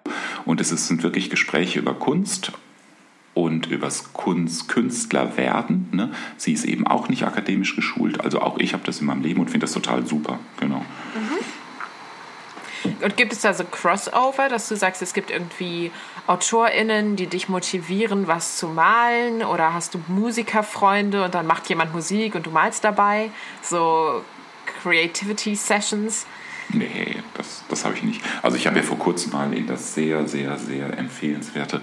Und 0.48 0.62
es 0.62 0.70
sind 0.70 1.04
wirklich 1.04 1.30
Gespräche 1.30 1.78
über 1.78 1.94
Kunst 1.94 2.54
und 3.34 3.68
übers 3.68 4.14
Kunst, 4.14 4.70
Künstlerwerden. 4.70 5.90
Ne? 5.92 6.12
Sie 6.38 6.54
ist 6.54 6.64
eben 6.64 6.88
auch 6.88 7.10
nicht 7.10 7.24
akademisch 7.24 7.76
geschult, 7.76 8.22
also 8.22 8.40
auch 8.42 8.58
ich 8.58 8.74
habe 8.74 8.84
das 8.86 9.02
in 9.02 9.08
meinem 9.08 9.22
Leben 9.22 9.42
und 9.42 9.52
finde 9.52 9.66
das 9.66 9.74
total 9.74 10.08
super. 10.08 10.40
Genau. 10.62 10.86
und 13.02 13.18
gibt 13.18 13.34
es 13.34 13.42
da 13.42 13.54
so 13.54 13.66
Crossover, 13.66 14.48
dass 14.48 14.70
du 14.70 14.78
sagst, 14.78 15.02
es 15.02 15.14
gibt 15.14 15.32
irgendwie 15.32 15.92
AutorInnen, 16.28 17.18
die 17.18 17.28
dich 17.28 17.50
motivieren, 17.50 18.28
was 18.28 18.56
zu 18.56 18.70
malen? 18.70 19.44
Oder 19.44 19.74
hast 19.74 19.96
du 19.96 20.02
Musikerfreunde 20.08 21.26
und 21.26 21.36
dann 21.36 21.46
macht 21.46 21.68
jemand 21.68 21.94
Musik 21.94 22.36
und 22.36 22.46
du 22.46 22.52
malst 22.52 22.86
dabei? 22.86 23.32
So 23.62 24.24
Creativity 24.82 25.58
Sessions? 25.58 26.26
Nee, 26.74 27.16
das, 27.36 27.64
das 27.70 27.86
habe 27.86 27.96
ich 27.96 28.04
nicht. 28.04 28.22
Also 28.42 28.58
ich 28.58 28.68
habe 28.68 28.78
ja 28.78 28.84
vor 28.84 29.00
kurzem 29.00 29.32
mal 29.32 29.54
in 29.54 29.68
das 29.68 29.94
sehr, 29.94 30.28
sehr, 30.28 30.58
sehr 30.58 30.98
empfehlenswerte, 30.98 31.82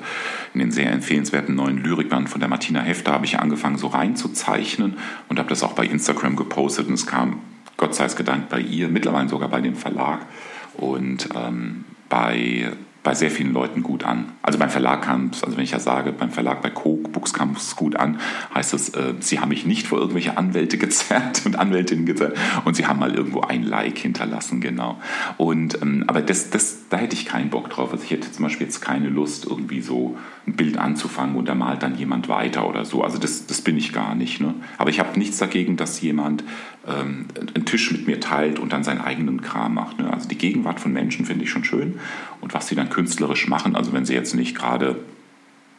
in 0.53 0.61
den 0.61 0.71
sehr 0.73 0.93
empfehlenswerten 0.93 1.55
neuen 1.55 1.79
Lyrikband 1.79 2.29
von 2.29 2.41
der 2.41 2.51
Martina 2.51 2.81
Hefter 2.81 3.13
habe 3.13 3.25
ich 3.25 3.39
angefangen 3.39 3.79
so 3.79 3.87
reinzuzeichnen 3.87 4.99
und 5.29 5.39
habe 5.39 5.49
das 5.49 5.63
auch 5.63 5.73
bei 5.73 5.87
Instagram 5.87 6.37
gepostet 6.37 6.89
und 6.89 6.95
es 6.95 7.07
kam, 7.07 7.41
Gott 7.79 7.95
sei 7.95 8.05
es 8.05 8.17
gedankt, 8.17 8.51
bei 8.51 8.61
ihr, 8.61 8.89
mittlerweile 8.89 9.29
sogar 9.29 9.49
bei 9.49 9.63
dem 9.63 9.75
Verlag 9.75 10.27
und 10.75 11.31
ähm, 11.35 11.87
bei, 12.11 12.73
bei 13.05 13.15
sehr 13.15 13.31
vielen 13.31 13.53
Leuten 13.53 13.83
gut 13.83 14.03
an. 14.03 14.33
Also 14.43 14.59
beim 14.59 14.71
Verlag 14.71 15.03
kam 15.03 15.31
es, 15.31 15.45
also 15.45 15.57
wenn 15.57 15.65
ich 15.65 15.73
ja 15.73 15.79
sage, 15.79 16.11
beim 16.11 16.31
Verlag 16.31 16.63
bei 16.63 16.71
Coke 16.71 17.11
Books 17.11 17.35
kam 17.35 17.53
es 17.53 17.77
gut 17.77 17.97
an, 17.97 18.19
heißt 18.55 18.73
es, 18.73 18.89
äh, 18.89 19.15
sie 19.21 19.39
haben 19.39 19.51
mich 19.51 19.67
nicht 19.67 19.87
vor 19.87 19.99
irgendwelche 19.99 20.39
Anwälte 20.39 20.79
gezerrt 20.85 21.43
und 21.45 21.57
Anwältinnen 21.57 22.07
gezerrt 22.07 22.37
und 22.65 22.75
sie 22.75 22.87
haben 22.87 22.99
mal 22.99 23.15
irgendwo 23.15 23.43
ein 23.43 23.63
Like 23.63 23.99
hinterlassen, 23.99 24.61
genau. 24.63 24.99
Und 25.37 25.81
ähm, 25.83 26.05
aber 26.07 26.23
das, 26.23 26.49
das, 26.49 26.89
da 26.89 26.97
hätte 26.97 27.15
ich 27.15 27.27
keinen 27.27 27.51
Bock 27.51 27.69
drauf. 27.69 27.93
Also 27.93 28.03
ich 28.03 28.11
hätte 28.11 28.33
zum 28.33 28.45
Beispiel 28.45 28.67
jetzt 28.67 28.81
keine 28.81 29.11
Lust, 29.11 29.45
irgendwie 29.45 29.83
so 29.83 30.17
ein 30.47 30.57
Bild 30.57 30.79
anzufangen 30.79 31.37
und 31.37 31.47
da 31.47 31.55
malt 31.55 31.83
dann 31.83 31.97
jemand 31.97 32.29
weiter 32.31 32.67
oder 32.67 32.87
so. 32.87 33.05
Also 33.05 33.19
das, 33.19 33.47
das 33.47 33.61
bin 33.61 33.77
ich 33.77 33.93
gar 33.93 34.15
nicht. 34.15 34.41
Ne? 34.41 34.55
Aber 34.79 34.89
ich 34.89 34.99
habe 34.99 35.19
nichts 35.19 35.37
dagegen, 35.37 35.77
dass 35.77 36.01
jemand 36.01 36.43
ähm, 36.87 37.27
einen 37.55 37.65
Tisch 37.65 37.91
mit 37.93 38.07
mir 38.07 38.21
teilt 38.21 38.59
und 38.59 38.73
dann 38.73 38.85
seinen 38.85 39.01
eigenen 39.01 39.43
Kram 39.43 39.75
macht. 39.75 39.99
Ne? 39.99 40.13
Also 40.13 40.29
die 40.29 40.39
Gegenwart 40.39 40.81
von 40.81 40.93
Menschen 40.93 41.27
finde 41.27 41.45
ich 41.45 41.51
schon 41.51 41.65
schön. 41.65 41.99
Und 42.41 42.55
was 42.55 42.69
sie 42.69 42.75
dann 42.75 42.91
künstlerisch 42.91 43.49
machen, 43.49 43.77
also 43.77 43.93
wenn 43.93 44.05
sie 44.05 44.15
jetzt 44.15 44.35
nicht 44.35 44.57
gerade 44.57 45.01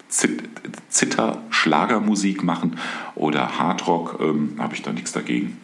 Zit- 0.08 0.44
Zitter, 0.90 1.42
Schlagermusik 1.50 2.44
machen 2.44 2.78
oder 3.16 3.58
Hardrock, 3.58 4.20
ähm, 4.22 4.56
habe 4.60 4.76
ich 4.76 4.82
da 4.84 4.92
nichts 4.92 5.12
dagegen. 5.12 5.58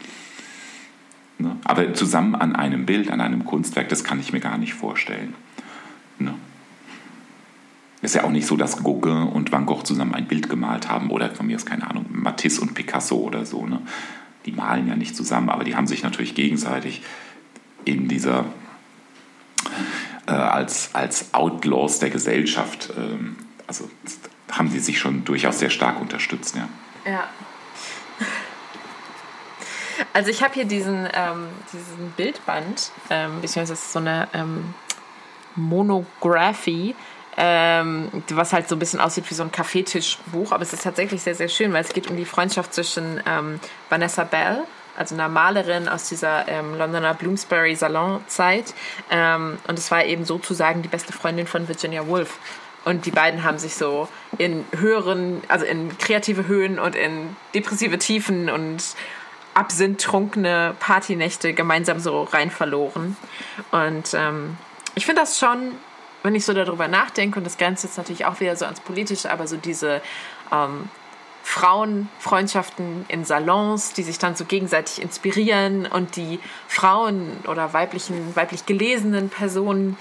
Ne? 1.38 1.56
Aber 1.64 1.94
zusammen 1.94 2.36
an 2.36 2.56
einem 2.56 2.86
Bild, 2.86 3.12
an 3.12 3.22
einem 3.22 3.46
Kunstwerk, 3.46 3.90
das 3.90 4.04
kann 4.04 4.20
ich 4.20 4.34
mir 4.34 4.40
gar 4.40 4.58
nicht 4.58 4.74
vorstellen. 4.74 5.36
Ne? 6.18 6.34
Ist 8.02 8.16
ja 8.16 8.24
auch 8.24 8.32
nicht 8.32 8.48
so, 8.48 8.58
dass 8.58 8.84
Gauguin 8.84 9.28
und 9.28 9.52
Van 9.52 9.68
Gogh 9.68 9.84
zusammen 9.84 10.16
ein 10.16 10.28
Bild 10.28 10.50
gemalt 10.50 10.90
haben 10.90 11.12
oder 11.12 11.30
von 11.30 11.46
mir 11.46 11.56
aus, 11.56 11.66
keine 11.66 11.88
Ahnung, 11.88 12.06
Matisse 12.10 12.62
und 12.62 12.74
Picasso 12.74 13.18
oder 13.18 13.46
so. 13.46 13.68
Ne? 13.68 13.80
Die 14.46 14.52
malen 14.52 14.88
ja 14.88 14.96
nicht 14.96 15.16
zusammen, 15.16 15.50
aber 15.50 15.64
die 15.64 15.76
haben 15.76 15.88
sich 15.88 16.04
natürlich 16.04 16.36
gegenseitig 16.36 17.02
in 17.86 18.08
dieser, 18.08 18.46
äh, 20.28 20.32
als, 20.32 20.94
als 20.94 21.34
Outlaws 21.34 22.00
der 22.00 22.10
Gesellschaft, 22.10 22.94
ähm, 22.98 23.36
also 23.68 23.90
haben 24.52 24.72
die 24.72 24.80
sich 24.80 25.00
schon 25.00 25.24
durchaus 25.26 25.60
sehr 25.60 25.70
stark 25.70 26.02
unterstützt. 26.02 26.56
Ja. 26.56 26.68
Ja. 27.12 27.30
Also 30.14 30.30
ich 30.30 30.44
habe 30.44 30.54
hier 30.54 30.66
diesen, 30.66 31.08
ähm, 31.14 31.48
diesen 31.72 32.12
Bildband, 32.18 32.92
ähm, 33.10 33.42
beziehungsweise 33.42 33.82
so 33.82 34.00
eine 34.00 34.28
ähm, 34.34 34.74
Monographie, 35.56 36.96
ähm, 37.38 38.10
was 38.30 38.54
halt 38.54 38.68
so 38.68 38.76
ein 38.76 38.80
bisschen 38.80 39.00
aussieht 39.00 39.30
wie 39.30 39.36
so 39.36 39.44
ein 39.44 39.52
Kaffeetischbuch, 39.52 40.52
aber 40.52 40.64
es 40.64 40.74
ist 40.74 40.84
tatsächlich 40.84 41.22
sehr, 41.22 41.36
sehr 41.36 41.48
schön, 41.48 41.74
weil 41.74 41.84
es 41.84 41.94
geht 41.94 42.10
um 42.10 42.18
die 42.18 42.26
Freundschaft 42.26 42.74
zwischen 42.74 43.22
ähm, 43.26 43.60
Vanessa 43.90 44.24
Bell, 44.24 44.64
also 44.98 45.16
einer 45.16 45.30
Malerin 45.30 45.88
aus 45.88 46.10
dieser 46.10 46.48
ähm, 46.48 46.78
Londoner 46.78 47.14
Bloomsbury 47.14 47.76
Salon-Zeit, 47.76 48.74
ähm, 49.10 49.58
und 49.68 49.80
es 49.80 49.90
war 49.92 50.06
eben 50.06 50.26
sozusagen 50.26 50.82
die 50.82 50.90
beste 50.90 51.14
Freundin 51.14 51.48
von 51.48 51.68
Virginia 51.68 52.06
Woolf. 52.08 52.38
Und 52.84 53.06
die 53.06 53.12
beiden 53.12 53.44
haben 53.44 53.60
sich 53.60 53.76
so 53.76 54.08
in 54.40 54.66
höheren, 54.76 55.44
also 55.48 55.66
in 55.66 55.96
kreative 56.00 56.48
Höhen 56.48 56.80
und 56.80 56.96
in 56.96 57.36
depressive 57.54 58.00
Tiefen 58.00 58.50
und 58.50 58.84
absinthtrunkene 59.54 60.76
Partynächte 60.80 61.54
gemeinsam 61.54 62.00
so 62.00 62.24
rein 62.24 62.50
verloren. 62.50 63.18
Und 63.72 64.16
ähm, 64.16 64.58
ich 64.96 65.06
finde 65.06 65.22
das 65.22 65.38
schon, 65.38 65.74
wenn 66.24 66.36
ich 66.36 66.46
so 66.46 66.54
darüber 66.54 66.88
nachdenke, 66.88 67.40
und 67.40 67.46
das 67.46 67.58
grenzt 67.58 67.84
jetzt 67.84 67.98
natürlich 67.98 68.26
auch 68.26 68.40
wieder 68.40 68.56
so 68.56 68.66
ans 68.66 68.80
Politische, 68.80 69.32
aber 69.32 69.48
so 69.48 69.58
diese 69.58 70.02
ähm, 70.52 70.90
Frauenfreundschaften 71.44 73.06
in 73.08 73.26
Salons, 73.26 73.94
die 73.94 74.04
sich 74.04 74.20
dann 74.20 74.36
so 74.36 74.46
gegenseitig 74.46 75.02
inspirieren 75.02 75.88
und 75.88 76.16
die 76.16 76.40
Frauen 76.68 77.32
oder 77.48 77.74
weiblichen, 77.74 78.36
weiblich 78.36 78.66
gelesenen 78.66 79.30
Personen 79.30 79.98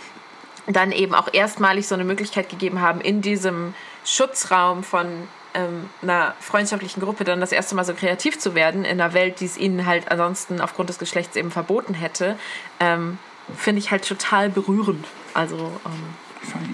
dann 0.66 0.92
eben 0.92 1.14
auch 1.14 1.28
erstmalig 1.32 1.88
so 1.88 1.94
eine 1.94 2.04
Möglichkeit 2.04 2.48
gegeben 2.48 2.80
haben, 2.80 3.00
in 3.00 3.22
diesem 3.22 3.74
Schutzraum 4.04 4.84
von 4.84 5.06
ähm, 5.54 5.88
einer 6.02 6.34
freundschaftlichen 6.40 7.00
Gruppe 7.00 7.24
dann 7.24 7.40
das 7.40 7.52
erste 7.52 7.74
Mal 7.74 7.84
so 7.84 7.94
kreativ 7.94 8.38
zu 8.38 8.54
werden, 8.54 8.84
in 8.84 9.00
einer 9.00 9.14
Welt, 9.14 9.40
die 9.40 9.46
es 9.46 9.56
ihnen 9.56 9.86
halt 9.86 10.10
ansonsten 10.10 10.60
aufgrund 10.60 10.90
des 10.90 10.98
Geschlechts 10.98 11.36
eben 11.36 11.50
verboten 11.50 11.94
hätte, 11.94 12.36
ähm, 12.78 13.18
finde 13.56 13.80
ich 13.80 13.90
halt 13.90 14.06
total 14.06 14.48
berührend. 14.50 15.04
Also 15.34 15.56
ähm, 15.84 16.72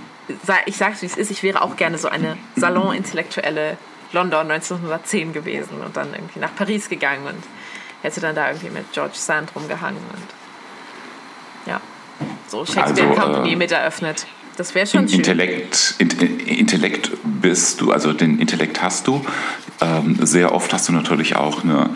ich 0.66 0.76
sag's 0.76 1.02
wie 1.02 1.06
es 1.06 1.16
ist, 1.16 1.30
ich 1.30 1.42
wäre 1.42 1.62
auch 1.62 1.76
gerne 1.76 1.98
so 1.98 2.08
eine 2.08 2.36
Salon-intellektuelle 2.56 3.76
London 4.12 4.50
1910 4.50 5.32
gewesen 5.32 5.80
und 5.84 5.96
dann 5.96 6.12
irgendwie 6.14 6.38
nach 6.40 6.54
Paris 6.54 6.88
gegangen 6.88 7.26
und 7.26 7.42
hätte 8.02 8.20
dann 8.20 8.34
da 8.34 8.48
irgendwie 8.48 8.70
mit 8.70 8.92
George 8.92 9.14
Sand 9.16 9.50
rumgehangen 9.54 9.98
und 10.12 11.70
ja, 11.70 11.80
so 12.48 12.64
Shakespeare 12.64 13.08
Also, 13.10 13.20
Company 13.20 13.52
äh, 13.52 13.56
mit 13.56 13.72
eröffnet. 13.72 14.26
Das 14.56 14.74
wäre 14.74 14.86
schon 14.86 15.06
schön. 15.08 15.18
Intellekt, 15.18 15.96
Int- 15.98 16.22
Intellekt 16.22 17.10
bist 17.24 17.80
du, 17.80 17.92
also 17.92 18.12
den 18.14 18.38
Intellekt 18.38 18.80
hast 18.80 19.06
du. 19.06 19.24
Ähm, 19.82 20.16
sehr 20.24 20.54
oft 20.54 20.72
hast 20.72 20.88
du 20.88 20.92
natürlich 20.92 21.36
auch 21.36 21.62
eine 21.62 21.90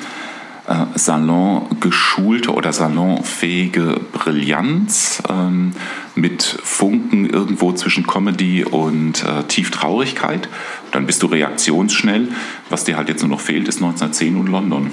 äh, 0.70 0.86
salongeschulte 0.94 2.54
oder 2.54 2.72
salonfähige 2.72 4.00
Brillanz 4.12 5.20
ähm, 5.28 5.72
mit 6.14 6.42
Funken 6.42 7.28
irgendwo 7.28 7.72
zwischen 7.72 8.06
Comedy 8.06 8.64
und 8.64 9.24
äh, 9.24 9.42
Tieftraurigkeit. 9.48 10.48
Dann 10.92 11.06
bist 11.06 11.24
du 11.24 11.26
reaktionsschnell. 11.26 12.28
Was 12.68 12.84
dir 12.84 12.96
halt 12.96 13.08
jetzt 13.08 13.22
nur 13.22 13.30
noch 13.30 13.40
fehlt, 13.40 13.66
ist 13.66 13.78
1910 13.78 14.36
und 14.36 14.46
London. 14.46 14.92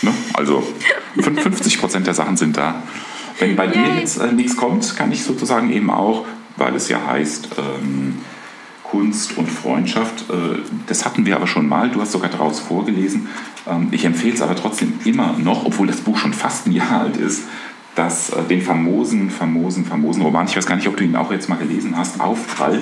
Ne? 0.00 0.14
Also 0.32 0.66
50 1.20 1.78
Prozent 1.80 2.06
der 2.06 2.14
Sachen 2.14 2.38
sind 2.38 2.56
da. 2.56 2.82
Wenn 3.38 3.56
bei 3.56 3.66
dir 3.66 3.94
jetzt 3.98 4.16
äh, 4.16 4.32
nichts 4.32 4.56
kommt, 4.56 4.96
kann 4.96 5.12
ich 5.12 5.22
sozusagen 5.22 5.70
eben 5.70 5.90
auch, 5.90 6.24
weil 6.56 6.74
es 6.74 6.88
ja 6.88 7.06
heißt 7.06 7.50
ähm, 7.58 8.20
Kunst 8.90 9.38
und 9.38 9.48
Freundschaft, 9.48 10.28
äh, 10.30 10.58
das 10.86 11.04
hatten 11.04 11.24
wir 11.26 11.36
aber 11.36 11.46
schon 11.46 11.68
mal, 11.68 11.90
du 11.90 12.00
hast 12.00 12.12
sogar 12.12 12.30
daraus 12.30 12.60
vorgelesen. 12.60 13.28
Ähm, 13.66 13.88
ich 13.92 14.04
empfehle 14.04 14.34
es 14.34 14.42
aber 14.42 14.56
trotzdem 14.56 14.94
immer 15.04 15.36
noch, 15.38 15.64
obwohl 15.64 15.86
das 15.86 16.00
Buch 16.00 16.18
schon 16.18 16.32
fast 16.32 16.66
ein 16.66 16.72
Jahr 16.72 17.02
alt 17.02 17.16
ist, 17.16 17.44
das, 17.94 18.30
äh, 18.30 18.42
den 18.44 18.62
famosen, 18.62 19.30
famosen, 19.30 19.84
famosen 19.84 20.22
Roman, 20.22 20.46
ich 20.46 20.56
weiß 20.56 20.66
gar 20.66 20.76
nicht, 20.76 20.88
ob 20.88 20.96
du 20.96 21.04
ihn 21.04 21.16
auch 21.16 21.30
jetzt 21.30 21.48
mal 21.48 21.56
gelesen 21.56 21.96
hast, 21.96 22.20
Aufprall. 22.20 22.80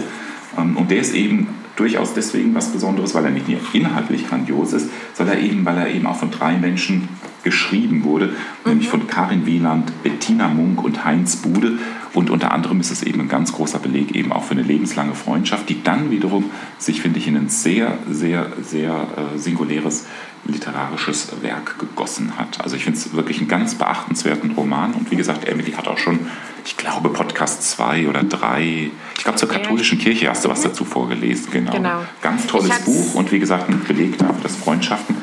Ähm, 0.56 0.76
und 0.76 0.90
der 0.90 1.00
ist 1.00 1.14
eben 1.14 1.48
durchaus 1.76 2.14
deswegen 2.14 2.54
was 2.54 2.72
Besonderes, 2.72 3.14
weil 3.14 3.24
er 3.24 3.30
nicht 3.30 3.48
nur 3.48 3.60
inhaltlich 3.72 4.28
grandios 4.28 4.72
ist, 4.72 4.90
sondern 5.14 5.38
eben, 5.40 5.64
weil 5.64 5.78
er 5.78 5.88
eben 5.88 6.06
auch 6.06 6.16
von 6.16 6.30
drei 6.30 6.56
Menschen 6.56 7.08
geschrieben 7.44 8.02
wurde, 8.04 8.26
mhm. 8.26 8.32
nämlich 8.70 8.88
von 8.88 9.06
Karin 9.06 9.46
Wieland, 9.46 9.92
Bettina 10.02 10.48
Munk 10.48 10.82
und 10.82 11.04
Heinz 11.04 11.36
Bude. 11.36 11.78
Und 12.18 12.30
unter 12.30 12.50
anderem 12.50 12.80
ist 12.80 12.90
es 12.90 13.04
eben 13.04 13.20
ein 13.20 13.28
ganz 13.28 13.52
großer 13.52 13.78
Beleg 13.78 14.16
eben 14.16 14.32
auch 14.32 14.42
für 14.42 14.50
eine 14.50 14.62
lebenslange 14.62 15.14
Freundschaft, 15.14 15.68
die 15.68 15.84
dann 15.84 16.10
wiederum 16.10 16.50
sich, 16.76 17.00
finde 17.00 17.20
ich, 17.20 17.28
in 17.28 17.36
ein 17.36 17.48
sehr, 17.48 17.96
sehr, 18.10 18.50
sehr 18.60 19.06
äh, 19.34 19.38
singuläres 19.38 20.04
literarisches 20.44 21.28
Werk 21.42 21.78
gegossen 21.78 22.32
hat. 22.36 22.60
Also 22.60 22.74
ich 22.74 22.82
finde 22.82 22.98
es 22.98 23.12
wirklich 23.14 23.38
einen 23.38 23.46
ganz 23.46 23.76
beachtenswerten 23.76 24.50
Roman. 24.50 24.94
Und 24.94 25.12
wie 25.12 25.14
gesagt, 25.14 25.46
Emily 25.46 25.70
hat 25.70 25.86
auch 25.86 25.98
schon, 25.98 26.18
ich 26.64 26.76
glaube, 26.76 27.10
Podcast 27.10 27.62
2 27.70 28.08
oder 28.08 28.24
3, 28.24 28.90
ich 29.16 29.22
glaube, 29.22 29.38
zur 29.38 29.48
katholischen 29.48 30.00
Kirche 30.00 30.28
hast 30.28 30.44
du 30.44 30.48
was 30.48 30.62
dazu 30.62 30.84
vorgelesen. 30.84 31.52
Genau. 31.52 31.70
genau. 31.70 32.00
Ganz 32.20 32.48
tolles 32.48 32.80
Buch 32.80 33.14
und 33.14 33.30
wie 33.30 33.38
gesagt, 33.38 33.68
ein 33.68 33.84
Beleg 33.86 34.18
dafür, 34.18 34.42
dass 34.42 34.56
Freundschaften 34.56 35.18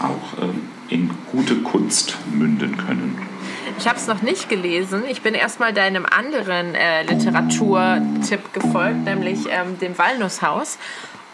auch 0.00 0.42
ähm, 0.42 0.60
in 0.90 1.10
gute 1.32 1.54
Kunst 1.56 2.18
münden 2.30 2.76
können. 2.76 3.35
Ich 3.78 3.86
habe 3.86 3.98
es 3.98 4.06
noch 4.06 4.22
nicht 4.22 4.48
gelesen. 4.48 5.04
Ich 5.08 5.22
bin 5.22 5.34
erstmal 5.34 5.72
deinem 5.72 6.06
anderen 6.06 6.74
äh, 6.74 7.02
Literaturtipp 7.02 8.52
gefolgt, 8.52 9.04
nämlich 9.04 9.46
ähm, 9.48 9.78
dem 9.78 9.96
Walnusshaus 9.98 10.78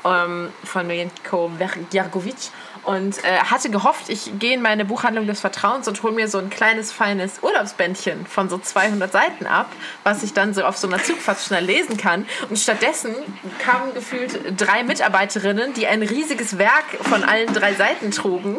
ähm, 0.05 0.51
von 0.65 0.87
Milenko 0.87 1.51
Jargovic 1.93 2.51
und 2.85 3.25
äh, 3.25 3.39
hatte 3.39 3.71
gehofft, 3.71 4.09
ich 4.09 4.39
gehe 4.41 4.55
in 4.55 4.63
meine 4.63 4.85
Buchhandlung 4.85 5.27
des 5.29 5.41
Vertrauens 5.41 5.87
und 5.87 6.03
hole 6.03 6.13
mir 6.13 6.27
so 6.27 6.39
ein 6.39 6.51
kleines, 6.51 6.93
feines 6.93 7.41
Urlaubsbändchen 7.43 8.27
von 8.27 8.49
so 8.49 8.59
200 8.59 9.13
Seiten 9.13 9.47
ab, 9.47 9.71
was 10.03 10.25
ich 10.25 10.33
dann 10.33 10.53
so 10.53 10.65
auf 10.65 10.77
so 10.77 10.89
einer 10.89 11.03
Zugfahrt 11.03 11.39
schnell 11.39 11.65
lesen 11.65 11.97
kann. 11.97 12.27
Und 12.51 12.59
stattdessen 12.59 13.15
kamen 13.61 13.95
gefühlt 13.95 14.61
drei 14.61 14.83
Mitarbeiterinnen, 14.83 15.75
die 15.75 15.87
ein 15.87 16.03
riesiges 16.03 16.59
Werk 16.59 16.87
von 17.03 17.23
allen 17.23 17.53
drei 17.55 17.75
Seiten 17.75 18.11
trugen 18.11 18.59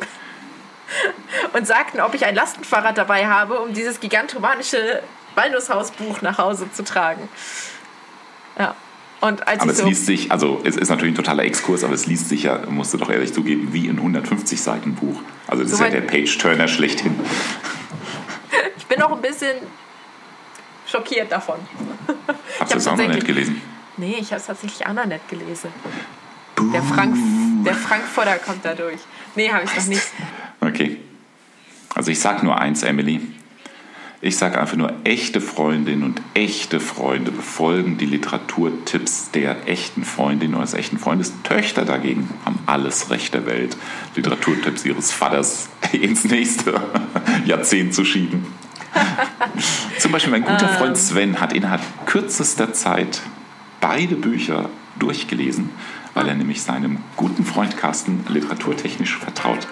und 1.54 1.68
sagten, 1.68 2.02
ob 2.02 2.14
ich 2.14 2.26
ein 2.26 2.36
Lastenfahrrad 2.36 2.98
dabei 2.98 3.28
habe, 3.28 3.60
um 3.60 3.74
dieses 3.74 4.00
gigantomanische 4.00 5.02
Walnusshausbuch 5.36 6.22
nach 6.22 6.38
Hause 6.38 6.72
zu 6.72 6.84
tragen. 6.84 7.28
Ja. 8.58 8.76
Und 9.22 9.48
als 9.48 9.62
aber 9.62 9.72
es 9.72 9.78
so 9.78 9.88
liest 9.88 10.06
sich, 10.06 10.32
also 10.34 10.60
es 10.66 10.76
ist 10.76 10.90
natürlich 10.90 11.14
ein 11.14 11.16
totaler 11.16 11.44
Exkurs, 11.46 11.86
aber 11.86 11.94
es 11.94 12.08
liest 12.08 12.28
sich 12.28 12.44
ja, 12.44 12.60
musst 12.68 12.94
du 12.94 12.98
doch 12.98 13.10
ehrlich 13.10 13.34
zugeben, 13.34 13.72
wie 13.72 13.88
ein 13.88 13.98
150 13.98 14.62
Seiten 14.62 14.96
Buch. 14.96 15.22
Also 15.48 15.64
das 15.64 15.72
so 15.72 15.78
ist 15.78 15.94
ja 15.94 16.02
der 16.02 16.06
Page-Turner 16.06 16.68
schlechthin. 16.68 17.18
ich 18.78 18.86
bin 18.86 19.02
auch 19.02 19.14
ein 19.14 19.22
bisschen 19.22 19.56
schockiert 20.86 21.32
davon. 21.32 21.56
Hast 22.60 22.74
du 22.74 22.78
es 22.78 22.88
auch 22.88 22.98
noch 22.98 23.08
nicht 23.08 23.26
gelesen? 23.26 23.62
Nee, 23.96 24.18
ich 24.20 24.28
habe 24.32 24.42
es 24.42 24.48
tatsächlich 24.48 24.86
auch 24.86 24.94
noch 24.94 25.06
nicht 25.06 25.28
gelesen. 25.30 25.72
Der, 26.74 26.84
Frank, 26.84 27.16
der 27.66 27.76
Frankfurter 27.76 28.38
kommt 28.38 28.64
da 28.66 28.74
durch. 28.74 29.00
Nee, 29.36 29.52
habe 29.52 29.64
ich 29.64 29.76
noch 29.76 29.86
nicht. 29.86 30.04
Okay. 30.68 30.98
Also 31.94 32.12
ich 32.12 32.20
sag 32.20 32.44
nur 32.44 32.58
eins, 32.58 32.84
Emily. 32.84 33.22
Ich 34.22 34.38
sage 34.38 34.60
einfach 34.60 34.78
nur, 34.78 34.94
echte 35.04 35.42
Freundinnen 35.42 36.04
und 36.04 36.22
echte 36.34 36.80
Freunde 36.80 37.32
befolgen 37.32 37.98
die 37.98 38.06
Literaturtipps 38.06 39.32
der 39.32 39.68
echten 39.68 40.06
Freundin 40.06 40.54
oder 40.54 40.64
des 40.64 40.76
echten 40.76 40.98
Freundes. 40.98 41.34
Töchter 41.44 41.84
dagegen 41.84 42.30
haben 42.46 42.60
alles 42.66 43.10
Recht 43.10 43.34
der 43.34 43.46
Welt, 43.46 43.76
Literaturtipps 44.16 44.86
ihres 44.86 45.12
Vaters 45.12 45.68
ins 45.92 46.24
nächste 46.24 46.82
Jahrzehnt 47.46 47.94
zu 47.94 48.06
schieben. 48.06 48.46
Zum 50.00 50.14
Beispiel 50.14 50.32
mein 50.32 50.46
guter 50.46 50.70
Freund 50.70 50.96
Sven 50.96 51.42
hat 51.42 51.52
innerhalb 51.52 51.82
kürzester 52.06 52.72
Zeit 52.72 53.22
beide 53.82 54.16
Bücher 54.16 54.70
durchgelesen, 55.00 55.70
weil 56.14 56.30
er 56.30 56.36
nämlich 56.36 56.62
seinem 56.62 57.00
guten 57.18 57.44
Freund 57.44 57.76
Carsten 57.76 58.24
literaturtechnisch 58.30 59.18
vertraut. 59.18 59.68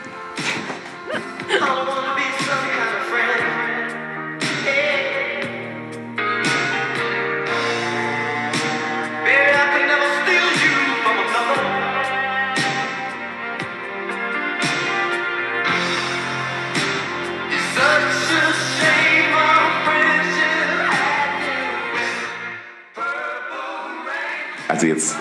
Also 24.82 24.88
jetzt, 24.88 25.16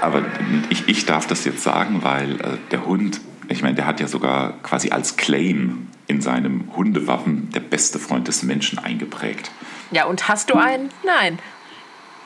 aber 0.00 0.22
ich, 0.70 0.88
ich 0.88 1.04
darf 1.04 1.26
das 1.26 1.44
jetzt 1.44 1.62
sagen, 1.62 2.02
weil 2.02 2.40
äh, 2.40 2.56
der 2.70 2.86
Hund, 2.86 3.20
ich 3.52 3.62
meine, 3.62 3.74
der 3.74 3.86
hat 3.86 4.00
ja 4.00 4.08
sogar 4.08 4.54
quasi 4.62 4.90
als 4.90 5.16
Claim 5.16 5.88
in 6.06 6.20
seinem 6.20 6.70
Hundewappen 6.76 7.50
der 7.52 7.60
beste 7.60 7.98
Freund 7.98 8.28
des 8.28 8.42
Menschen 8.42 8.78
eingeprägt. 8.78 9.50
Ja, 9.90 10.06
und 10.06 10.28
hast 10.28 10.50
du 10.50 10.54
einen? 10.54 10.90
Nein. 11.04 11.38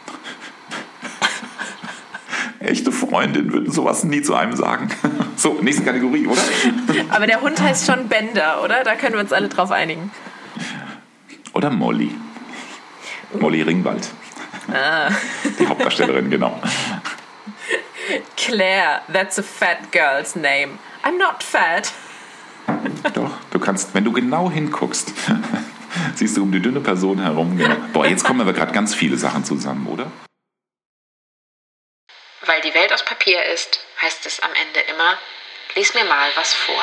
Echte 2.61 2.93
Freundin 2.93 3.53
würden 3.53 3.70
sowas 3.70 4.05
nie 4.05 4.22
zu 4.22 4.35
einem 4.35 4.57
sagen. 4.57 4.89
So, 5.39 5.53
nächste 5.61 5.85
Kategorie, 5.85 6.27
oder? 6.27 6.41
Aber 7.11 7.27
der 7.27 7.43
Hund 7.43 7.61
heißt 7.61 7.87
schon 7.87 8.09
Bender, 8.09 8.64
oder? 8.64 8.83
Da 8.85 8.95
können 8.95 9.12
wir 9.12 9.20
uns 9.20 9.35
alle 9.35 9.51
drauf 9.51 9.70
einigen. 9.70 10.11
Oder 11.53 11.68
Molly. 11.68 12.11
Molly 13.39 13.61
Ringwald. 13.61 14.09
Ah. 14.72 15.11
Die 15.59 15.66
Hauptdarstellerin, 15.66 16.31
genau. 16.31 16.59
Claire, 18.39 19.03
that's 19.12 19.39
a 19.39 19.43
fat 19.43 19.93
girl's 19.93 20.37
name. 20.37 20.79
I'm 21.07 21.19
not 21.19 21.41
fat. 21.41 21.93
Doch, 23.15 23.31
du 23.53 23.61
kannst, 23.61 23.95
wenn 23.95 24.03
du 24.03 24.11
genau 24.11 24.51
hinguckst, 24.51 25.13
siehst 26.17 26.37
du 26.37 26.43
um 26.43 26.51
die 26.51 26.61
dünne 26.61 26.81
Person 26.81 27.21
herum. 27.21 27.57
Genau. 27.57 27.77
Boah, 27.93 28.07
jetzt 28.07 28.25
kommen 28.25 28.41
aber 28.41 28.53
gerade 28.53 28.73
ganz 28.73 28.93
viele 28.93 29.17
Sachen 29.17 29.45
zusammen, 29.45 29.87
oder? 29.87 30.11
Weil 32.45 32.61
die 32.63 32.75
Welt 32.75 32.93
aus 32.93 33.05
Papier 33.05 33.41
ist, 33.55 33.79
heißt 34.03 34.27
es 34.27 34.41
am 34.41 34.51
Ende 34.67 34.81
immer, 34.93 35.17
lies 35.77 35.95
mir 35.95 36.05
mal 36.07 36.29
was 36.35 36.55
vor. 36.55 36.83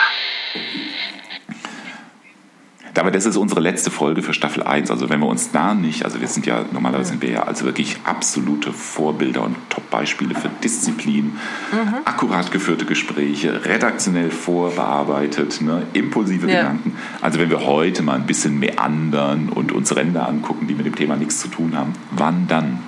Aber 2.99 3.09
das 3.09 3.25
ist 3.25 3.37
unsere 3.37 3.59
letzte 3.59 3.89
Folge 3.89 4.21
für 4.21 4.33
Staffel 4.33 4.63
1. 4.63 4.91
Also 4.91 5.09
wenn 5.09 5.19
wir 5.19 5.27
uns 5.27 5.51
da 5.51 5.73
nicht, 5.73 6.05
also 6.05 6.21
wir 6.21 6.27
sind 6.27 6.45
ja, 6.45 6.63
normalerweise 6.71 7.09
sind 7.09 7.21
wir 7.21 7.29
ja 7.29 7.43
also 7.43 7.65
wirklich 7.65 7.97
absolute 8.03 8.71
Vorbilder 8.71 9.43
und 9.43 9.55
Top-Beispiele 9.69 10.35
für 10.35 10.49
Disziplin, 10.63 11.37
mhm. 11.71 11.95
akkurat 12.05 12.51
geführte 12.51 12.85
Gespräche, 12.85 13.65
redaktionell 13.65 14.29
vorbearbeitet, 14.29 15.61
ne, 15.61 15.83
impulsive 15.93 16.47
ja. 16.47 16.59
Gedanken. 16.59 16.95
Also 17.21 17.39
wenn 17.39 17.49
wir 17.49 17.65
heute 17.65 18.03
mal 18.03 18.15
ein 18.15 18.27
bisschen 18.27 18.59
meandern 18.59 19.49
und 19.49 19.71
uns 19.71 19.95
Ränder 19.95 20.27
angucken, 20.27 20.67
die 20.67 20.75
mit 20.75 20.85
dem 20.85 20.95
Thema 20.95 21.15
nichts 21.15 21.39
zu 21.39 21.47
tun 21.47 21.75
haben, 21.75 21.93
wann 22.11 22.47
dann? 22.47 22.79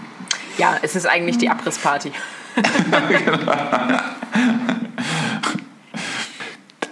Ja, 0.57 0.77
es 0.81 0.95
ist 0.95 1.07
eigentlich 1.07 1.37
die 1.39 1.49
Abrissparty. 1.49 2.11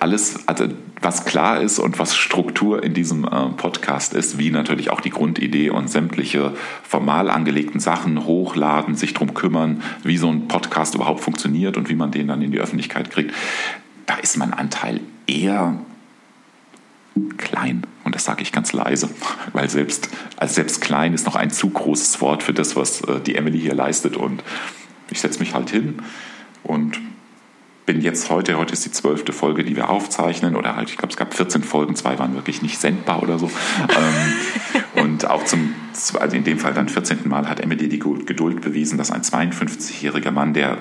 Alles, 0.03 0.49
also 0.49 0.67
was 1.01 1.23
klar 1.23 1.61
ist 1.61 1.79
und 1.79 1.97
was 1.97 2.13
Struktur 2.13 2.83
in 2.83 2.93
diesem 2.93 3.23
äh, 3.23 3.49
Podcast 3.55 4.13
ist, 4.13 4.37
wie 4.37 4.51
natürlich 4.51 4.89
auch 4.89 4.99
die 4.99 5.11
Grundidee 5.11 5.69
und 5.69 5.89
sämtliche 5.89 6.51
formal 6.83 7.29
angelegten 7.29 7.79
Sachen 7.79 8.25
hochladen, 8.25 8.95
sich 8.95 9.13
darum 9.13 9.33
kümmern, 9.33 9.81
wie 10.03 10.17
so 10.17 10.29
ein 10.29 10.49
Podcast 10.49 10.93
überhaupt 10.93 11.21
funktioniert 11.21 11.77
und 11.77 11.87
wie 11.87 11.95
man 11.95 12.11
den 12.11 12.27
dann 12.27 12.41
in 12.41 12.51
die 12.51 12.59
Öffentlichkeit 12.59 13.11
kriegt, 13.11 13.33
da 14.05 14.15
ist 14.15 14.35
mein 14.35 14.53
Anteil 14.53 14.99
eher 15.25 15.79
klein. 17.37 17.83
Und 18.03 18.13
das 18.13 18.25
sage 18.25 18.41
ich 18.41 18.51
ganz 18.51 18.73
leise, 18.73 19.09
weil 19.53 19.69
selbst, 19.69 20.09
als 20.35 20.55
selbst 20.55 20.81
klein 20.81 21.13
ist 21.13 21.25
noch 21.25 21.37
ein 21.37 21.49
zu 21.49 21.69
großes 21.69 22.19
Wort 22.19 22.43
für 22.43 22.53
das, 22.53 22.75
was 22.75 22.99
äh, 23.03 23.21
die 23.21 23.35
Emily 23.35 23.57
hier 23.61 23.73
leistet. 23.73 24.17
Und 24.17 24.43
ich 25.11 25.21
setze 25.21 25.39
mich 25.39 25.53
halt 25.53 25.69
hin 25.69 25.99
und 26.63 26.99
bin 27.85 28.01
jetzt 28.01 28.29
heute, 28.29 28.57
heute 28.57 28.73
ist 28.73 28.85
die 28.85 28.91
zwölfte 28.91 29.33
Folge, 29.33 29.63
die 29.63 29.75
wir 29.75 29.89
aufzeichnen, 29.89 30.55
oder 30.55 30.75
halt, 30.75 30.89
ich 30.89 30.97
glaube, 30.97 31.11
es 31.11 31.17
gab 31.17 31.33
14 31.33 31.63
Folgen, 31.63 31.95
zwei 31.95 32.17
waren 32.19 32.33
wirklich 32.33 32.61
nicht 32.61 32.79
sendbar 32.79 33.21
oder 33.21 33.39
so. 33.39 33.51
ähm, 34.95 35.03
und 35.03 35.29
auch 35.29 35.43
zum, 35.45 35.73
also 36.19 36.35
in 36.35 36.43
dem 36.43 36.59
Fall 36.59 36.73
dann 36.73 36.89
14. 36.89 37.19
Mal 37.25 37.49
hat 37.49 37.59
Emily 37.59 37.89
die 37.89 37.99
Geduld 37.99 38.61
bewiesen, 38.61 38.97
dass 38.97 39.11
ein 39.11 39.21
52-jähriger 39.21 40.31
Mann, 40.31 40.53
der 40.53 40.77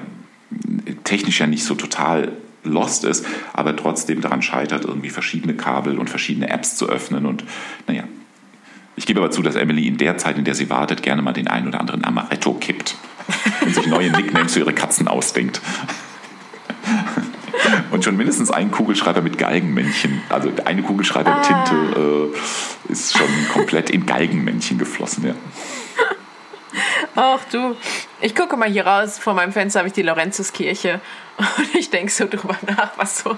technisch 1.05 1.41
ja 1.41 1.47
nicht 1.47 1.65
so 1.65 1.75
total 1.75 2.33
lost 2.65 3.05
ist, 3.05 3.27
aber 3.53 3.75
trotzdem 3.75 4.21
daran 4.21 4.43
scheitert, 4.43 4.85
irgendwie 4.85 5.11
verschiedene 5.11 5.55
Kabel 5.55 5.99
und 5.99 6.09
verschiedene 6.09 6.49
Apps 6.49 6.77
zu 6.77 6.89
öffnen. 6.89 7.27
Und 7.27 7.45
naja, 7.89 8.05
ich 8.95 9.07
gebe 9.07 9.21
aber 9.21 9.31
zu, 9.31 9.43
dass 9.43 9.57
Emily 9.57 9.89
in 9.89 9.97
der 9.97 10.19
Zeit, 10.19 10.39
in 10.39 10.45
der 10.45 10.55
sie 10.55 10.71
wartet, 10.71 11.03
gerne 11.03 11.23
mal 11.23 11.33
den 11.33 11.49
einen 11.49 11.67
oder 11.67 11.81
anderen 11.81 12.05
Amaretto 12.05 12.55
kippt 12.55 12.97
und 13.65 13.75
sich 13.75 13.87
neue 13.87 14.13
Nicknames 14.13 14.53
für 14.53 14.61
ihre 14.61 14.73
Katzen 14.73 15.09
ausdenkt. 15.09 15.61
Und 17.91 18.05
schon 18.05 18.17
mindestens 18.17 18.51
ein 18.51 18.71
Kugelschreiber 18.71 19.21
mit 19.21 19.39
Geigenmännchen. 19.39 20.23
Also 20.29 20.51
eine 20.65 20.83
Kugelschreibertinte 20.83 22.31
äh, 22.89 22.93
ist 22.93 23.17
schon 23.17 23.29
komplett 23.53 23.91
in 23.91 24.07
Geigenmännchen 24.07 24.79
geflossen, 24.79 25.27
ja. 25.27 25.35
Ach 27.15 27.41
du, 27.51 27.77
ich 28.21 28.35
gucke 28.35 28.57
mal 28.57 28.69
hier 28.69 28.87
raus, 28.87 29.19
vor 29.19 29.35
meinem 29.35 29.53
Fenster 29.53 29.81
habe 29.81 29.89
ich 29.89 29.93
die 29.93 30.03
Lorenzuskirche 30.03 31.01
und 31.37 31.75
ich 31.75 31.91
denke 31.91 32.11
so 32.11 32.27
drüber 32.27 32.57
nach, 32.67 32.93
was 32.97 33.19
so, 33.19 33.37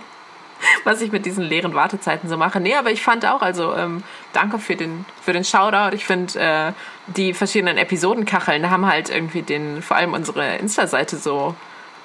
was 0.85 1.01
ich 1.01 1.11
mit 1.11 1.27
diesen 1.27 1.43
leeren 1.43 1.75
Wartezeiten 1.75 2.29
so 2.29 2.37
mache. 2.37 2.61
Nee, 2.61 2.77
aber 2.77 2.93
ich 2.93 3.03
fand 3.03 3.27
auch, 3.27 3.43
also 3.43 3.75
ähm, 3.75 4.05
danke 4.33 4.61
für 4.61 4.77
den, 4.77 5.05
für 5.21 5.33
den 5.33 5.45
Shoutout. 5.45 5.95
Ich 5.95 6.05
finde, 6.05 6.39
äh, 6.39 6.73
die 7.09 7.35
verschiedenen 7.35 7.77
Episodenkacheln 7.77 8.71
haben 8.71 8.87
halt 8.87 9.11
irgendwie 9.11 9.43
den, 9.43 9.83
vor 9.83 9.97
allem 9.97 10.13
unsere 10.13 10.57
Insta-Seite 10.57 11.17
so, 11.17 11.57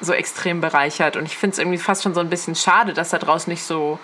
so 0.02 0.14
extrem 0.14 0.62
bereichert 0.62 1.18
und 1.18 1.26
ich 1.26 1.38
finde 1.38 1.54
es 1.54 1.60
irgendwie 1.60 1.78
fast 1.78 2.04
schon 2.04 2.14
so 2.14 2.20
ein 2.20 2.30
bisschen 2.30 2.56
schade, 2.56 2.94
dass 2.94 3.10
da 3.10 3.18
draußen 3.18 3.52
nicht 3.52 3.64
so, 3.64 4.00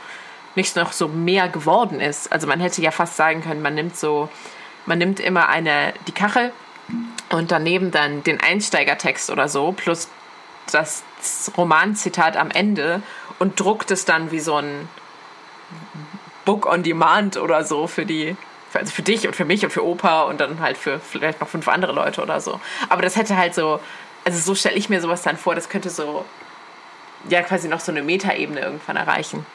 nicht 0.56 0.76
noch 0.76 0.92
so 0.92 1.08
mehr 1.08 1.48
geworden 1.48 2.00
ist. 2.00 2.32
Also 2.32 2.48
man 2.48 2.60
hätte 2.60 2.82
ja 2.82 2.92
fast 2.92 3.16
sagen 3.16 3.42
können, 3.42 3.62
man 3.62 3.76
nimmt 3.76 3.98
so, 3.98 4.30
man 4.86 4.98
nimmt 4.98 5.20
immer 5.20 5.48
eine, 5.48 5.94
die 6.08 6.12
Kachel 6.12 6.52
und 7.30 7.52
daneben 7.52 7.92
dann 7.92 8.24
den 8.24 8.40
Einsteigertext 8.40 9.30
oder 9.30 9.48
so, 9.48 9.72
plus 9.72 10.10
das 10.72 11.04
Romanzitat 11.58 12.38
am 12.38 12.52
Ende 12.52 13.02
und 13.40 13.60
druckt 13.60 13.92
es 13.92 14.06
dann 14.06 14.32
wie 14.32 14.40
so 14.40 14.56
ein 14.56 14.90
Book 16.44 16.66
on 16.66 16.84
Demand 16.84 17.38
oder 17.38 17.64
so 17.64 17.88
für 17.88 18.06
die, 18.06 18.36
also 18.74 18.92
für 18.92 19.02
dich 19.02 19.28
und 19.28 19.36
für 19.36 19.46
mich 19.46 19.64
und 19.64 19.72
für 19.72 19.86
Opa 19.86 20.24
und 20.24 20.40
dann 20.40 20.60
halt 20.60 20.78
für 20.78 21.00
vielleicht 21.00 21.42
noch 21.42 21.48
fünf 21.48 21.68
andere 21.68 21.92
Leute 21.92 22.22
oder 22.22 22.40
so. 22.40 22.60
Aber 22.90 23.02
das 23.02 23.16
hätte 23.16 23.36
halt 23.36 23.56
so, 23.56 23.80
also 24.26 24.40
so 24.40 24.56
stelle 24.56 24.76
ich 24.76 24.90
mir 24.90 25.00
sowas 25.00 25.22
dann 25.22 25.38
vor, 25.38 25.56
das 25.56 25.70
könnte 25.70 25.90
so, 25.90 26.26
ja, 27.30 27.42
quasi 27.44 27.70
noch 27.70 27.80
so 27.80 27.92
eine 27.92 28.04
Metaebene 28.04 28.60
irgendwann 28.60 28.98
erreichen. 28.98 29.46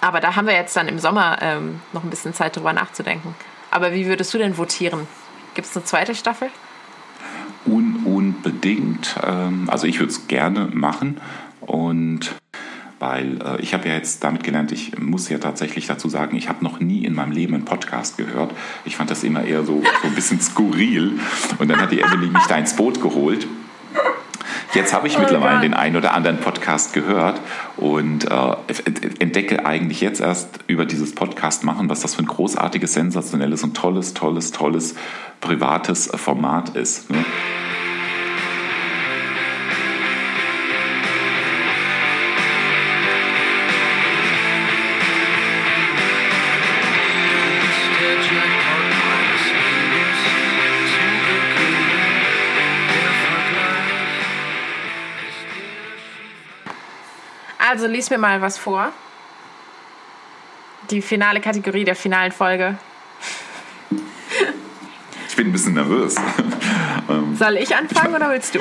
Aber 0.00 0.20
da 0.20 0.36
haben 0.36 0.46
wir 0.46 0.54
jetzt 0.54 0.74
dann 0.76 0.88
im 0.88 0.98
Sommer 0.98 1.38
ähm, 1.42 1.82
noch 1.92 2.04
ein 2.04 2.10
bisschen 2.10 2.32
Zeit 2.32 2.56
drüber 2.56 2.72
nachzudenken. 2.72 3.34
Aber 3.70 3.92
wie 3.92 4.06
würdest 4.06 4.32
du 4.32 4.38
denn 4.38 4.56
votieren? 4.56 5.06
Gibt 5.54 5.68
es 5.68 5.76
eine 5.76 5.84
zweite 5.84 6.14
Staffel? 6.14 6.48
Un 7.66 8.02
unbedingt. 8.04 9.16
Ähm, 9.22 9.68
also 9.70 9.86
ich 9.86 9.98
würde 9.98 10.10
es 10.10 10.26
gerne 10.26 10.70
machen. 10.72 11.20
Und 11.60 12.34
weil 12.98 13.42
äh, 13.42 13.60
ich 13.60 13.74
habe 13.74 13.88
ja 13.88 13.94
jetzt 13.94 14.24
damit 14.24 14.42
gelernt, 14.42 14.72
ich 14.72 14.98
muss 14.98 15.28
ja 15.28 15.38
tatsächlich 15.38 15.86
dazu 15.86 16.08
sagen, 16.08 16.36
ich 16.36 16.48
habe 16.48 16.64
noch 16.64 16.80
nie 16.80 17.04
in 17.04 17.14
meinem 17.14 17.32
Leben 17.32 17.54
einen 17.54 17.64
Podcast 17.64 18.16
gehört. 18.16 18.52
Ich 18.84 18.96
fand 18.96 19.10
das 19.10 19.22
immer 19.22 19.44
eher 19.44 19.64
so, 19.64 19.82
so 20.02 20.08
ein 20.08 20.14
bisschen 20.14 20.40
skurril. 20.40 21.18
Und 21.58 21.68
dann 21.68 21.80
hat 21.80 21.92
die 21.92 22.00
Emily 22.00 22.28
mich 22.28 22.46
da 22.46 22.56
ins 22.56 22.74
Boot 22.74 23.02
geholt. 23.02 23.46
Jetzt 24.74 24.94
habe 24.94 25.08
ich 25.08 25.16
oh 25.16 25.20
mittlerweile 25.20 25.54
Gott. 25.54 25.64
den 25.64 25.74
einen 25.74 25.96
oder 25.96 26.14
anderen 26.14 26.38
Podcast 26.38 26.92
gehört 26.92 27.40
und 27.76 28.30
äh, 28.30 28.56
entdecke 29.18 29.66
eigentlich 29.66 30.00
jetzt 30.00 30.20
erst 30.20 30.60
über 30.68 30.86
dieses 30.86 31.14
Podcast 31.14 31.64
machen, 31.64 31.88
was 31.88 32.00
das 32.00 32.14
für 32.14 32.22
ein 32.22 32.26
großartiges, 32.26 32.92
sensationelles 32.94 33.64
und 33.64 33.76
tolles, 33.76 34.14
tolles, 34.14 34.52
tolles 34.52 34.94
privates 35.40 36.10
Format 36.14 36.76
ist. 36.76 37.10
Ne? 37.10 37.24
Also 57.70 57.86
lies 57.86 58.10
mir 58.10 58.18
mal 58.18 58.40
was 58.42 58.58
vor. 58.58 58.92
Die 60.90 61.00
finale 61.00 61.40
Kategorie 61.40 61.84
der 61.84 61.94
finalen 61.94 62.32
Folge. 62.32 62.76
Ich 65.28 65.36
bin 65.36 65.46
ein 65.46 65.52
bisschen 65.52 65.74
nervös. 65.74 66.16
Ähm, 67.08 67.34
Soll 67.34 67.56
ich 67.56 67.74
anfangen 67.74 68.10
ich 68.10 68.16
oder 68.16 68.30
willst 68.30 68.54
du? 68.54 68.60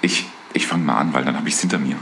Ich, 0.00 0.26
ich 0.54 0.66
fange 0.66 0.84
mal 0.84 0.96
an, 0.96 1.12
weil 1.12 1.24
dann 1.24 1.36
habe 1.36 1.46
ich 1.46 1.54
es 1.54 1.60
hinter 1.60 1.78
mir. 1.78 1.96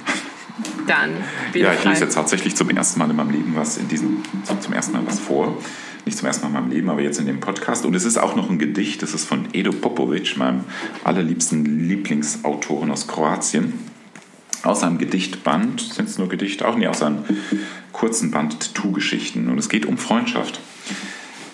Dann. 0.86 1.24
Ja, 1.54 1.72
ich 1.72 1.82
lese 1.82 2.04
jetzt 2.04 2.14
tatsächlich 2.14 2.54
zum 2.54 2.70
ersten 2.70 3.00
Mal 3.00 3.10
in 3.10 3.16
meinem 3.16 3.30
Leben 3.30 3.56
was 3.56 3.76
in 3.76 3.88
diesem, 3.88 4.22
zum 4.60 4.72
ersten 4.72 4.92
Mal 4.92 5.04
was 5.04 5.18
vor. 5.18 5.56
Nicht 6.04 6.16
zum 6.18 6.28
ersten 6.28 6.42
Mal 6.42 6.48
in 6.48 6.54
meinem 6.54 6.70
Leben, 6.70 6.90
aber 6.90 7.00
jetzt 7.00 7.18
in 7.18 7.26
dem 7.26 7.40
Podcast. 7.40 7.84
Und 7.86 7.94
es 7.94 8.04
ist 8.04 8.18
auch 8.18 8.36
noch 8.36 8.48
ein 8.48 8.58
Gedicht. 8.60 9.02
Das 9.02 9.14
ist 9.14 9.24
von 9.24 9.48
Edo 9.52 9.72
Popovic, 9.72 10.36
meinem 10.36 10.62
allerliebsten 11.02 11.88
Lieblingsautoren 11.88 12.90
aus 12.92 13.08
Kroatien 13.08 13.89
aus 14.62 14.82
einem 14.82 14.98
Gedichtband, 14.98 15.80
sind 15.80 16.08
es 16.08 16.18
nur 16.18 16.28
Gedichte, 16.28 16.66
auch 16.68 16.76
nie 16.76 16.86
aus 16.86 17.02
einem 17.02 17.24
kurzen 17.92 18.30
Band 18.30 18.60
Tattoo-Geschichten. 18.60 19.48
Und 19.48 19.58
es 19.58 19.68
geht 19.68 19.86
um 19.86 19.98
Freundschaft. 19.98 20.60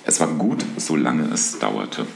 Es 0.04 0.20
war 0.20 0.28
gut, 0.28 0.64
solange 0.76 1.24
es 1.32 1.58
dauerte. 1.58 2.06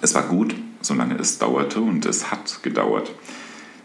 Es 0.00 0.14
war 0.14 0.24
gut, 0.24 0.54
solange 0.80 1.16
es 1.16 1.38
dauerte 1.38 1.80
und 1.80 2.06
es 2.06 2.30
hat 2.30 2.62
gedauert. 2.62 3.12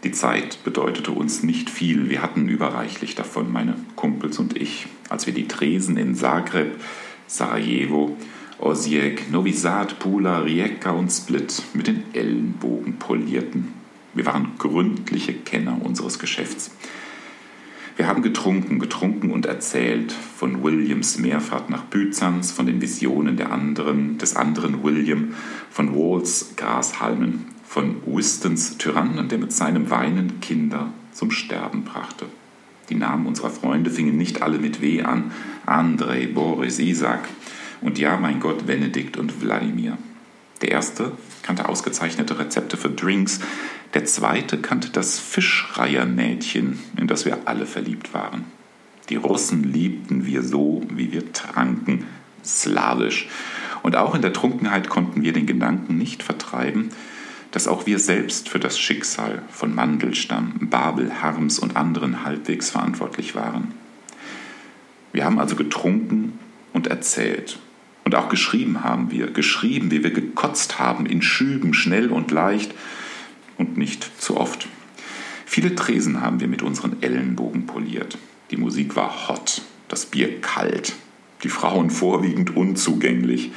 Die 0.04 0.12
Zeit 0.12 0.62
bedeutete 0.64 1.10
uns 1.10 1.42
nicht 1.42 1.70
viel. 1.70 2.10
Wir 2.10 2.22
hatten 2.22 2.48
überreichlich 2.48 3.14
davon, 3.14 3.50
meine 3.50 3.74
Kumpels 3.96 4.38
und 4.38 4.56
ich, 4.56 4.86
als 5.08 5.26
wir 5.26 5.32
die 5.32 5.48
Tresen 5.48 5.96
in 5.96 6.14
Zagreb, 6.14 6.78
Sarajevo, 7.26 8.16
Osijek, 8.58 9.30
Novi 9.32 9.52
Sad, 9.52 9.98
Pula, 9.98 10.40
Rijeka 10.40 10.90
und 10.90 11.10
Split 11.10 11.62
mit 11.72 11.86
den 11.86 12.02
Ellenbogen 12.12 12.98
polierten 12.98 13.83
wir 14.14 14.26
waren 14.26 14.52
gründliche 14.58 15.34
Kenner 15.34 15.78
unseres 15.82 16.18
Geschäfts. 16.18 16.70
Wir 17.96 18.08
haben 18.08 18.22
getrunken, 18.22 18.80
getrunken 18.80 19.30
und 19.30 19.46
erzählt 19.46 20.12
von 20.12 20.64
Williams 20.64 21.18
Mehrfahrt 21.18 21.70
nach 21.70 21.84
Byzanz, 21.84 22.50
von 22.50 22.66
den 22.66 22.80
Visionen 22.80 23.36
der 23.36 23.52
anderen, 23.52 24.18
des 24.18 24.34
anderen 24.34 24.82
William, 24.82 25.34
von 25.70 25.94
Walls 25.94 26.54
Grashalmen, 26.56 27.44
von 27.64 27.96
Wistons 28.04 28.78
Tyrannen, 28.78 29.28
der 29.28 29.38
mit 29.38 29.52
seinem 29.52 29.90
Weinen 29.90 30.40
Kinder 30.40 30.92
zum 31.12 31.30
Sterben 31.30 31.84
brachte. 31.84 32.26
Die 32.88 32.96
Namen 32.96 33.26
unserer 33.26 33.50
Freunde 33.50 33.90
fingen 33.90 34.16
nicht 34.16 34.42
alle 34.42 34.58
mit 34.58 34.82
W 34.82 35.02
an. 35.02 35.30
Andrei, 35.64 36.26
Boris, 36.26 36.80
Isaac 36.80 37.28
und 37.80 37.98
ja, 37.98 38.16
mein 38.16 38.40
Gott, 38.40 38.66
Benedikt 38.66 39.16
und 39.16 39.40
Wladimir. 39.40 39.96
Der 40.64 40.72
erste 40.72 41.12
kannte 41.42 41.68
ausgezeichnete 41.68 42.38
Rezepte 42.38 42.78
für 42.78 42.88
Drinks, 42.88 43.38
der 43.92 44.06
zweite 44.06 44.56
kannte 44.56 44.88
das 44.88 45.18
Fischreiernädchen, 45.18 46.78
in 46.96 47.06
das 47.06 47.26
wir 47.26 47.40
alle 47.44 47.66
verliebt 47.66 48.14
waren. 48.14 48.46
Die 49.10 49.16
Russen 49.16 49.62
liebten 49.62 50.24
wir 50.24 50.42
so, 50.42 50.82
wie 50.88 51.12
wir 51.12 51.34
tranken, 51.34 52.06
slawisch. 52.42 53.28
Und 53.82 53.94
auch 53.94 54.14
in 54.14 54.22
der 54.22 54.32
Trunkenheit 54.32 54.88
konnten 54.88 55.22
wir 55.22 55.34
den 55.34 55.44
Gedanken 55.44 55.98
nicht 55.98 56.22
vertreiben, 56.22 56.88
dass 57.50 57.68
auch 57.68 57.84
wir 57.84 57.98
selbst 57.98 58.48
für 58.48 58.58
das 58.58 58.78
Schicksal 58.78 59.42
von 59.50 59.74
Mandelstamm, 59.74 60.54
Babel, 60.70 61.20
Harms 61.20 61.58
und 61.58 61.76
anderen 61.76 62.24
halbwegs 62.24 62.70
verantwortlich 62.70 63.34
waren. 63.34 63.74
Wir 65.12 65.26
haben 65.26 65.38
also 65.38 65.56
getrunken 65.56 66.38
und 66.72 66.86
erzählt. 66.86 67.58
Und 68.04 68.14
auch 68.14 68.28
geschrieben 68.28 68.84
haben 68.84 69.10
wir, 69.10 69.30
geschrieben, 69.30 69.90
wie 69.90 70.04
wir 70.04 70.10
gekotzt 70.10 70.78
haben, 70.78 71.06
in 71.06 71.22
Schüben, 71.22 71.72
schnell 71.72 72.10
und 72.10 72.30
leicht, 72.30 72.74
und 73.56 73.76
nicht 73.76 74.20
zu 74.20 74.36
oft. 74.36 74.68
Viele 75.46 75.74
Tresen 75.74 76.20
haben 76.20 76.40
wir 76.40 76.48
mit 76.48 76.62
unseren 76.62 77.02
Ellenbogen 77.02 77.66
poliert. 77.66 78.18
Die 78.50 78.56
Musik 78.56 78.96
war 78.96 79.28
hot, 79.28 79.62
das 79.88 80.06
Bier 80.06 80.40
kalt, 80.40 80.94
die 81.44 81.48
Frauen 81.48 81.90
vorwiegend 81.90 82.56
unzugänglich. 82.56 83.52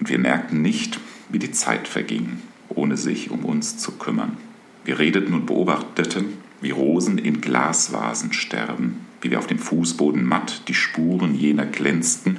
Und 0.00 0.08
wir 0.08 0.18
merkten 0.18 0.62
nicht, 0.62 0.98
wie 1.28 1.38
die 1.38 1.50
Zeit 1.50 1.86
verging, 1.86 2.40
ohne 2.68 2.96
sich 2.96 3.30
um 3.30 3.44
uns 3.44 3.78
zu 3.78 3.92
kümmern. 3.92 4.36
Wir 4.84 4.98
redeten 4.98 5.34
und 5.34 5.46
beobachteten, 5.46 6.38
wie 6.60 6.70
Rosen 6.70 7.18
in 7.18 7.40
Glasvasen 7.40 8.32
sterben, 8.32 9.06
wie 9.20 9.30
wir 9.30 9.38
auf 9.38 9.46
dem 9.46 9.58
Fußboden 9.58 10.24
matt 10.24 10.62
die 10.68 10.74
Spuren 10.74 11.34
jener 11.34 11.66
glänzten, 11.66 12.38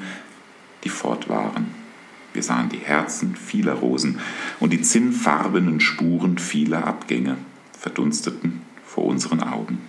die 0.83 0.89
fort 0.89 1.29
waren. 1.29 1.67
Wir 2.33 2.43
sahen 2.43 2.69
die 2.69 2.77
Herzen 2.77 3.35
vieler 3.35 3.73
Rosen 3.73 4.19
und 4.59 4.71
die 4.71 4.81
zinnfarbenen 4.81 5.79
Spuren 5.79 6.37
vieler 6.37 6.85
Abgänge 6.85 7.37
verdunsteten 7.77 8.61
vor 8.85 9.05
unseren 9.05 9.41
Augen. 9.41 9.79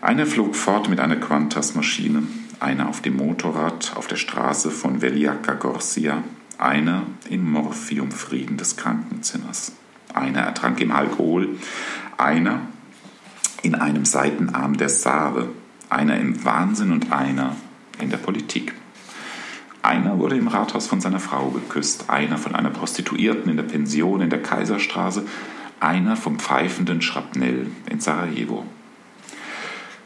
Einer 0.00 0.26
flog 0.26 0.56
fort 0.56 0.88
mit 0.88 1.00
einer 1.00 1.16
Qantas-Maschine, 1.16 2.22
einer 2.60 2.88
auf 2.88 3.02
dem 3.02 3.16
Motorrad 3.16 3.92
auf 3.96 4.06
der 4.06 4.16
Straße 4.16 4.70
von 4.70 5.02
Veliaca 5.02 5.54
Gorsia, 5.54 6.22
einer 6.56 7.02
im 7.28 7.50
Morphiumfrieden 7.50 8.56
des 8.56 8.76
Krankenzimmers, 8.76 9.72
einer 10.12 10.40
ertrank 10.40 10.80
im 10.80 10.92
Alkohol, 10.92 11.56
einer 12.16 12.60
in 13.62 13.74
einem 13.74 14.04
Seitenarm 14.04 14.76
der 14.76 14.88
Save, 14.88 15.48
einer 15.88 16.18
im 16.18 16.44
Wahnsinn 16.44 16.92
und 16.92 17.12
einer 17.12 17.56
in 18.00 18.10
der 18.10 18.18
Politik. 18.18 18.74
Einer 19.82 20.18
wurde 20.18 20.36
im 20.36 20.48
Rathaus 20.48 20.86
von 20.86 21.00
seiner 21.00 21.20
Frau 21.20 21.50
geküsst, 21.50 22.10
einer 22.10 22.36
von 22.36 22.54
einer 22.54 22.70
Prostituierten 22.70 23.50
in 23.50 23.56
der 23.56 23.64
Pension 23.64 24.20
in 24.20 24.30
der 24.30 24.42
Kaiserstraße, 24.42 25.24
einer 25.80 26.16
vom 26.16 26.38
pfeifenden 26.38 27.00
Schrapnell 27.00 27.68
in 27.88 28.00
Sarajevo. 28.00 28.64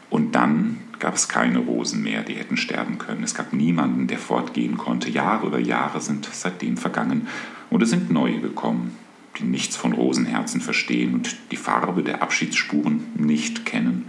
Und 0.09 0.35
dann 0.35 0.77
gab 0.99 1.15
es 1.15 1.27
keine 1.27 1.57
Rosen 1.57 2.03
mehr, 2.03 2.21
die 2.21 2.35
hätten 2.35 2.55
sterben 2.55 2.99
können. 2.99 3.23
Es 3.23 3.33
gab 3.33 3.51
niemanden, 3.51 4.07
der 4.07 4.19
fortgehen 4.19 4.77
konnte. 4.77 5.09
Jahre 5.09 5.47
über 5.47 5.59
Jahre 5.59 5.99
sind 6.01 6.29
seitdem 6.31 6.77
vergangen. 6.77 7.27
Und 7.71 7.81
es 7.81 7.89
sind 7.89 8.11
neue 8.11 8.39
gekommen, 8.39 8.95
die 9.39 9.43
nichts 9.43 9.75
von 9.75 9.93
Rosenherzen 9.93 10.61
verstehen 10.61 11.15
und 11.15 11.35
die 11.51 11.57
Farbe 11.57 12.03
der 12.03 12.21
Abschiedsspuren 12.21 13.05
nicht 13.15 13.65
kennen. 13.65 14.05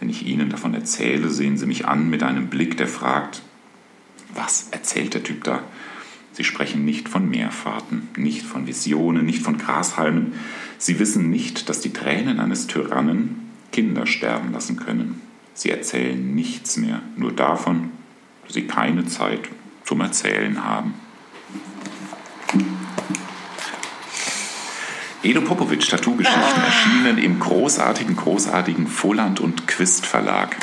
Wenn 0.00 0.10
ich 0.10 0.26
Ihnen 0.26 0.50
davon 0.50 0.74
erzähle, 0.74 1.30
sehen 1.30 1.56
Sie 1.56 1.66
mich 1.66 1.86
an 1.86 2.10
mit 2.10 2.24
einem 2.24 2.48
Blick, 2.48 2.76
der 2.76 2.88
fragt, 2.88 3.42
was 4.34 4.68
erzählt 4.70 5.14
der 5.14 5.22
Typ 5.22 5.44
da? 5.44 5.62
Sie 6.32 6.44
sprechen 6.44 6.84
nicht 6.84 7.08
von 7.08 7.28
Meerfahrten, 7.28 8.08
nicht 8.16 8.42
von 8.42 8.66
Visionen, 8.66 9.26
nicht 9.26 9.42
von 9.42 9.58
Grashalmen. 9.58 10.32
Sie 10.78 10.98
wissen 10.98 11.30
nicht, 11.30 11.68
dass 11.68 11.80
die 11.80 11.92
Tränen 11.92 12.40
eines 12.40 12.66
Tyrannen 12.66 13.50
Kinder 13.70 14.06
sterben 14.06 14.52
lassen 14.52 14.76
können. 14.76 15.20
Sie 15.54 15.70
erzählen 15.70 16.34
nichts 16.34 16.76
mehr, 16.78 17.02
nur 17.16 17.32
davon, 17.32 17.90
dass 18.44 18.54
sie 18.54 18.66
keine 18.66 19.06
Zeit 19.06 19.48
zum 19.84 20.00
Erzählen 20.00 20.64
haben. 20.64 20.94
Edo 25.22 25.40
Popovic, 25.42 25.88
Tattoo-Geschichten, 25.88 26.60
erschienen 26.60 27.18
im 27.18 27.38
großartigen, 27.38 28.16
großartigen 28.16 28.88
Volland 28.88 29.38
und 29.38 29.68
Quist 29.68 30.04
Verlag. 30.04 30.56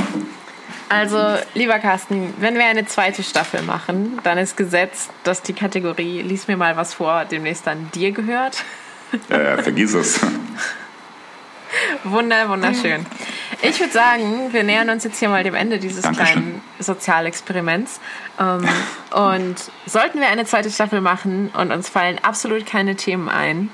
Also, 0.90 1.38
lieber 1.54 1.78
Carsten, 1.80 2.34
wenn 2.40 2.56
wir 2.56 2.66
eine 2.66 2.86
zweite 2.86 3.22
Staffel 3.24 3.62
machen, 3.62 4.20
dann 4.24 4.38
ist 4.40 4.58
gesetzt, 4.58 5.12
dass 5.24 5.42
die 5.44 5.54
Kategorie 5.54 6.22
Lies 6.22 6.48
mir 6.48 6.58
mal 6.58 6.76
was 6.78 6.96
vor 6.96 7.26
demnächst 7.26 7.68
an 7.68 7.90
dir 7.94 8.12
gehört. 8.12 8.64
Äh, 9.30 9.62
vergiss 9.62 9.94
es. 9.94 10.20
Wunder, 12.04 12.50
wunderschön. 12.50 13.06
Ich 13.62 13.80
würde 13.80 13.92
sagen, 13.92 14.52
wir 14.52 14.64
nähern 14.64 14.90
uns 14.90 15.04
jetzt 15.04 15.20
hier 15.20 15.30
mal 15.30 15.44
dem 15.44 15.54
Ende 15.54 15.80
dieses 15.80 16.02
Dankeschön. 16.02 16.26
kleinen 16.26 16.62
Sozialexperiments. 16.80 18.00
Ähm, 18.40 18.68
und 19.12 19.56
sollten 19.86 20.20
wir 20.20 20.30
eine 20.30 20.46
zweite 20.46 20.72
Staffel 20.72 21.02
machen 21.02 21.52
und 21.56 21.72
uns 21.72 21.90
fallen 21.90 22.20
absolut 22.24 22.66
keine 22.66 22.96
Themen 22.96 23.30
ein, 23.30 23.70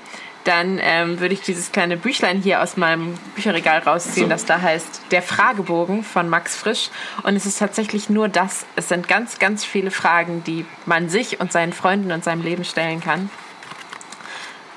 dann 0.46 0.78
ähm, 0.80 1.18
würde 1.18 1.34
ich 1.34 1.40
dieses 1.40 1.72
kleine 1.72 1.96
Büchlein 1.96 2.40
hier 2.40 2.62
aus 2.62 2.76
meinem 2.76 3.14
Bücherregal 3.34 3.80
rausziehen, 3.80 4.26
So. 4.26 4.30
das 4.30 4.44
da 4.44 4.60
heißt 4.60 5.02
Der 5.10 5.22
Fragebogen 5.22 6.04
von 6.04 6.28
Max 6.28 6.56
Frisch. 6.56 6.90
Und 7.24 7.34
es 7.34 7.46
ist 7.46 7.58
tatsächlich 7.58 8.08
nur 8.08 8.28
das. 8.28 8.64
Es 8.76 8.88
sind 8.88 9.08
ganz, 9.08 9.38
ganz 9.38 9.64
viele 9.64 9.90
Fragen, 9.90 10.44
die 10.44 10.64
man 10.84 11.08
sich 11.08 11.40
und 11.40 11.50
seinen 11.50 11.72
Freunden 11.72 12.12
und 12.12 12.22
seinem 12.22 12.42
Leben 12.42 12.64
stellen 12.64 13.00
kann. 13.00 13.28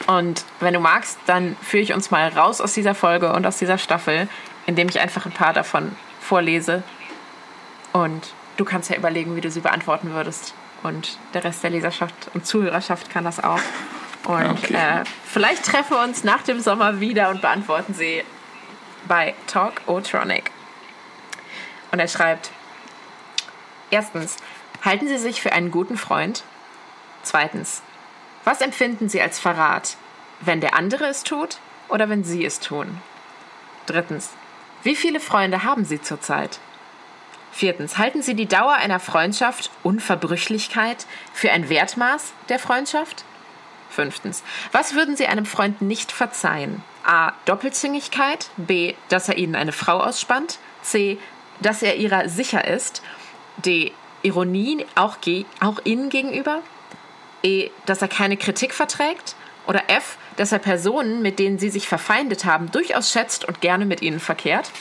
Und 0.07 0.43
wenn 0.59 0.73
du 0.73 0.79
magst, 0.79 1.19
dann 1.27 1.55
führe 1.61 1.83
ich 1.83 1.93
uns 1.93 2.09
mal 2.09 2.29
raus 2.29 2.61
aus 2.61 2.73
dieser 2.73 2.95
Folge 2.95 3.31
und 3.31 3.45
aus 3.45 3.57
dieser 3.57 3.77
Staffel, 3.77 4.27
indem 4.65 4.89
ich 4.89 4.99
einfach 4.99 5.27
ein 5.27 5.31
paar 5.31 5.53
davon 5.53 5.95
vorlese. 6.19 6.81
Und 7.93 8.33
du 8.57 8.65
kannst 8.65 8.89
ja 8.89 8.95
überlegen, 8.97 9.35
wie 9.35 9.41
du 9.41 9.51
sie 9.51 9.59
beantworten 9.59 10.11
würdest. 10.13 10.55
Und 10.81 11.19
der 11.33 11.43
Rest 11.43 11.63
der 11.63 11.69
Leserschaft 11.69 12.31
und 12.33 12.45
Zuhörerschaft 12.45 13.11
kann 13.11 13.23
das 13.23 13.43
auch. 13.43 13.59
Und 14.25 14.51
Okay. 14.51 14.73
äh, 14.73 15.03
vielleicht 15.25 15.65
treffen 15.65 15.91
wir 15.97 16.03
uns 16.03 16.23
nach 16.23 16.43
dem 16.43 16.59
Sommer 16.59 16.99
wieder 16.99 17.29
und 17.29 17.41
beantworten 17.41 17.93
sie 17.93 18.23
bei 19.07 19.33
Talk 19.47 19.81
Otronic. 19.87 20.51
Und 21.91 21.99
er 21.99 22.07
schreibt: 22.07 22.51
Erstens, 23.89 24.37
halten 24.83 25.07
Sie 25.07 25.17
sich 25.17 25.41
für 25.41 25.53
einen 25.53 25.71
guten 25.71 25.97
Freund? 25.97 26.43
Zweitens, 27.23 27.81
was 28.43 28.61
empfinden 28.61 29.09
Sie 29.09 29.21
als 29.21 29.39
Verrat? 29.39 29.97
Wenn 30.41 30.61
der 30.61 30.75
andere 30.75 31.05
es 31.05 31.23
tut 31.23 31.57
oder 31.89 32.09
wenn 32.09 32.23
Sie 32.23 32.45
es 32.45 32.59
tun? 32.59 33.01
Drittens, 33.87 34.29
wie 34.83 34.95
viele 34.95 35.19
Freunde 35.19 35.63
haben 35.63 35.83
Sie 35.85 36.01
zurzeit? 36.01 36.59
Viertens, 37.51 37.97
halten 37.97 38.21
Sie 38.21 38.35
die 38.35 38.45
Dauer 38.45 38.73
einer 38.73 38.99
Freundschaft, 38.99 39.71
Unverbrüchlichkeit, 39.83 41.07
für 41.33 41.51
ein 41.51 41.67
Wertmaß 41.67 42.33
der 42.47 42.59
Freundschaft? 42.59 43.25
Fünftens, 43.89 44.43
was 44.71 44.93
würden 44.93 45.15
Sie 45.17 45.27
einem 45.27 45.45
Freund 45.45 45.81
nicht 45.81 46.11
verzeihen? 46.11 46.83
A. 47.03 47.33
Doppelzüngigkeit. 47.45 48.49
B. 48.57 48.93
Dass 49.09 49.29
er 49.29 49.37
Ihnen 49.37 49.55
eine 49.55 49.71
Frau 49.71 49.99
ausspannt. 49.99 50.59
C. 50.81 51.17
Dass 51.59 51.81
er 51.81 51.95
ihrer 51.95 52.29
sicher 52.29 52.67
ist. 52.67 53.01
D. 53.57 53.91
Ironie 54.21 54.85
auch, 54.95 55.21
ge 55.21 55.45
auch 55.59 55.79
Ihnen 55.85 56.09
gegenüber. 56.09 56.61
E. 57.41 57.71
Dass 57.85 58.01
er 58.01 58.07
keine 58.07 58.37
Kritik 58.37 58.73
verträgt. 58.73 59.35
Oder 59.65 59.89
F. 59.89 60.17
Dass 60.37 60.51
er 60.51 60.59
Personen, 60.59 61.21
mit 61.21 61.39
denen 61.39 61.57
Sie 61.57 61.69
sich 61.69 61.87
verfeindet 61.87 62.45
haben, 62.45 62.71
durchaus 62.71 63.11
schätzt 63.11 63.45
und 63.45 63.61
gerne 63.61 63.85
mit 63.85 64.01
ihnen 64.01 64.19
verkehrt. 64.19 64.71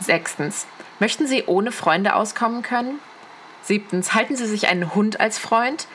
Sechstens. 0.00 0.66
Möchten 1.00 1.26
Sie 1.26 1.44
ohne 1.46 1.72
Freunde 1.72 2.14
auskommen 2.14 2.62
können? 2.62 2.98
Siebtens. 3.62 4.14
Halten 4.14 4.36
Sie 4.36 4.46
sich 4.46 4.68
einen 4.68 4.94
Hund 4.94 5.20
als 5.20 5.38
Freund? 5.38 5.86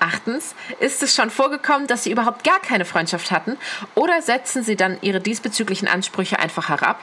Achtens. 0.00 0.54
Ist 0.80 1.02
es 1.02 1.14
schon 1.14 1.30
vorgekommen, 1.30 1.86
dass 1.86 2.04
Sie 2.04 2.12
überhaupt 2.12 2.44
gar 2.44 2.60
keine 2.60 2.84
Freundschaft 2.84 3.30
hatten? 3.30 3.56
Oder 3.94 4.22
setzen 4.22 4.62
Sie 4.62 4.76
dann 4.76 4.98
Ihre 5.00 5.20
diesbezüglichen 5.20 5.88
Ansprüche 5.88 6.38
einfach 6.38 6.68
herab? 6.68 7.00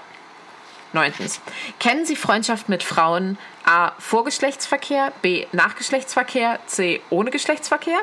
Neuntens. 0.93 1.41
Kennen 1.79 2.05
Sie 2.05 2.15
Freundschaft 2.15 2.69
mit 2.69 2.81
Frauen 2.81 3.37
A. 3.65 3.91
Vor 3.99 4.23
Geschlechtsverkehr, 4.23 5.11
B. 5.21 5.45
Nach 5.51 5.75
Geschlechtsverkehr, 5.75 6.59
C. 6.67 7.01
Ohne 7.09 7.31
Geschlechtsverkehr? 7.31 7.99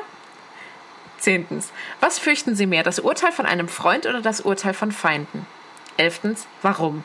Zehntens. 1.17 1.71
Was 1.99 2.19
fürchten 2.19 2.55
Sie 2.55 2.67
mehr, 2.67 2.83
das 2.83 2.99
Urteil 2.99 3.31
von 3.31 3.45
einem 3.45 3.67
Freund 3.67 4.05
oder 4.05 4.21
das 4.21 4.41
Urteil 4.41 4.73
von 4.73 4.91
Feinden? 4.91 5.47
Elftens. 5.97 6.47
Warum? 6.61 7.03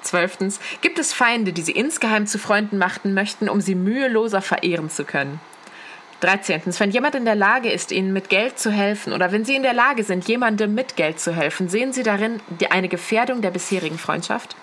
Zwölftens. 0.00 0.60
Gibt 0.80 0.98
es 0.98 1.12
Feinde, 1.12 1.52
die 1.52 1.62
Sie 1.62 1.72
insgeheim 1.72 2.26
zu 2.26 2.38
Freunden 2.38 2.78
machten 2.78 3.14
möchten, 3.14 3.48
um 3.48 3.60
sie 3.60 3.74
müheloser 3.74 4.40
verehren 4.42 4.90
zu 4.90 5.04
können? 5.04 5.40
13. 6.20 6.62
Wenn 6.78 6.90
jemand 6.90 7.14
in 7.14 7.24
der 7.24 7.36
Lage 7.36 7.70
ist, 7.70 7.92
Ihnen 7.92 8.12
mit 8.12 8.28
Geld 8.28 8.58
zu 8.58 8.70
helfen 8.70 9.12
oder 9.12 9.30
wenn 9.30 9.44
Sie 9.44 9.54
in 9.54 9.62
der 9.62 9.72
Lage 9.72 10.02
sind, 10.02 10.26
jemandem 10.26 10.74
mit 10.74 10.96
Geld 10.96 11.20
zu 11.20 11.32
helfen, 11.32 11.68
sehen 11.68 11.92
Sie 11.92 12.02
darin 12.02 12.40
eine 12.70 12.88
Gefährdung 12.88 13.40
der 13.40 13.50
bisherigen 13.50 13.98
Freundschaft? 13.98 14.56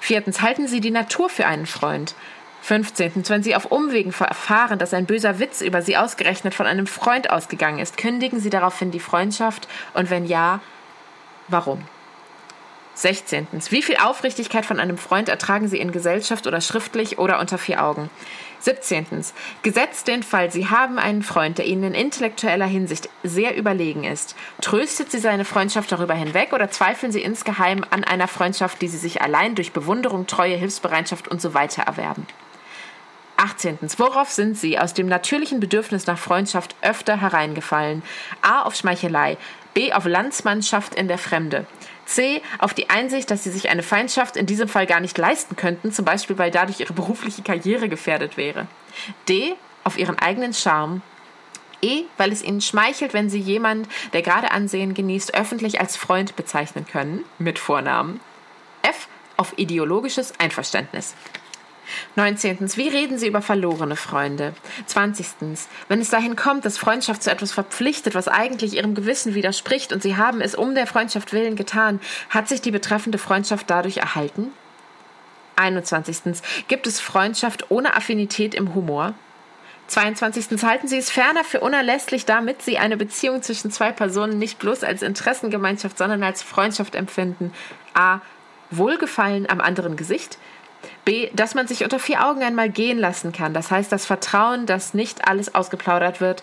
Viertens, 0.00 0.40
halten 0.40 0.66
Sie 0.66 0.80
die 0.80 0.90
Natur 0.90 1.28
für 1.28 1.46
einen 1.46 1.66
Freund. 1.66 2.14
15. 2.62 3.28
Wenn 3.28 3.42
Sie 3.42 3.54
auf 3.54 3.66
Umwegen 3.66 4.12
erfahren, 4.12 4.78
dass 4.78 4.92
ein 4.92 5.06
böser 5.06 5.38
Witz 5.38 5.60
über 5.60 5.80
Sie 5.80 5.96
ausgerechnet 5.96 6.54
von 6.54 6.66
einem 6.66 6.86
Freund 6.86 7.30
ausgegangen 7.30 7.78
ist, 7.78 7.96
kündigen 7.96 8.40
Sie 8.40 8.50
daraufhin 8.50 8.90
die 8.90 9.00
Freundschaft 9.00 9.68
und 9.94 10.10
wenn 10.10 10.26
ja, 10.26 10.60
warum? 11.48 11.82
16. 12.94 13.46
Wie 13.70 13.82
viel 13.82 13.96
Aufrichtigkeit 13.96 14.66
von 14.66 14.78
einem 14.78 14.98
Freund 14.98 15.30
ertragen 15.30 15.68
Sie 15.68 15.78
in 15.78 15.90
Gesellschaft 15.90 16.46
oder 16.46 16.60
schriftlich 16.60 17.18
oder 17.18 17.40
unter 17.40 17.56
vier 17.56 17.82
Augen? 17.82 18.10
17. 18.60 19.06
Gesetzt 19.62 20.06
den 20.06 20.22
Fall, 20.22 20.50
Sie 20.50 20.68
haben 20.68 20.98
einen 20.98 21.22
Freund, 21.22 21.58
der 21.58 21.66
Ihnen 21.66 21.84
in 21.84 21.94
intellektueller 21.94 22.66
Hinsicht 22.66 23.08
sehr 23.22 23.56
überlegen 23.56 24.04
ist. 24.04 24.36
Tröstet 24.60 25.10
Sie 25.10 25.18
seine 25.18 25.44
Freundschaft 25.44 25.90
darüber 25.90 26.14
hinweg 26.14 26.52
oder 26.52 26.70
zweifeln 26.70 27.10
Sie 27.10 27.22
insgeheim 27.22 27.84
an 27.90 28.04
einer 28.04 28.28
Freundschaft, 28.28 28.82
die 28.82 28.88
Sie 28.88 28.98
sich 28.98 29.22
allein 29.22 29.54
durch 29.54 29.72
Bewunderung, 29.72 30.26
Treue, 30.26 30.56
Hilfsbereitschaft 30.56 31.28
und 31.28 31.40
so 31.40 31.50
erwerben? 31.50 32.26
18. 33.40 33.78
Worauf 33.96 34.30
sind 34.30 34.58
Sie 34.58 34.78
aus 34.78 34.92
dem 34.92 35.06
natürlichen 35.08 35.60
Bedürfnis 35.60 36.06
nach 36.06 36.18
Freundschaft 36.18 36.76
öfter 36.82 37.18
hereingefallen? 37.18 38.02
A. 38.42 38.62
Auf 38.62 38.74
Schmeichelei. 38.76 39.38
B. 39.72 39.94
Auf 39.94 40.04
Landsmannschaft 40.04 40.94
in 40.94 41.08
der 41.08 41.16
Fremde. 41.16 41.64
C. 42.06 42.42
Auf 42.58 42.74
die 42.74 42.90
Einsicht, 42.90 43.30
dass 43.30 43.44
Sie 43.44 43.50
sich 43.50 43.68
eine 43.68 43.82
Feindschaft 43.82 44.36
in 44.36 44.46
diesem 44.46 44.68
Fall 44.68 44.86
gar 44.86 45.00
nicht 45.00 45.16
leisten 45.16 45.56
könnten, 45.56 45.92
zum 45.92 46.04
Beispiel 46.04 46.38
weil 46.38 46.50
dadurch 46.50 46.80
Ihre 46.80 46.92
berufliche 46.92 47.42
Karriere 47.42 47.88
gefährdet 47.88 48.36
wäre. 48.36 48.66
D. 49.28 49.54
Auf 49.84 49.98
Ihren 49.98 50.18
eigenen 50.18 50.52
Charme. 50.52 51.02
E. 51.82 52.04
Weil 52.16 52.32
es 52.32 52.42
Ihnen 52.42 52.60
schmeichelt, 52.60 53.14
wenn 53.14 53.30
Sie 53.30 53.38
jemand, 53.38 53.88
der 54.12 54.22
gerade 54.22 54.50
Ansehen 54.50 54.94
genießt, 54.94 55.34
öffentlich 55.34 55.80
als 55.80 55.96
Freund 55.96 56.36
bezeichnen 56.36 56.86
können, 56.86 57.24
mit 57.38 57.58
Vornamen. 57.58 58.20
F. 58.82 59.08
Auf 59.36 59.54
ideologisches 59.56 60.38
Einverständnis. 60.38 61.14
19. 62.16 62.58
Wie 62.76 62.88
reden 62.88 63.18
Sie 63.18 63.28
über 63.28 63.42
verlorene 63.42 63.96
Freunde? 63.96 64.54
20. 64.86 65.26
Wenn 65.88 66.00
es 66.00 66.10
dahin 66.10 66.36
kommt, 66.36 66.64
dass 66.64 66.78
Freundschaft 66.78 67.22
zu 67.22 67.30
etwas 67.30 67.52
verpflichtet, 67.52 68.14
was 68.14 68.28
eigentlich 68.28 68.74
Ihrem 68.74 68.94
Gewissen 68.94 69.34
widerspricht 69.34 69.92
und 69.92 70.02
Sie 70.02 70.16
haben 70.16 70.40
es 70.40 70.54
um 70.54 70.74
der 70.74 70.86
Freundschaft 70.86 71.32
willen 71.32 71.56
getan, 71.56 72.00
hat 72.28 72.48
sich 72.48 72.60
die 72.60 72.70
betreffende 72.70 73.18
Freundschaft 73.18 73.68
dadurch 73.68 73.98
erhalten? 73.98 74.52
21. 75.56 76.42
Gibt 76.68 76.86
es 76.86 77.00
Freundschaft 77.00 77.70
ohne 77.70 77.94
Affinität 77.94 78.54
im 78.54 78.74
Humor? 78.74 79.14
22. 79.90 80.62
Halten 80.62 80.88
Sie 80.88 80.98
es 80.98 81.10
ferner 81.10 81.44
für 81.44 81.60
unerlässlich, 81.60 82.24
damit 82.24 82.62
Sie 82.62 82.78
eine 82.78 82.96
Beziehung 82.96 83.42
zwischen 83.42 83.70
zwei 83.70 83.90
Personen 83.90 84.38
nicht 84.38 84.58
bloß 84.58 84.84
als 84.84 85.02
Interessengemeinschaft, 85.02 85.98
sondern 85.98 86.22
als 86.22 86.42
Freundschaft 86.42 86.94
empfinden. 86.94 87.52
A. 87.94 88.20
Wohlgefallen 88.70 89.50
am 89.50 89.60
anderen 89.60 89.96
Gesicht. 89.96 90.38
B. 91.04 91.30
Dass 91.34 91.54
man 91.54 91.66
sich 91.66 91.84
unter 91.84 91.98
vier 91.98 92.26
Augen 92.26 92.42
einmal 92.42 92.70
gehen 92.70 92.98
lassen 92.98 93.32
kann. 93.32 93.54
Das 93.54 93.70
heißt, 93.70 93.90
das 93.90 94.06
Vertrauen, 94.06 94.66
dass 94.66 94.94
nicht 94.94 95.26
alles 95.26 95.54
ausgeplaudert 95.54 96.20
wird. 96.20 96.42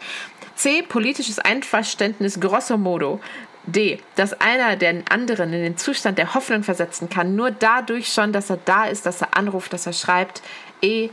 C. 0.55 0.81
Politisches 0.81 1.39
Einverständnis 1.39 2.39
grosso 2.39 2.77
modo. 2.77 3.19
D. 3.65 3.99
Dass 4.15 4.39
einer 4.39 4.75
den 4.75 5.05
anderen 5.07 5.53
in 5.53 5.61
den 5.61 5.77
Zustand 5.77 6.17
der 6.17 6.33
Hoffnung 6.33 6.63
versetzen 6.63 7.09
kann, 7.09 7.35
nur 7.35 7.51
dadurch 7.51 8.11
schon, 8.13 8.31
dass 8.31 8.49
er 8.49 8.59
da 8.63 8.85
ist, 8.85 9.05
dass 9.05 9.21
er 9.21 9.35
anruft, 9.37 9.73
dass 9.73 9.85
er 9.85 9.93
schreibt. 9.93 10.41
E. 10.81 11.09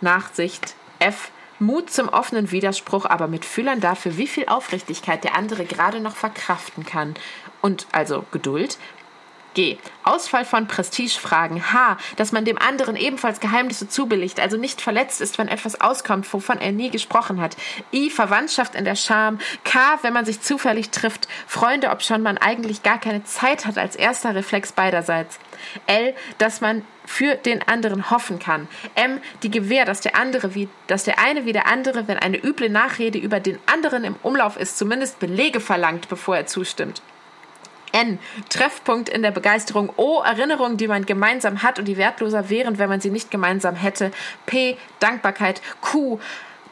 Nachsicht. 0.00 0.74
F. 0.98 1.30
Mut 1.58 1.90
zum 1.90 2.08
offenen 2.08 2.50
Widerspruch, 2.50 3.06
aber 3.06 3.26
mit 3.26 3.44
Fühlern 3.44 3.80
dafür, 3.80 4.16
wie 4.16 4.26
viel 4.26 4.46
Aufrichtigkeit 4.46 5.24
der 5.24 5.36
andere 5.36 5.64
gerade 5.64 6.00
noch 6.00 6.16
verkraften 6.16 6.84
kann. 6.84 7.14
Und 7.62 7.86
also 7.92 8.24
Geduld. 8.32 8.78
G. 9.54 9.78
Ausfall 10.02 10.44
von 10.44 10.68
Prestigefragen. 10.68 11.72
H. 11.72 11.96
Dass 12.16 12.32
man 12.32 12.44
dem 12.44 12.58
anderen 12.58 12.96
ebenfalls 12.96 13.40
Geheimnisse 13.40 13.88
zubilligt, 13.88 14.40
also 14.40 14.56
nicht 14.56 14.80
verletzt 14.80 15.20
ist, 15.20 15.38
wenn 15.38 15.48
etwas 15.48 15.80
auskommt, 15.80 16.30
wovon 16.32 16.58
er 16.58 16.72
nie 16.72 16.90
gesprochen 16.90 17.40
hat. 17.40 17.56
I. 17.92 18.10
Verwandtschaft 18.10 18.74
in 18.74 18.84
der 18.84 18.96
Scham. 18.96 19.38
K. 19.64 19.78
Wenn 20.02 20.12
man 20.12 20.24
sich 20.24 20.40
zufällig 20.40 20.90
trifft. 20.90 21.28
Freunde, 21.46 21.90
ob 21.90 22.02
schon 22.02 22.22
man 22.22 22.36
eigentlich 22.38 22.82
gar 22.82 22.98
keine 22.98 23.24
Zeit 23.24 23.64
hat, 23.64 23.78
als 23.78 23.96
erster 23.96 24.34
Reflex 24.34 24.72
beiderseits. 24.72 25.38
L. 25.86 26.14
Dass 26.38 26.60
man 26.60 26.82
für 27.06 27.34
den 27.36 27.62
anderen 27.66 28.10
hoffen 28.10 28.38
kann. 28.38 28.68
M. 28.94 29.20
Die 29.42 29.50
Gewähr, 29.50 29.84
dass 29.84 30.00
der 30.00 30.16
andere 30.16 30.54
wie, 30.54 30.68
dass 30.86 31.04
der 31.04 31.18
eine 31.18 31.44
wie 31.44 31.52
der 31.52 31.66
andere, 31.66 32.08
wenn 32.08 32.18
eine 32.18 32.42
üble 32.42 32.70
Nachrede 32.70 33.18
über 33.18 33.40
den 33.40 33.58
anderen 33.66 34.04
im 34.04 34.16
Umlauf 34.22 34.56
ist, 34.56 34.78
zumindest 34.78 35.18
Belege 35.18 35.60
verlangt, 35.60 36.08
bevor 36.08 36.36
er 36.36 36.46
zustimmt. 36.46 37.02
N. 37.94 38.18
Treffpunkt 38.48 39.08
in 39.08 39.22
der 39.22 39.30
Begeisterung. 39.30 39.92
O. 39.96 40.20
Erinnerungen, 40.20 40.76
die 40.76 40.88
man 40.88 41.06
gemeinsam 41.06 41.62
hat 41.62 41.78
und 41.78 41.86
die 41.86 41.96
wertloser 41.96 42.50
wären, 42.50 42.78
wenn 42.78 42.88
man 42.88 43.00
sie 43.00 43.10
nicht 43.10 43.30
gemeinsam 43.30 43.76
hätte. 43.76 44.10
P. 44.46 44.76
Dankbarkeit. 44.98 45.62
Q 45.80 46.18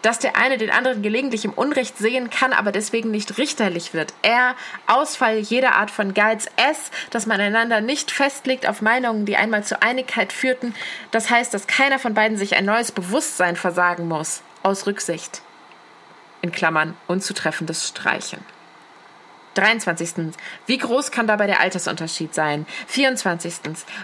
dass 0.03 0.18
der 0.18 0.37
eine 0.37 0.59
den 0.59 0.70
anderen 0.70 1.01
gelegentlich 1.01 1.45
im 1.45 1.53
Unrecht 1.53 1.97
sehen 1.97 2.29
kann, 2.29 2.53
aber 2.53 2.73
deswegen 2.73 3.11
nicht 3.11 3.39
richterlich 3.39 3.95
wird. 3.95 4.12
R. 4.23 4.55
Ausfall 4.87 5.39
jeder 5.39 5.77
Art 5.77 5.91
von 5.91 6.12
Geiz. 6.12 6.47
S. 6.57 6.91
Dass 7.11 7.27
man 7.27 7.41
einander 7.41 7.81
nicht 7.81 8.11
festlegt 8.11 8.68
auf 8.68 8.83
Meinungen, 8.83 9.25
die 9.25 9.37
einmal 9.37 9.64
zur 9.64 9.83
Einigkeit 9.83 10.33
führten. 10.33 10.75
Das 11.12 11.31
heißt, 11.31 11.55
dass 11.55 11.68
keiner 11.68 11.99
von 11.99 12.14
beiden 12.14 12.37
sich 12.37 12.57
ein 12.57 12.64
neues 12.64 12.93
Bewusstsein 12.93 13.57
versagen 13.57 14.09
muss. 14.09 14.43
Aus 14.62 14.87
Rücksicht. 14.87 15.41
In 16.41 16.53
Klammern 16.53 16.97
unzutreffendes 17.07 17.89
Streichen. 17.89 18.45
23. 19.55 20.34
Wie 20.66 20.78
groß 20.78 21.11
kann 21.11 21.26
dabei 21.26 21.46
der 21.46 21.61
Altersunterschied 21.61 22.34
sein? 22.34 22.66
24. 22.88 23.55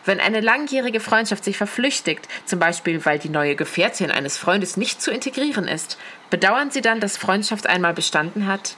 Wenn 0.04 0.20
eine 0.20 0.40
langjährige 0.40 1.00
Freundschaft 1.00 1.44
sich 1.44 1.56
verflüchtigt, 1.56 2.28
zum 2.44 2.58
Beispiel 2.58 3.04
weil 3.04 3.18
die 3.18 3.28
neue 3.28 3.56
Gefährtin 3.56 4.10
eines 4.10 4.36
Freundes 4.36 4.76
nicht 4.76 5.00
zu 5.00 5.10
integrieren 5.10 5.66
ist, 5.66 5.98
bedauern 6.30 6.70
Sie 6.70 6.80
dann, 6.80 7.00
dass 7.00 7.16
Freundschaft 7.16 7.66
einmal 7.66 7.94
bestanden 7.94 8.46
hat? 8.46 8.76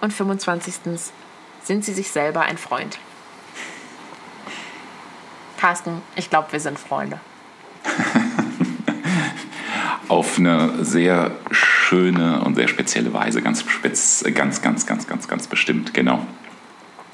Und 0.00 0.12
25. 0.12 0.74
Sind 1.64 1.84
Sie 1.84 1.92
sich 1.92 2.10
selber 2.10 2.42
ein 2.42 2.56
Freund? 2.56 2.98
Carsten, 5.58 6.02
ich 6.14 6.30
glaube, 6.30 6.52
wir 6.52 6.60
sind 6.60 6.78
Freunde. 6.78 7.18
Auf 10.08 10.38
eine 10.38 10.84
sehr 10.84 11.32
schöne 11.88 12.40
und 12.42 12.54
sehr 12.54 12.68
spezielle 12.68 13.14
Weise, 13.14 13.40
ganz, 13.40 13.64
spez, 13.66 14.22
ganz, 14.34 14.60
ganz, 14.60 14.84
ganz, 14.84 15.06
ganz, 15.06 15.26
ganz 15.26 15.46
bestimmt, 15.46 15.94
genau. 15.94 16.26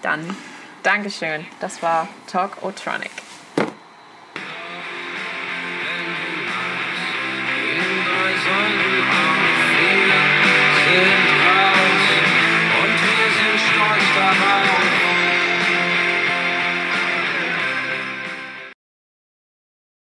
Dann, 0.02 0.36
Dankeschön. 0.82 1.46
Das 1.60 1.80
war 1.80 2.08
Talk 2.26 2.62
Otronic. 2.62 3.23